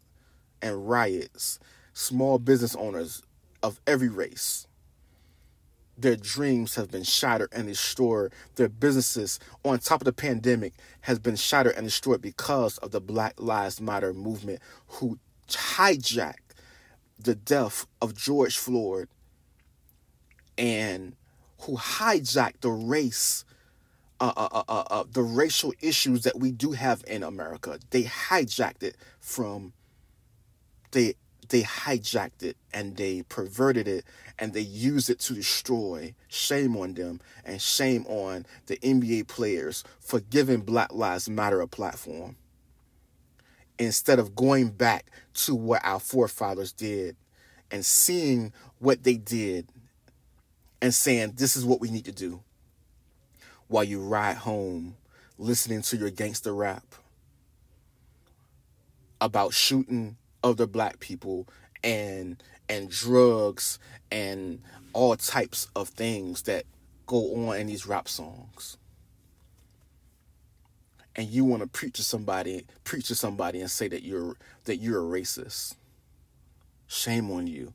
and 0.61 0.87
riots, 0.87 1.59
small 1.93 2.37
business 2.37 2.75
owners 2.75 3.23
of 3.63 3.79
every 3.85 4.09
race, 4.09 4.67
their 5.97 6.15
dreams 6.15 6.75
have 6.75 6.89
been 6.89 7.03
shattered 7.03 7.49
and 7.51 7.67
destroyed. 7.67 8.33
Their 8.55 8.69
businesses, 8.69 9.39
on 9.63 9.79
top 9.79 10.01
of 10.01 10.05
the 10.05 10.13
pandemic, 10.13 10.73
has 11.01 11.19
been 11.19 11.35
shattered 11.35 11.75
and 11.75 11.85
destroyed 11.85 12.21
because 12.21 12.77
of 12.79 12.91
the 12.91 13.01
Black 13.01 13.39
Lives 13.39 13.79
Matter 13.79 14.13
movement, 14.13 14.59
who 14.87 15.19
hijacked 15.47 16.35
the 17.19 17.35
death 17.35 17.85
of 18.01 18.15
George 18.15 18.57
Floyd 18.57 19.07
and 20.57 21.15
who 21.61 21.77
hijacked 21.77 22.61
the 22.61 22.69
race, 22.69 23.45
uh, 24.19 24.33
uh, 24.35 24.63
uh, 24.67 24.83
uh, 24.89 25.03
the 25.11 25.21
racial 25.21 25.73
issues 25.81 26.23
that 26.23 26.39
we 26.39 26.51
do 26.51 26.71
have 26.71 27.03
in 27.07 27.21
America. 27.23 27.79
They 27.91 28.03
hijacked 28.03 28.83
it 28.83 28.95
from, 29.19 29.73
they 30.91 31.15
they 31.51 31.63
hijacked 31.63 32.43
it 32.43 32.55
and 32.73 32.95
they 32.95 33.23
perverted 33.23 33.85
it 33.85 34.05
and 34.39 34.53
they 34.53 34.61
used 34.61 35.09
it 35.09 35.19
to 35.19 35.33
destroy. 35.33 36.15
Shame 36.29 36.77
on 36.77 36.93
them 36.93 37.19
and 37.45 37.61
shame 37.61 38.05
on 38.07 38.45
the 38.67 38.77
NBA 38.77 39.27
players 39.27 39.83
for 39.99 40.21
giving 40.21 40.61
Black 40.61 40.93
Lives 40.93 41.29
Matter 41.29 41.59
a 41.59 41.67
platform 41.67 42.37
instead 43.77 44.17
of 44.17 44.33
going 44.33 44.69
back 44.69 45.11
to 45.33 45.53
what 45.53 45.81
our 45.83 45.99
forefathers 45.99 46.71
did 46.71 47.17
and 47.69 47.85
seeing 47.85 48.53
what 48.79 49.03
they 49.03 49.17
did 49.17 49.67
and 50.81 50.93
saying, 50.93 51.33
this 51.35 51.57
is 51.57 51.65
what 51.65 51.81
we 51.81 51.91
need 51.91 52.05
to 52.05 52.11
do 52.13 52.41
while 53.67 53.83
you 53.83 53.99
ride 53.99 54.37
home 54.37 54.95
listening 55.37 55.81
to 55.81 55.97
your 55.97 56.09
gangster 56.11 56.53
rap 56.53 56.95
about 59.19 59.53
shooting 59.53 60.15
other 60.43 60.67
black 60.67 60.99
people 60.99 61.47
and 61.83 62.41
and 62.69 62.89
drugs 62.89 63.79
and 64.11 64.61
all 64.93 65.15
types 65.15 65.67
of 65.75 65.89
things 65.89 66.43
that 66.43 66.65
go 67.05 67.47
on 67.47 67.57
in 67.57 67.67
these 67.67 67.85
rap 67.85 68.07
songs. 68.07 68.77
And 71.15 71.27
you 71.27 71.43
want 71.43 71.61
to 71.61 71.67
preach 71.67 71.95
to 71.95 72.03
somebody 72.03 72.65
preach 72.83 73.07
to 73.07 73.15
somebody 73.15 73.59
and 73.59 73.69
say 73.69 73.87
that 73.89 74.03
you're 74.03 74.35
that 74.65 74.77
you're 74.77 75.01
a 75.01 75.21
racist. 75.21 75.75
Shame 76.87 77.31
on 77.31 77.47
you. 77.47 77.73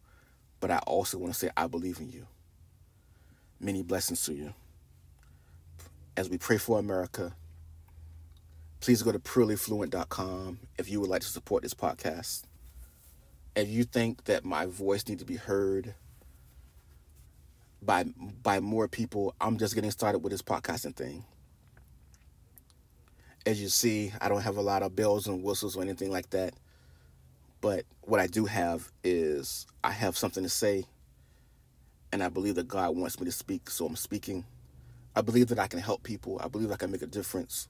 But 0.61 0.71
i 0.71 0.79
also 0.79 1.19
want 1.19 1.33
to 1.35 1.39
say 1.39 1.51
i 1.57 1.67
believe 1.67 1.99
in 2.01 2.11
you. 2.11 2.27
Many 3.61 3.83
blessings 3.83 4.25
to 4.25 4.35
you. 4.35 4.55
As 6.17 6.31
we 6.31 6.39
pray 6.39 6.57
for 6.57 6.79
america 6.79 7.35
please 8.81 9.03
go 9.03 9.11
to 9.11 9.19
purelyfluent.com 9.19 10.59
if 10.79 10.91
you 10.91 11.01
would 11.01 11.11
like 11.11 11.23
to 11.23 11.27
support 11.27 11.62
this 11.62 11.75
podcast 11.75 12.43
if 13.57 13.69
you 13.71 13.85
think 13.85 14.25
that 14.25 14.45
my 14.45 14.67
voice 14.67 15.09
needs 15.09 15.23
to 15.23 15.27
be 15.27 15.37
heard 15.37 15.95
by 17.83 18.05
by 18.43 18.61
more 18.61 18.87
people, 18.87 19.35
I'm 19.41 19.57
just 19.57 19.75
getting 19.75 19.91
started 19.91 20.19
with 20.19 20.31
this 20.31 20.43
podcasting 20.43 20.95
thing. 20.95 21.25
As 23.47 23.61
you 23.61 23.69
see, 23.69 24.13
I 24.21 24.29
don't 24.29 24.43
have 24.43 24.59
a 24.59 24.63
lot 24.63 24.83
of 24.83 24.95
bells 24.95 25.27
and 25.27 25.43
whistles 25.43 25.77
or 25.77 25.83
anything 25.83 26.11
like 26.11 26.31
that. 26.31 26.55
But 27.61 27.85
what 28.03 28.21
I 28.21 28.27
do 28.27 28.45
have 28.45 28.93
is 29.03 29.67
I 29.83 29.91
have 29.91 30.19
something 30.19 30.43
to 30.43 30.49
say, 30.49 30.85
and 32.13 32.23
I 32.23 32.29
believe 32.29 32.57
that 32.57 32.69
God 32.69 32.95
wants 32.97 33.19
me 33.19 33.25
to 33.25 33.33
speak, 33.33 33.71
so 33.71 33.87
I'm 33.87 33.97
speaking. 33.97 34.45
I 35.15 35.23
believe 35.23 35.49
that 35.49 35.59
I 35.59 35.67
can 35.67 35.81
help 35.81 36.03
people. 36.03 36.39
I 36.45 36.49
believe 36.49 36.71
I 36.71 36.77
can 36.77 36.91
make 36.91 37.03
a 37.03 37.07
difference. 37.07 37.69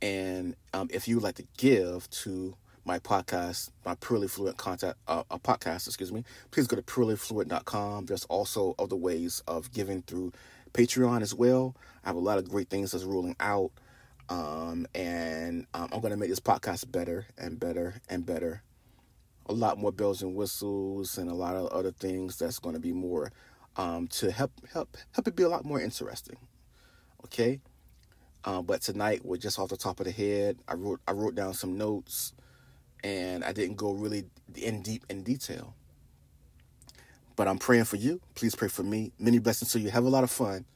And 0.00 0.56
um, 0.72 0.88
if 0.90 1.06
you 1.06 1.16
would 1.16 1.24
like 1.24 1.34
to 1.34 1.46
give 1.58 2.08
to 2.10 2.56
my 2.90 2.98
podcast, 2.98 3.70
my 3.86 3.94
Purely 3.94 4.26
Fluent 4.26 4.56
content, 4.56 4.96
uh, 5.06 5.22
a 5.30 5.38
podcast, 5.38 5.86
excuse 5.86 6.10
me, 6.10 6.24
please 6.50 6.66
go 6.66 6.74
to 6.74 6.82
purelyfluent.com. 6.82 8.06
There's 8.06 8.24
also 8.24 8.74
other 8.80 8.96
ways 8.96 9.44
of 9.46 9.70
giving 9.70 10.02
through 10.02 10.32
Patreon 10.72 11.22
as 11.22 11.32
well. 11.32 11.76
I 12.04 12.08
have 12.08 12.16
a 12.16 12.18
lot 12.18 12.38
of 12.38 12.48
great 12.48 12.68
things 12.68 12.90
that's 12.90 13.04
rolling 13.04 13.36
out. 13.38 13.70
Um, 14.28 14.88
and 14.92 15.68
um, 15.72 15.88
I'm 15.92 16.00
going 16.00 16.10
to 16.10 16.16
make 16.16 16.30
this 16.30 16.40
podcast 16.40 16.90
better 16.90 17.26
and 17.38 17.60
better 17.60 17.94
and 18.08 18.26
better. 18.26 18.60
A 19.46 19.52
lot 19.52 19.78
more 19.78 19.92
bells 19.92 20.20
and 20.20 20.34
whistles 20.34 21.16
and 21.16 21.30
a 21.30 21.34
lot 21.34 21.54
of 21.54 21.68
other 21.68 21.92
things 21.92 22.40
that's 22.40 22.58
going 22.58 22.74
to 22.74 22.80
be 22.80 22.92
more 22.92 23.30
um, 23.76 24.08
to 24.08 24.32
help 24.32 24.50
help 24.72 24.96
help 25.12 25.28
it 25.28 25.36
be 25.36 25.44
a 25.44 25.48
lot 25.48 25.64
more 25.64 25.80
interesting. 25.80 26.38
Okay, 27.24 27.60
uh, 28.44 28.62
but 28.62 28.82
tonight 28.82 29.24
we're 29.24 29.36
just 29.36 29.60
off 29.60 29.68
the 29.68 29.76
top 29.76 30.00
of 30.00 30.06
the 30.06 30.12
head. 30.12 30.58
I 30.66 30.74
wrote 30.74 31.00
I 31.06 31.12
wrote 31.12 31.36
down 31.36 31.54
some 31.54 31.78
notes 31.78 32.32
and 33.02 33.44
I 33.44 33.52
didn't 33.52 33.76
go 33.76 33.92
really 33.92 34.24
in 34.54 34.82
deep 34.82 35.04
in 35.08 35.22
detail. 35.22 35.74
But 37.36 37.48
I'm 37.48 37.58
praying 37.58 37.84
for 37.84 37.96
you. 37.96 38.20
Please 38.34 38.54
pray 38.54 38.68
for 38.68 38.82
me. 38.82 39.12
Many 39.18 39.38
blessings 39.38 39.72
to 39.72 39.80
you. 39.80 39.90
Have 39.90 40.04
a 40.04 40.10
lot 40.10 40.24
of 40.24 40.30
fun. 40.30 40.66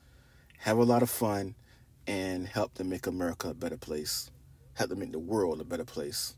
Have 0.58 0.78
a 0.78 0.84
lot 0.84 1.02
of 1.02 1.10
fun 1.10 1.54
and 2.06 2.46
help 2.46 2.74
to 2.74 2.84
make 2.84 3.06
America 3.06 3.48
a 3.48 3.54
better 3.54 3.76
place. 3.76 4.30
Help 4.74 4.90
to 4.90 4.96
make 4.96 5.12
the 5.12 5.18
world 5.18 5.60
a 5.60 5.64
better 5.64 5.84
place. 5.84 6.34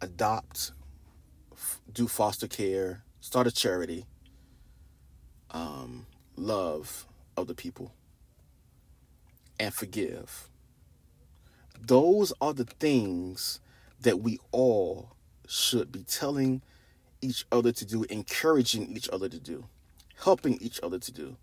Adopt, 0.00 0.72
do 1.92 2.08
foster 2.08 2.48
care, 2.48 3.04
start 3.20 3.46
a 3.46 3.50
charity, 3.50 4.06
um, 5.50 6.06
love 6.36 7.06
other 7.36 7.54
people, 7.54 7.92
and 9.58 9.74
forgive. 9.74 10.48
Those 11.78 12.32
are 12.40 12.54
the 12.54 12.64
things 12.64 13.60
that 14.02 14.20
we 14.20 14.38
all 14.52 15.16
should 15.46 15.92
be 15.92 16.02
telling 16.02 16.62
each 17.22 17.44
other 17.52 17.72
to 17.72 17.84
do, 17.84 18.04
encouraging 18.04 18.86
each 18.96 19.08
other 19.10 19.28
to 19.28 19.38
do, 19.38 19.64
helping 20.22 20.54
each 20.60 20.80
other 20.82 20.98
to 20.98 21.12
do, 21.12 21.36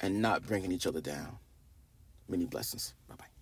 and 0.00 0.20
not 0.20 0.46
bringing 0.46 0.72
each 0.72 0.86
other 0.86 1.00
down. 1.00 1.38
Many 2.28 2.44
blessings. 2.44 2.94
Bye 3.08 3.16
bye. 3.16 3.37